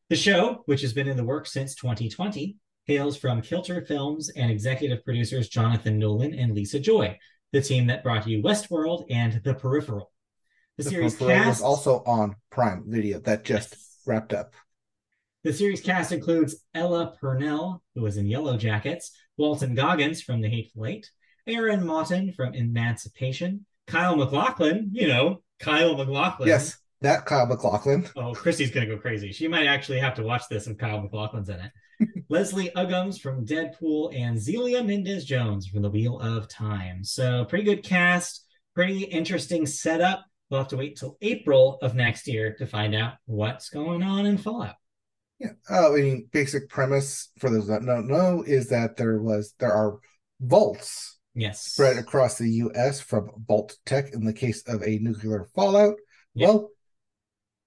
[0.09, 4.51] The show, which has been in the works since 2020, hails from Kilter Films and
[4.51, 7.17] executive producers Jonathan Nolan and Lisa Joy,
[7.51, 10.11] the team that brought you Westworld and The Peripheral.
[10.77, 13.75] The, The series Peripheral cast was also on Prime Video that just
[14.07, 14.55] wrapped up.
[15.43, 20.85] The series cast includes Ella Purnell, who was in Yellowjackets, Walton Goggins from The Hateful
[20.85, 21.09] Eight,
[21.47, 26.47] Aaron Moten from Emancipation, Kyle MacLachlan, you know, Kyle MacLachlan.
[26.47, 28.07] Yes, that Kyle MacLachlan.
[28.15, 29.31] Oh, Christy's going to go crazy.
[29.31, 31.71] She might actually have to watch this if Kyle MacLachlan's in it.
[32.29, 37.03] Leslie Uggams from Deadpool and Xelia Mendes-Jones from The Wheel of Time.
[37.03, 38.45] So, pretty good cast,
[38.75, 40.25] pretty interesting setup.
[40.49, 44.25] We'll have to wait till April of next year to find out what's going on
[44.25, 44.75] in Fallout.
[45.41, 45.53] Yeah.
[45.69, 49.73] Uh, I mean, basic premise for those that don't know is that there was there
[49.73, 49.97] are
[50.39, 51.61] vaults Yes.
[51.61, 52.99] spread across the U.S.
[52.99, 55.95] from Vault-Tec in the case of a nuclear fallout.
[56.35, 56.47] Yep.
[56.49, 56.69] Well,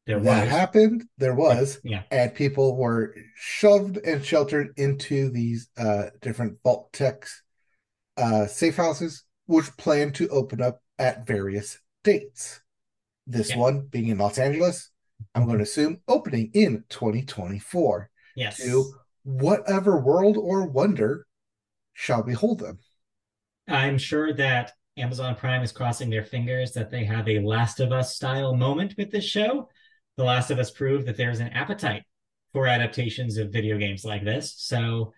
[0.06, 0.50] There that was.
[0.50, 1.04] happened.
[1.18, 2.02] There was, Yeah.
[2.10, 7.42] and people were shoved and sheltered into these uh, different Vault-Tec's
[8.18, 12.60] uh, safe houses, which plan to open up at various dates.
[13.26, 14.90] This one being in Los Angeles,
[15.34, 18.58] I'm going to assume opening in 2024 Yes.
[18.58, 18.92] to
[19.24, 21.26] whatever world or wonder
[21.92, 22.78] shall behold them.
[23.68, 27.92] I'm sure that Amazon Prime is crossing their fingers that they have a Last of
[27.92, 29.68] Us style moment with this show.
[30.16, 32.02] The Last of Us proved that there's an appetite
[32.52, 34.54] for adaptations of video games like this.
[34.58, 35.12] So,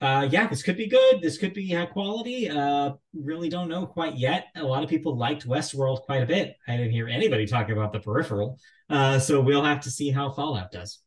[0.00, 1.20] uh, yeah, this could be good.
[1.20, 2.48] This could be high quality.
[2.48, 4.46] Uh, really don't know quite yet.
[4.56, 6.56] A lot of people liked Westworld quite a bit.
[6.66, 8.58] I didn't hear anybody talking about the peripheral.
[8.90, 11.00] Uh, so we'll have to see how Fallout does.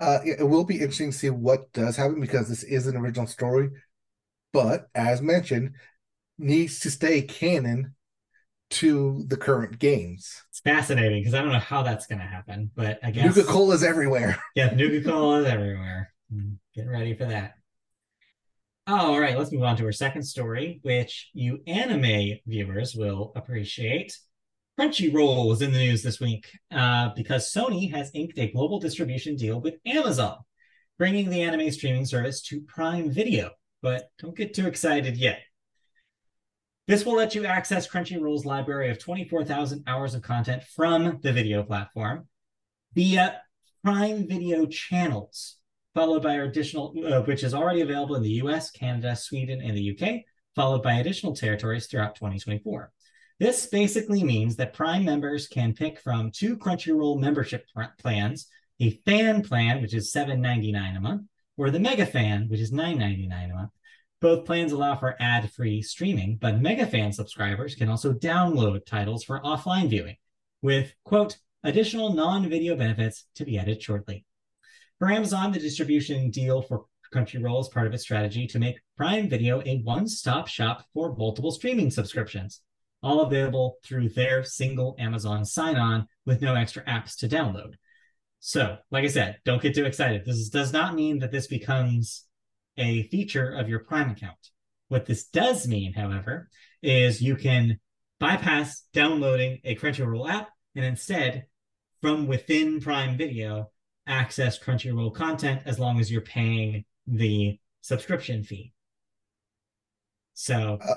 [0.00, 2.96] Uh, it it will be interesting to see what does happen because this is an
[2.96, 3.70] original story,
[4.52, 5.74] but as mentioned,
[6.36, 7.94] needs to stay canon
[8.70, 10.42] to the current games.
[10.50, 13.48] It's fascinating because I don't know how that's going to happen, but I guess Nuka
[13.48, 14.36] Cola is everywhere.
[14.56, 16.12] Yeah, Nuka Cola is everywhere.
[16.74, 17.54] Get ready for that.
[18.86, 24.18] All right, let's move on to our second story, which you anime viewers will appreciate.
[24.78, 29.36] Crunchyroll was in the news this week uh, because Sony has inked a global distribution
[29.36, 30.38] deal with Amazon,
[30.98, 33.50] bringing the anime streaming service to Prime Video.
[33.82, 35.40] But don't get too excited yet.
[36.88, 41.62] This will let you access Crunchyroll's library of 24,000 hours of content from the video
[41.62, 42.26] platform
[42.94, 43.40] via
[43.84, 45.56] Prime Video channels,
[45.94, 49.96] followed by additional, uh, which is already available in the US, Canada, Sweden, and the
[49.96, 50.22] UK,
[50.56, 52.90] followed by additional territories throughout 2024.
[53.40, 57.66] This basically means that Prime members can pick from two Crunchyroll membership
[57.98, 58.46] plans
[58.80, 61.22] a fan plan, which is $7.99 a month,
[61.56, 63.70] or the Mega Fan, which is $9.99 a month.
[64.20, 69.24] Both plans allow for ad free streaming, but Mega Fan subscribers can also download titles
[69.24, 70.16] for offline viewing
[70.62, 74.24] with, quote, additional non video benefits to be added shortly.
[74.98, 79.28] For Amazon, the distribution deal for Crunchyroll is part of its strategy to make Prime
[79.28, 82.60] Video a one stop shop for multiple streaming subscriptions,
[83.04, 87.74] all available through their single Amazon sign on with no extra apps to download.
[88.40, 90.24] So, like I said, don't get too excited.
[90.24, 92.24] This is, does not mean that this becomes
[92.76, 94.50] a feature of your Prime account.
[94.88, 96.48] What this does mean, however,
[96.82, 97.78] is you can
[98.18, 101.46] bypass downloading a Crunchyroll app and instead,
[102.00, 103.70] from within Prime Video,
[104.06, 108.72] access Crunchyroll content as long as you're paying the subscription fee.
[110.34, 110.94] So, Uh,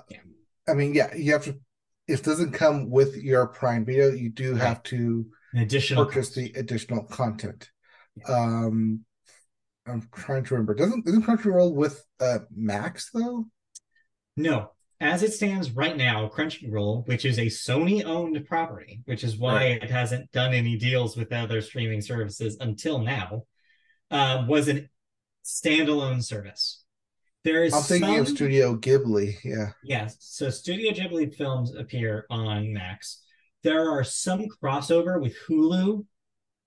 [0.70, 1.60] I mean, yeah, you have to
[2.08, 4.10] it doesn't come with your Prime Video.
[4.12, 7.70] You do have to An additional purchase the additional content.
[8.28, 9.02] Um,
[9.86, 10.76] I'm trying to remember.
[10.76, 13.46] Doesn't isn't Crunchyroll with uh Max though?
[14.36, 19.38] No, as it stands right now, Crunchyroll, which is a Sony owned property, which is
[19.38, 19.84] why Right.
[19.84, 23.44] it hasn't done any deals with other streaming services until now,
[24.12, 24.90] uh, was a
[25.46, 26.84] standalone service.
[27.48, 29.38] There is I'm thinking of some- Studio Ghibli.
[29.42, 30.18] Yeah, Yes.
[30.20, 33.24] So Studio Ghibli films appear on Max.
[33.64, 36.06] There are some crossover with Hulu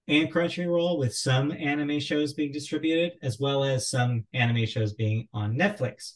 [0.08, 5.28] and Crunchyroll with some anime shows being distributed, as well as some anime shows being
[5.34, 6.14] on Netflix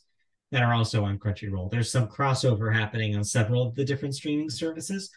[0.50, 1.70] that are also on Crunchyroll.
[1.70, 5.10] There's some crossover happening on several of the different streaming services.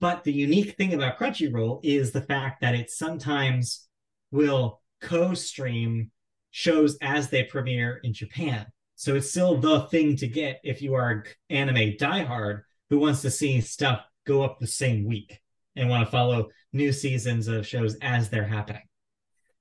[0.00, 3.86] But the unique thing about Crunchyroll is the fact that it sometimes
[4.32, 6.10] will co stream
[6.50, 8.66] shows as they premiere in Japan.
[8.98, 13.22] So it's still the thing to get if you are an anime diehard who wants
[13.22, 15.38] to see stuff go up the same week
[15.76, 18.82] and want to follow new seasons of shows as they're happening.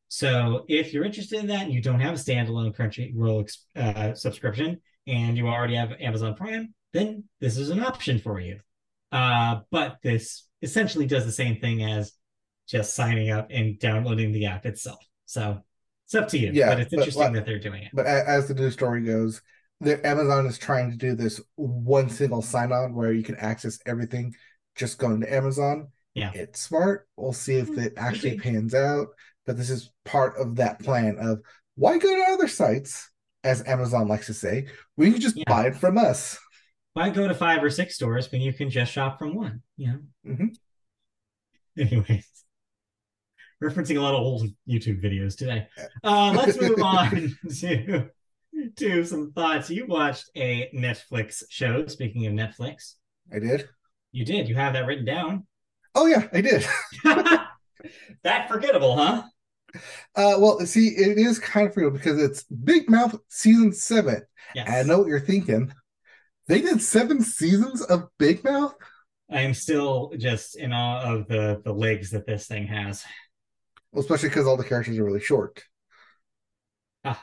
[0.08, 4.82] So if you're interested in that and you don't have a standalone Crunchyroll uh, subscription
[5.06, 8.60] and you already have Amazon Prime, then this is an option for you.
[9.12, 12.12] Uh, but this essentially does the same thing as
[12.68, 15.06] just signing up and downloading the app itself.
[15.26, 15.60] So
[16.08, 16.52] it's up to you.
[16.54, 17.92] Yeah, but it's but interesting what- that they're doing it.
[17.94, 19.42] but as the news story goes,
[19.82, 24.34] the Amazon is trying to do this one single sign-on where you can access everything
[24.76, 25.90] just going to Amazon.
[26.16, 26.32] Yeah.
[26.34, 27.08] It's smart.
[27.16, 29.10] We'll see if Hmm, it actually pans out.
[29.46, 31.42] But this is part of that plan of
[31.76, 33.10] why go to other sites,
[33.44, 34.68] as Amazon likes to say.
[34.96, 35.44] We can just Yeah.
[35.48, 36.40] buy it from us.
[36.94, 39.62] Why go to five or six stores when you can just shop from one?
[39.78, 40.00] You know.
[40.34, 40.58] Mhm.
[41.78, 42.46] Anyways,
[43.64, 45.68] referencing a lot of old YouTube videos today.
[46.04, 48.10] Uh, let's move on to
[48.76, 49.70] to some thoughts.
[49.70, 51.88] You watched a Netflix show.
[51.88, 52.94] Speaking of Netflix,
[53.34, 53.68] I did.
[54.12, 54.48] you did.
[54.48, 55.46] You have that written down.
[55.96, 56.66] Oh yeah, I did.
[58.24, 59.24] that forgettable, huh?
[60.16, 64.24] Uh, well, see, it is kind of real because it's Big Mouth season seven.
[64.56, 64.70] Yes.
[64.70, 65.74] I know what you're thinking.
[66.48, 68.74] They did seven seasons of Big Mouth.
[69.30, 73.04] I am still just in awe of the the legs that this thing has.
[73.98, 75.64] Well, especially because all the characters are really short.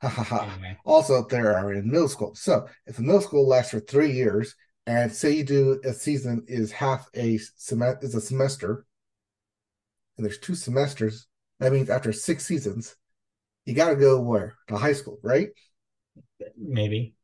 [0.00, 2.36] Anyway, Also, they are in middle school.
[2.36, 4.54] So, if the middle school lasts for three years,
[4.86, 8.86] and say you do a season is half a semester is a semester,
[10.16, 11.26] and there's two semesters,
[11.58, 12.94] that means after six seasons,
[13.64, 15.48] you got to go where to high school, right?
[16.56, 17.14] maybe.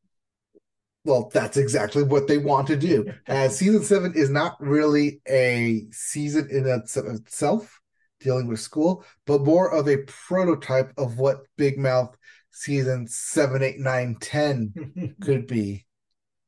[1.05, 3.12] Well, that's exactly what they want to do.
[3.29, 7.80] As season seven is not really a season in itself,
[8.21, 12.17] dealing with school, but more of a prototype of what Big Mouth
[12.51, 15.87] season seven, eight, nine, ten could be.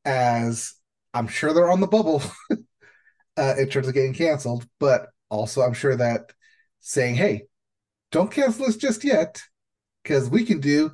[0.05, 0.75] As
[1.15, 2.23] I'm sure they're on the bubble
[3.37, 6.33] uh, in terms of getting canceled, but also I'm sure that
[6.81, 7.43] saying, "Hey,
[8.11, 9.43] don't cancel us just yet,
[10.03, 10.93] because we can do."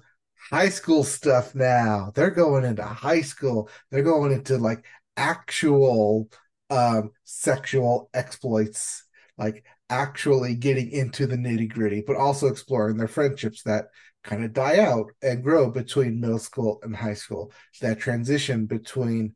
[0.51, 2.13] high school stuff now.
[2.15, 3.69] They're going into high school.
[3.91, 4.85] They're going into like
[5.17, 6.31] actual
[6.71, 9.05] um sexual exploits,
[9.37, 13.87] like actually getting into the nitty gritty, but also exploring their friendships that
[14.23, 17.53] kind of die out and grow between middle school and high school.
[17.81, 19.35] That transition between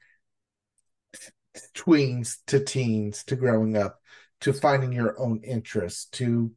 [1.74, 4.00] tweens to teens to growing up
[4.40, 6.50] to finding your own interests to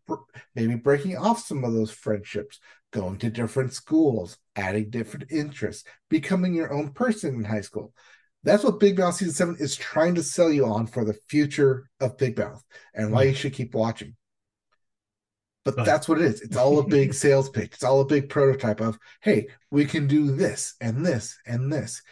[0.56, 2.60] maybe breaking off some of those friendships
[2.92, 7.94] going to different schools, adding different interests, becoming your own person in high school.
[8.46, 11.90] That's what Big Mouth season seven is trying to sell you on for the future
[12.00, 12.64] of Big Mouth
[12.94, 13.30] and why hmm.
[13.30, 14.16] you should keep watching.
[15.66, 16.42] But But- that's what it is.
[16.42, 17.72] It's all a big sales pitch.
[17.74, 22.04] It's all a big prototype of, hey, we can do this and this and this.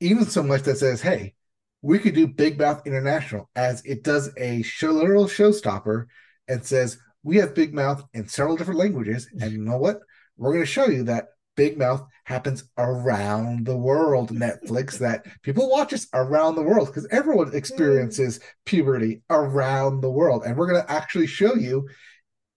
[0.00, 1.34] Even so much that says, hey,
[1.82, 6.06] we could do Big Mouth International as it does a show, literal showstopper
[6.48, 9.28] and says, we have Big Mouth in several different languages.
[9.40, 10.00] And you know what?
[10.38, 11.26] We're going to show you that
[11.56, 17.06] Big Mouth happens around the world, Netflix, that people watch us around the world because
[17.10, 20.44] everyone experiences puberty around the world.
[20.44, 21.88] And we're going to actually show you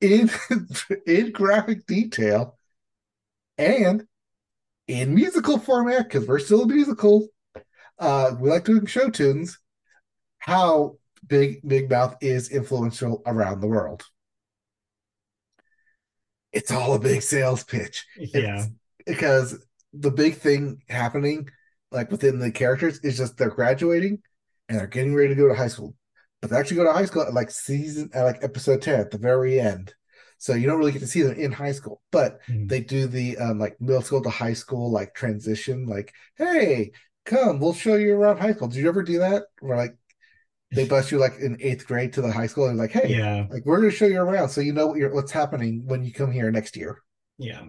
[0.01, 0.29] in,
[1.07, 2.57] in graphic detail
[3.57, 4.03] and
[4.87, 7.27] in musical format because we're still a musical.
[7.97, 9.57] Uh, we like doing show tunes.
[10.39, 10.97] How
[11.27, 14.03] Big Big Mouth is influential around the world.
[16.51, 18.67] It's all a big sales pitch Yeah.
[19.05, 19.57] Because
[19.93, 21.49] the big thing happening,
[21.91, 24.21] like within the characters, is just they're graduating
[24.69, 25.95] and they're getting ready to go to high school.
[26.41, 29.11] But they actually go to high school at like season at like episode 10 at
[29.11, 29.93] the very end.
[30.37, 32.67] So you don't really get to see them in high school, but Mhm.
[32.69, 36.91] they do the um like middle school to high school like transition, like, hey,
[37.25, 38.67] come, we'll show you around high school.
[38.67, 39.43] Did you ever do that?
[39.61, 39.95] Where like
[40.71, 43.47] they bust you like in eighth grade to the high school and like, hey, yeah,
[43.49, 46.11] like we're gonna show you around so you know what you're, what's happening when you
[46.11, 47.01] come here next year.
[47.37, 47.63] yeah,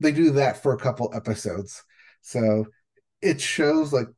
[0.00, 1.82] They do that for a couple episodes,
[2.22, 2.66] so
[3.20, 4.08] it shows like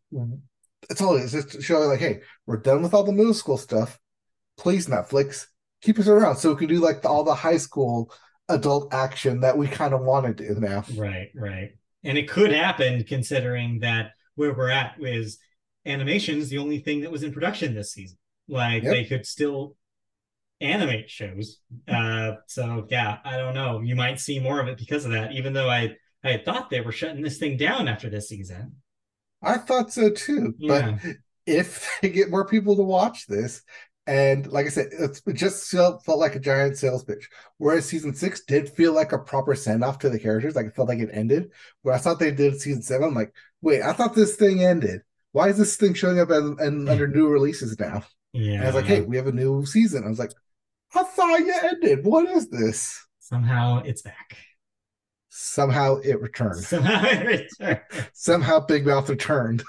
[0.90, 1.32] it's all it is.
[1.32, 3.98] Just showing like, hey, we're done with all the middle school stuff.
[4.56, 5.46] Please, Netflix,
[5.80, 8.12] keep us around so we can do like the, all the high school
[8.48, 10.84] adult action that we kind of want to do now.
[10.96, 11.70] right, right.
[12.04, 15.38] And it could happen considering that where we're at is
[15.86, 18.18] animation is the only thing that was in production this season.
[18.48, 18.92] Like Yep.
[18.92, 19.76] they could still
[20.62, 21.58] animate shows.
[21.88, 23.80] Uh, so yeah, I don't know.
[23.80, 25.32] You might see more of it because of that.
[25.32, 28.76] Even though I I thought they were shutting this thing down after this season.
[29.42, 30.98] I thought so too, Yeah.
[31.02, 31.14] but
[31.46, 33.62] if they get more people to watch this,
[34.06, 37.28] and like I said, it's, it just felt, felt like a giant sales pitch.
[37.58, 40.76] Whereas season six did feel like a proper send off to the characters, like it
[40.76, 41.50] felt like it ended.
[41.82, 45.00] Where I thought they did season seven, I'm like, wait, I thought this thing ended.
[45.32, 46.58] Why is this thing showing up and
[46.88, 48.02] under new releases now?
[48.32, 48.54] Yeah.
[48.54, 50.04] And I was like, hey, we have a new season.
[50.04, 50.32] I was like,
[50.94, 52.04] I thought you ended.
[52.04, 52.98] What is this?
[53.32, 54.36] somehow it's back.
[55.30, 56.62] Somehow it returned.
[56.64, 57.26] Somehow it
[57.60, 57.80] returned.
[58.12, 59.62] Somehow Big Mouth returned.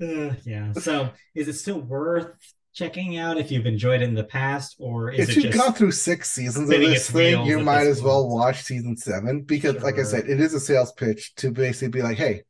[0.00, 0.72] Uh, yeah.
[0.72, 2.32] So is it still worth
[2.74, 5.72] checking out if you've enjoyed it in the past, or is if it you've gone
[5.72, 8.34] through six seasons of this thing, you might as well point?
[8.34, 12.02] watch season seven because, like I said, it is a sales pitch to basically be
[12.02, 12.42] like, hey,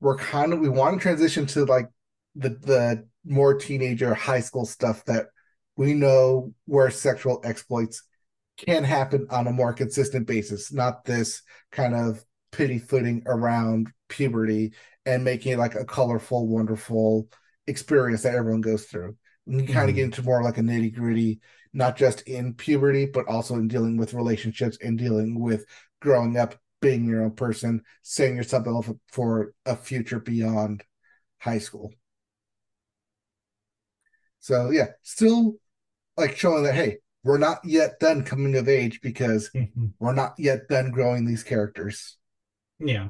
[0.00, 1.88] we're kind of we want to transition to like
[2.36, 5.26] the the more teenager high school stuff that
[5.76, 8.02] we know where sexual exploits
[8.56, 11.42] can happen on a more consistent basis, not this
[11.72, 14.72] kind of pity footing around puberty
[15.06, 17.28] and making it like a colorful, wonderful
[17.66, 19.16] experience that everyone goes through.
[19.46, 19.96] And you kind of Mhm.
[19.96, 21.40] get into more like a nitty gritty,
[21.72, 25.66] not just in puberty, but also in dealing with relationships and dealing with
[26.00, 30.84] growing up, being your own person, setting yourself up for a future beyond
[31.38, 31.92] high school.
[34.40, 35.56] So yeah, still
[36.16, 39.92] like showing that hey, we're not yet done coming of age because Mhm.
[39.98, 42.16] we're not yet done growing these characters.
[42.78, 43.08] Yeah.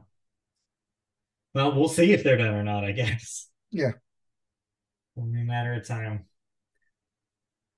[1.55, 3.49] Well, we'll see if they're done or not, I guess.
[3.71, 3.93] Yeah.
[5.17, 6.27] Only a matter of time.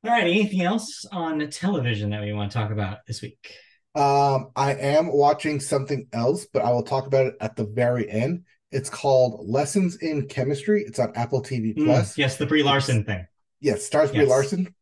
[0.05, 0.25] All right.
[0.27, 3.55] Anything else on television that we want to talk about this week?
[3.95, 8.11] Um, I am watching something else, but I will talk about it at the very
[8.11, 8.45] end.
[8.71, 10.83] It's called Lessons in Chemistry.
[10.83, 12.19] It's on Apple TV Mm, Plus.
[12.19, 13.27] yes, the Brie Larson thing.
[13.61, 14.75] Yes, stars Brie Larson,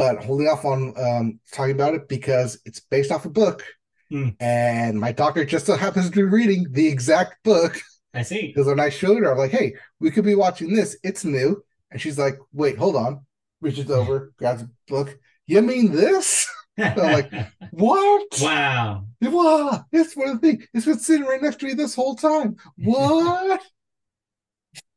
[0.00, 3.62] but holding off on um talking about it because it's based off a book,
[4.10, 4.30] Hmm.
[4.40, 7.78] and my doctor just so happens to be reading the exact book.
[8.14, 8.48] I see.
[8.48, 10.96] Because when I showed her, I'm like, "Hey, we could be watching this.
[11.04, 13.24] It's new," and she's like, "Wait, hold on."
[13.60, 15.18] Reaches over, grabs a book.
[15.46, 16.48] You mean this?
[16.78, 17.30] like-
[17.72, 18.26] What?
[18.40, 19.04] wow.
[19.22, 20.66] Wow, it's one of the things.
[20.72, 22.56] It's been sitting right next to me this whole time.
[22.78, 23.60] What?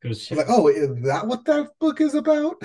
[0.04, 2.56] Like, oh, is that what that book is about?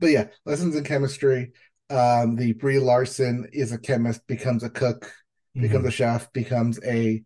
[0.00, 1.52] But yeah, lessons in chemistry.
[1.90, 5.12] Um, the Brie Larson is a chemist, becomes a cook,
[5.54, 7.22] becomes a chef, becomes a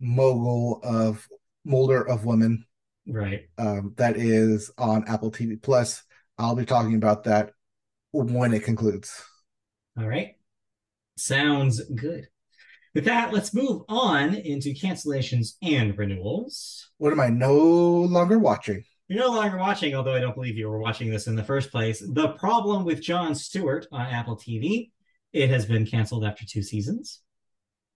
[0.00, 1.26] mogul of
[1.64, 2.64] molder of women.
[3.08, 3.48] right.
[3.58, 6.02] Um, that is on Apple TV Plus.
[6.38, 7.52] I'll be talking about that
[8.12, 9.24] when it concludes.
[9.98, 10.36] All right.
[11.16, 12.26] Sounds good.
[12.94, 16.90] With that, let's move on into cancellations and renewals.
[16.98, 18.84] What am I no longer watching?
[19.08, 21.70] You're no longer watching, although I don't believe you were watching this in the first
[21.70, 22.02] place.
[22.06, 24.90] The problem with Jon Stewart on Apple TV.
[25.32, 27.20] It has been canceled after two seasons.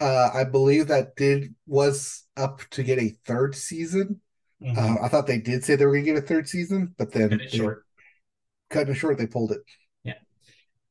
[0.01, 4.21] Uh, I believe that did was up to get a third season.
[4.63, 4.77] Mhm.
[4.77, 7.13] Uh, I thought they did say they were going to get a third season, but
[7.13, 7.85] then Cut it short.
[8.71, 9.61] cutting it short, they pulled it.
[10.03, 10.15] Yeah.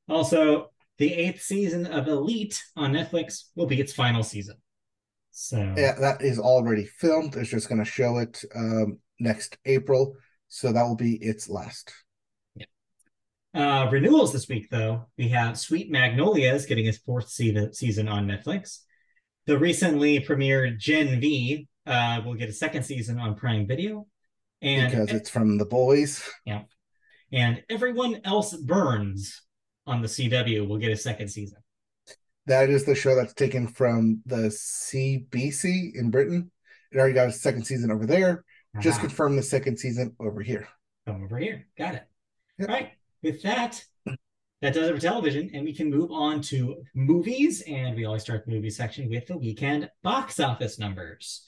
[0.07, 4.55] Also, the eighth season of Elite on Netflix will be its final season.
[5.31, 7.35] So Yeah, that is already filmed.
[7.35, 10.15] It's just going to show it um, next April,
[10.47, 11.91] so that will be its last.
[12.55, 12.65] Yeah.
[13.53, 18.27] Uh, renewals this week, though, we have Sweet Magnolias getting its fourth se- season on
[18.27, 18.79] Netflix.
[19.45, 24.07] The recently premiered Gen V uh, will get a second season on Prime Video,
[24.61, 26.27] and because it's from the boys.
[26.45, 26.63] Yeah.
[27.31, 29.41] And Everyone Else Burns
[29.87, 31.59] on the CW will get a second season.
[32.47, 36.51] That is the show that's taken from the CBC in Britain.
[36.91, 38.45] It already got a second season over there.
[38.80, 40.68] Just confirmed the second season over here.
[41.06, 41.68] come over here.
[41.77, 42.03] Got it.
[42.60, 42.69] Yep.
[42.69, 42.91] All right.
[43.23, 43.84] With that,
[44.61, 47.61] that does it for television, and we can move on to movies.
[47.68, 51.45] And we always start the movie section with the weekend box office numbers.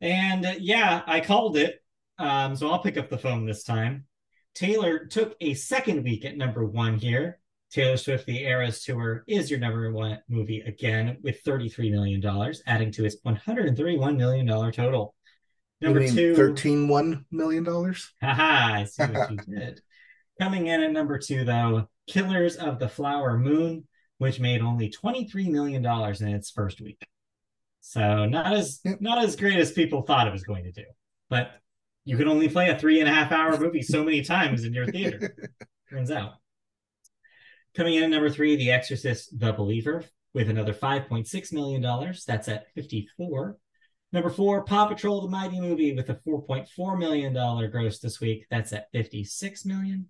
[0.00, 1.82] And uh, yeah, I called it.
[2.18, 4.04] Um, so I'll pick up the phone this time.
[4.54, 7.38] Taylor took a second week at number one here.
[7.70, 12.90] Taylor Swift, The Eras Tour, is your number one movie again with $33 million, adding
[12.92, 15.14] to its $131 million total.
[15.80, 18.12] Number two, thirteen one million dollars.
[18.22, 19.80] Haha, I see what you did.
[20.40, 23.86] Coming in at number two, though, Killers of the Flower Moon,
[24.18, 27.04] which made only $23 million in its first week.
[27.80, 29.00] So not as yep.
[29.00, 30.84] not as great as people thought it was going to do.
[31.30, 31.52] But
[32.04, 34.74] you can only play a three and a half hour movie so many times in
[34.74, 35.34] your theater.
[35.90, 36.32] turns out.
[37.74, 42.14] Coming in at number three, The Exorcist The Believer, with another $5.6 million.
[42.26, 43.56] That's at 54.
[44.12, 48.46] Number four, Paw Patrol the Mighty Movie with a $4.4 million gross this week.
[48.50, 50.06] That's at 56 million.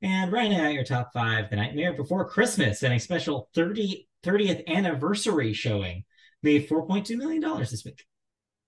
[0.00, 4.66] And right now, your top five, The Nightmare Before Christmas and a special 30, 30th
[4.66, 6.04] anniversary showing
[6.42, 8.04] made $4.2 million this week.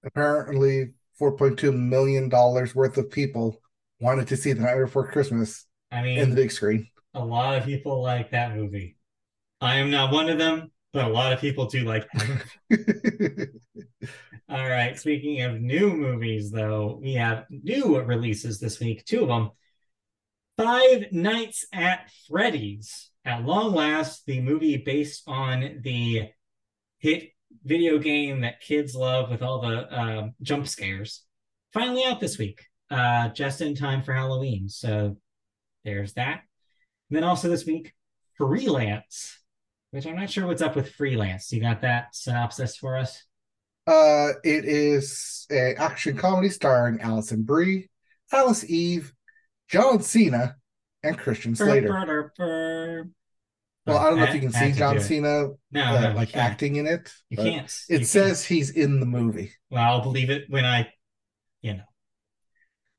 [0.04, 0.90] Apparently,
[1.20, 3.60] $4.2 million worth of people
[4.00, 6.88] wanted to see The Nightmare Before Christmas I mean, in the big screen.
[7.14, 8.96] A lot of people like that movie.
[9.62, 13.48] I am not one of them, but a lot of people do like that
[14.48, 14.98] All right.
[14.98, 19.50] Speaking of new movies, though, we have new releases this week, two of them.
[20.58, 23.10] Five Nights at Freddy's.
[23.24, 26.28] At long last, the movie based on the
[26.98, 27.30] hit
[27.64, 31.24] video game that kids love with all the uh, jump scares.
[31.72, 34.68] Finally out this week, uh, just in time for Halloween.
[34.68, 35.16] So
[35.84, 36.42] there's that.
[37.08, 37.94] And then also this week,
[38.36, 39.38] Freelance,
[39.90, 41.50] which I'm not sure what's up with Freelance.
[41.50, 43.24] You got that synopsis for us?
[43.86, 47.90] Uh, it is a action comedy starring Alison Brie,
[48.32, 49.12] Alice Eve,
[49.68, 50.56] John Cena,
[51.02, 51.88] and Christian Slater.
[51.88, 53.10] Burr, burr, burr,
[53.86, 56.76] well, I don't know if you can see John Cena no, uh, no, like acting
[56.76, 57.12] in it.
[57.28, 57.70] You can't.
[57.90, 58.58] It you says can't.
[58.58, 59.52] he's in the movie.
[59.70, 60.88] Well, I'll believe it when I,
[61.60, 61.82] you know,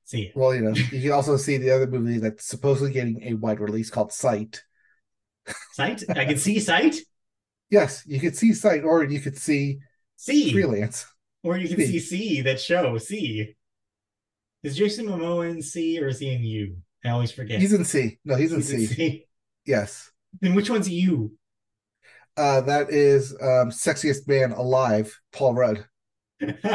[0.03, 0.33] see it.
[0.35, 3.59] Well, you know, you can also see the other movie that's supposedly getting a wide
[3.59, 4.63] release called Sight.
[5.73, 6.03] Sight?
[6.09, 6.97] I can see Sight?
[7.71, 9.79] yes, you could see Sight, or you could see
[10.17, 10.51] C.
[10.51, 11.05] Freelance.
[11.43, 13.55] Or you can see C, that show, C.
[14.63, 16.77] Is Jason Momoa in C or is he in U?
[17.03, 17.61] I always forget.
[17.61, 18.17] He's in C.
[18.25, 18.75] No, he's in, He's C.
[18.75, 19.25] in C.
[19.65, 20.11] Yes.
[20.41, 21.33] Then which one's U?
[22.35, 25.85] Uh, that is um, sexiest man alive, Paul Rudd.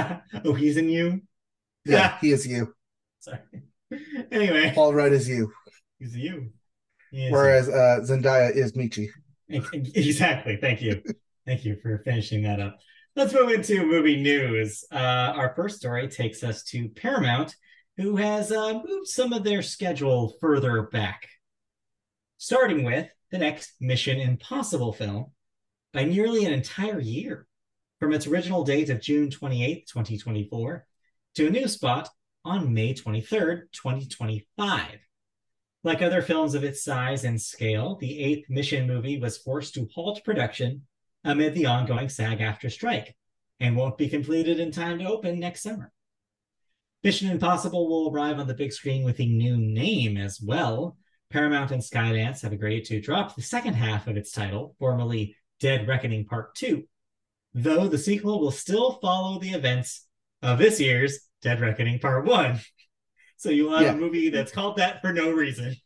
[0.45, 1.21] oh, he's in U.
[1.85, 2.75] Yeah, he is you.
[3.21, 3.39] Sorry.
[4.31, 5.53] Anyway, Paul Rudd is you.
[5.99, 6.53] He's you.
[7.11, 9.09] Whereas uh, Zendaya is Michi.
[9.49, 10.59] Exactly.
[10.61, 11.03] Thank you.
[11.45, 12.79] Thank you for finishing that up.
[13.21, 14.83] Let's move into movie news.
[14.91, 14.97] Uh,
[15.37, 17.55] our first story takes us to Paramount,
[17.99, 21.29] who has uh, moved some of their schedule further back,
[22.39, 25.33] starting with the next Mission Impossible film
[25.93, 27.47] by nearly an entire year,
[27.99, 30.87] from its original date of June 28, 2024,
[31.35, 32.09] to a new spot
[32.47, 34.99] on May 23rd, 2025.
[35.85, 39.91] Like other films of its size and scale, the eighth Mission movie was forced to
[39.95, 40.87] halt production
[41.25, 43.15] amid the ongoing SAG AFTRA strike
[43.59, 45.93] and won't be completed in time to open next summer.
[47.03, 50.97] Mission Impossible will arrive on the big screen with a new name as well.
[51.31, 55.87] Paramount and Skydance have agreed to drop the second half of its title, formerly Dead
[55.87, 56.85] Reckoning Part 2,
[57.55, 60.07] though the sequel will still follow the events
[60.43, 62.61] of this year's Dead Reckoning Part 1.
[63.37, 63.93] So you'll have yeah.
[63.93, 65.77] a movie that's called that for no reason.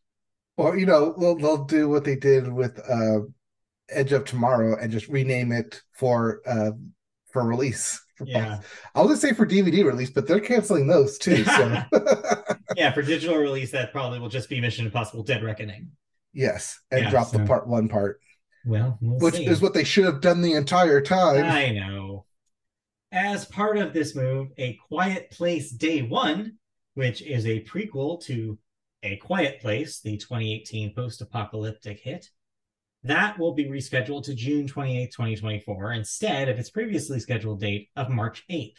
[0.56, 3.20] Or, you know, they'll, they'll do what they did with uh,
[3.90, 6.72] Edge of Tomorrow and just rename it for uh,
[7.32, 8.00] for release.
[8.24, 8.60] Yeah,
[8.94, 11.44] I was gonna say for DVD release, but they're canceling those too.
[11.44, 11.82] So
[12.76, 15.90] yeah, for digital release, that probably will just be Mission Impossible: Dead Reckoning.
[16.32, 17.38] Yes, and yeah, drop so...
[17.38, 18.20] the part one part.
[18.64, 19.46] Well, we'll which see.
[19.46, 21.44] is what they should have done the entire time.
[21.44, 22.24] I know.
[23.12, 26.54] As part of this move, A Quiet Place Day One,
[26.94, 28.58] which is a prequel to
[29.02, 32.28] A Quiet Place, the 2018 post-apocalyptic hit,
[33.04, 38.08] that will be rescheduled to June 28, 2024, instead of its previously scheduled date of
[38.08, 38.76] March 8th.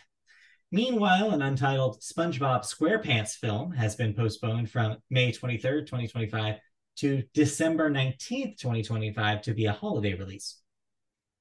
[0.71, 6.55] Meanwhile, an untitled SpongeBob SquarePants film has been postponed from May 23rd, 2025
[6.97, 10.59] to December 19th, 2025 to be a holiday release.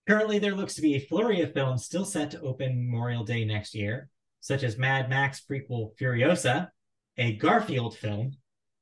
[0.06, 3.46] Currently, there looks to be a flurry of films still set to open Memorial Day
[3.46, 6.68] next year, such as Mad Max prequel Furiosa,
[7.16, 8.32] a Garfield film,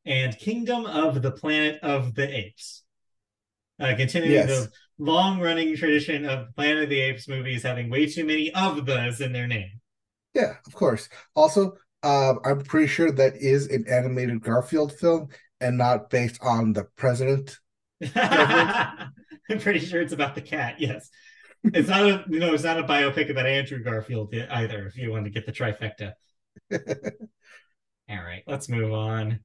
[0.04, 2.81] and Kingdom of the Planet of the Apes
[3.80, 4.48] uh, continuing yes.
[4.48, 8.86] the long running tradition of Planet of the Apes movies having way too many of
[8.86, 9.80] those in their name.
[10.34, 11.08] Yeah, of course.
[11.34, 15.28] Also, uh, I'm pretty sure that is an animated Garfield film
[15.60, 17.58] and not based on the president.
[18.14, 20.76] I'm pretty sure it's about the cat.
[20.78, 21.08] Yes,
[21.64, 24.86] it's not a you know it's not a biopic about Andrew Garfield either.
[24.86, 26.12] If you want to get the trifecta.
[28.10, 29.40] All right, let's move on.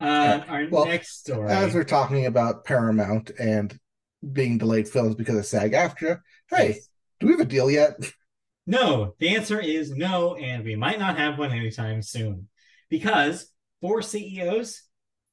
[0.00, 1.50] Uh, our well, next story.
[1.50, 3.78] As we're talking about Paramount and
[4.32, 6.88] being delayed films because of SAG AFTRA, hey, yes.
[7.18, 7.92] do we have a deal yet?
[8.66, 12.46] No, the answer is no, and we might not have one anytime soon.
[12.88, 13.50] Because
[13.80, 14.82] four CEOs,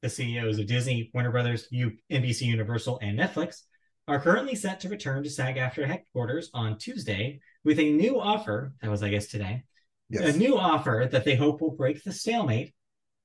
[0.01, 3.61] the CEOs of Disney, Warner Brothers, NBC Universal, and Netflix,
[4.07, 8.73] are currently set to return to SAG AFTRA headquarters on Tuesday with a new offer.
[8.81, 9.65] That was, I guess, today.
[10.09, 10.33] Yes.
[10.33, 12.73] A new offer that they hope will break the stalemate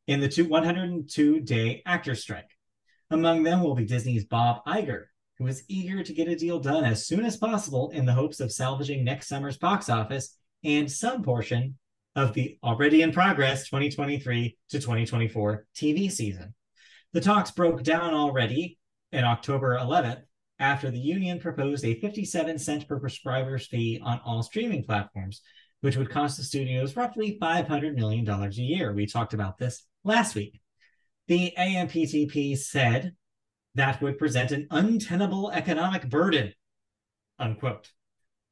[0.07, 2.51] in the two, 102 day actor strike.
[3.11, 5.05] Among them will be Disney's Bob Iger,
[5.39, 8.41] who is eager to get a deal done as soon as possible in the hopes
[8.41, 11.77] of salvaging next summer's box office and some portion
[12.15, 16.55] of the already in progress 2023 to 2024 TV season.
[17.13, 18.79] The talks broke down already
[19.13, 20.23] in October 11th
[20.59, 25.43] after the union proposed a 57 cent per subscriber's fee on all streaming platforms,
[25.81, 28.93] which would cost the studios roughly $500 million a year.
[28.93, 30.61] We talked about this last week.
[31.29, 33.15] The AMPTP said
[33.75, 36.53] that would present an untenable economic burden,
[37.39, 37.91] unquote.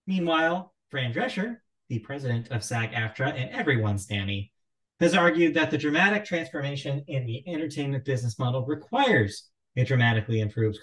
[0.07, 1.59] Meanwhile, Fran Drescher,
[1.89, 4.53] the president of SAG AFTRA and everyone's nanny,
[4.99, 10.79] has argued that the dramatic transformation in the entertainment business model requires a dramatically improved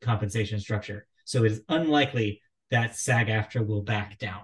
[0.00, 1.06] compensation structure.
[1.24, 2.40] So it is unlikely
[2.70, 4.42] that SAG AFTRA will back down.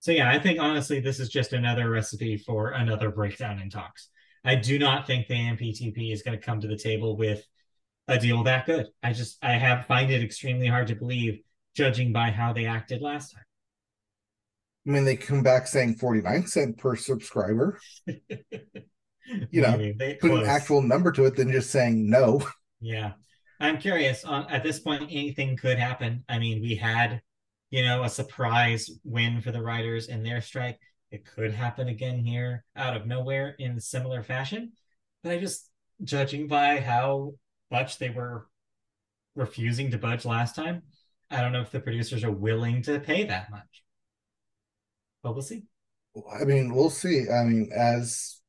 [0.00, 4.10] So yeah, I think honestly, this is just another recipe for another breakdown in talks.
[4.44, 7.46] I do not think the AMPTP is going to come to the table with
[8.08, 8.88] a deal that good.
[9.02, 11.40] I just I have find it extremely hard to believe,
[11.74, 13.44] judging by how they acted last time.
[14.86, 17.80] I mean, they come back saying 49 cent per subscriber.
[18.06, 22.46] you know, they, put an actual number to it than just saying no.
[22.80, 23.12] Yeah.
[23.60, 24.24] I'm curious.
[24.24, 26.24] On at this point, anything could happen.
[26.28, 27.22] I mean, we had,
[27.70, 30.78] you know, a surprise win for the writers in their strike.
[31.14, 34.72] It could happen again here out of nowhere in similar fashion.
[35.22, 35.70] But I just
[36.02, 37.34] judging by how
[37.70, 38.48] much they were
[39.36, 40.82] refusing to budge last time,
[41.30, 43.84] I don't know if the producers are willing to pay that much.
[45.22, 45.62] But we'll see.
[46.36, 47.30] I mean, we'll see.
[47.30, 48.40] I mean, as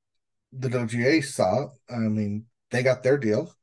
[0.51, 3.53] the WGA saw, I mean, they got their deal.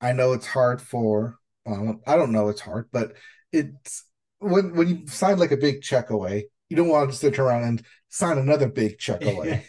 [0.00, 3.16] I know it's hard for um, I don't know it's hard, but
[3.52, 4.04] it's
[4.38, 7.64] when when you sign like a big check away, you don't want to sit around
[7.64, 9.64] and sign another big check away.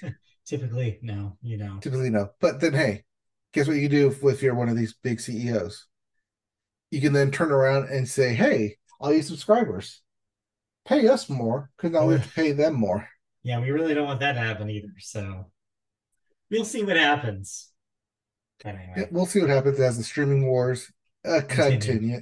[0.45, 1.79] Typically, no, you know.
[1.81, 2.29] Typically, no.
[2.39, 3.03] But then, hey,
[3.53, 5.87] guess what you do if, if you're one of these big CEOs?
[6.91, 10.01] You can then turn around and say, "Hey, all you subscribers,
[10.85, 13.07] pay us more because now we have to pay them more."
[13.43, 14.89] Yeah, we really don't want that to happen either.
[14.99, 15.45] So
[16.51, 17.71] we'll see what happens.
[18.65, 18.93] Anyway.
[18.97, 20.91] Yeah, we'll see what happens as the streaming wars
[21.23, 21.79] uh, continue.
[21.79, 22.21] continue.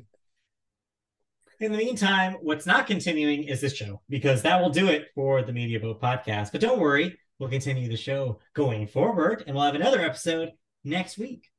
[1.62, 5.42] In the meantime, what's not continuing is this show because that will do it for
[5.42, 6.52] the Media Boat podcast.
[6.52, 10.52] But don't worry, we'll continue the show going forward and we'll have another episode
[10.84, 11.50] next week.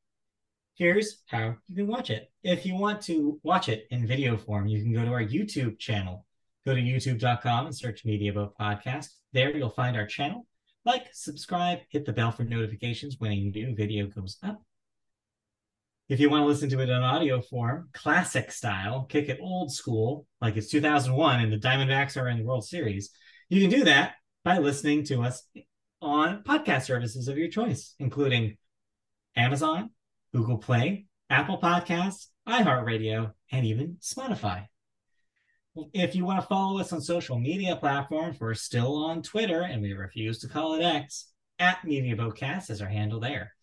[0.75, 2.31] Here's how you can watch it.
[2.43, 5.79] If you want to watch it in video form, you can go to our YouTube
[5.79, 6.27] channel.
[6.67, 9.07] Go to youtube.com and search Media Boat Podcast.
[9.33, 10.47] There you'll find our channel.
[10.85, 14.63] Like, subscribe, hit the bell for notifications when a new video goes up.
[16.09, 19.73] If you want to listen to it in audio form, classic style, kick it old
[19.73, 23.11] school, like it's 2001 and the Diamondbacks are in the World Series,
[23.49, 24.15] you can do that
[24.45, 25.43] by listening to us
[26.01, 28.57] on podcast services of your choice, including
[29.35, 29.91] Amazon,
[30.33, 34.67] Google Play, Apple Podcasts, iHeartRadio, and even Spotify.
[35.93, 39.83] If you want to follow us on social media platforms, we're still on Twitter and
[39.83, 41.33] we refuse to call it X.
[41.59, 43.56] At MediaBoatcast is our handle there.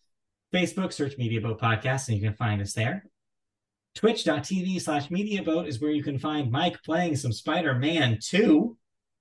[0.54, 3.04] Facebook, search Media Boat Podcast and you can find us there.
[3.96, 8.76] Twitch.tv slash Media Boat is where you can find Mike playing some Spider Man 2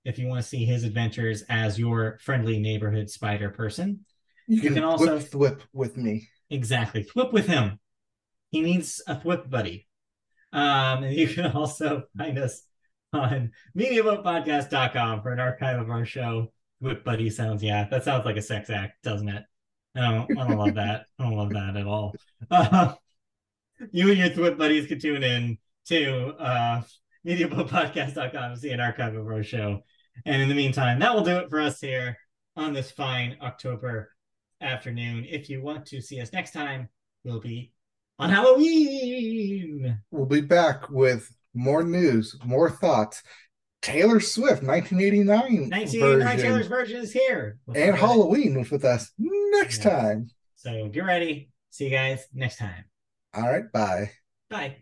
[0.05, 4.05] if you want to see his adventures as your friendly neighborhood spider person.
[4.47, 6.27] You, you can, can, also thwip with me.
[6.51, 7.03] Exactly.
[7.03, 7.79] Thwip with him.
[8.51, 9.87] He needs a thwip buddy.
[10.51, 12.61] Um, and you can also find us
[13.11, 16.51] on MediaBoatPodcast.com for an archive of our show.
[16.79, 19.43] Whip Buddy sounds, yeah, that sounds like a sex act, doesn't it?
[19.95, 21.05] I don't, I don't love that.
[21.19, 22.15] I don't love that at all.
[22.49, 22.93] Uh,
[23.91, 26.81] you and your Thwip buddies can tune in to uh,
[27.25, 29.83] MediaBoatPodcast.com to see an archive of our show.
[30.25, 32.17] And in the meantime, that will do it for us here
[32.55, 34.11] on this fine October
[34.61, 35.25] afternoon.
[35.29, 36.89] If you want to see us next time,
[37.23, 37.71] we'll be
[38.19, 39.99] on Halloween.
[40.11, 43.23] We'll be back with more news, more thoughts.
[43.83, 45.69] Taylor Swift, 1989.
[45.69, 46.39] 1989 version.
[46.39, 47.59] Taylor's version is here.
[47.75, 49.99] and Halloween was with us next yeah.
[49.99, 50.29] time.
[50.55, 51.51] So get ready.
[51.69, 52.85] See you guys next time.
[53.33, 53.71] All right.
[53.71, 54.11] Bye.
[54.49, 54.77] Bye.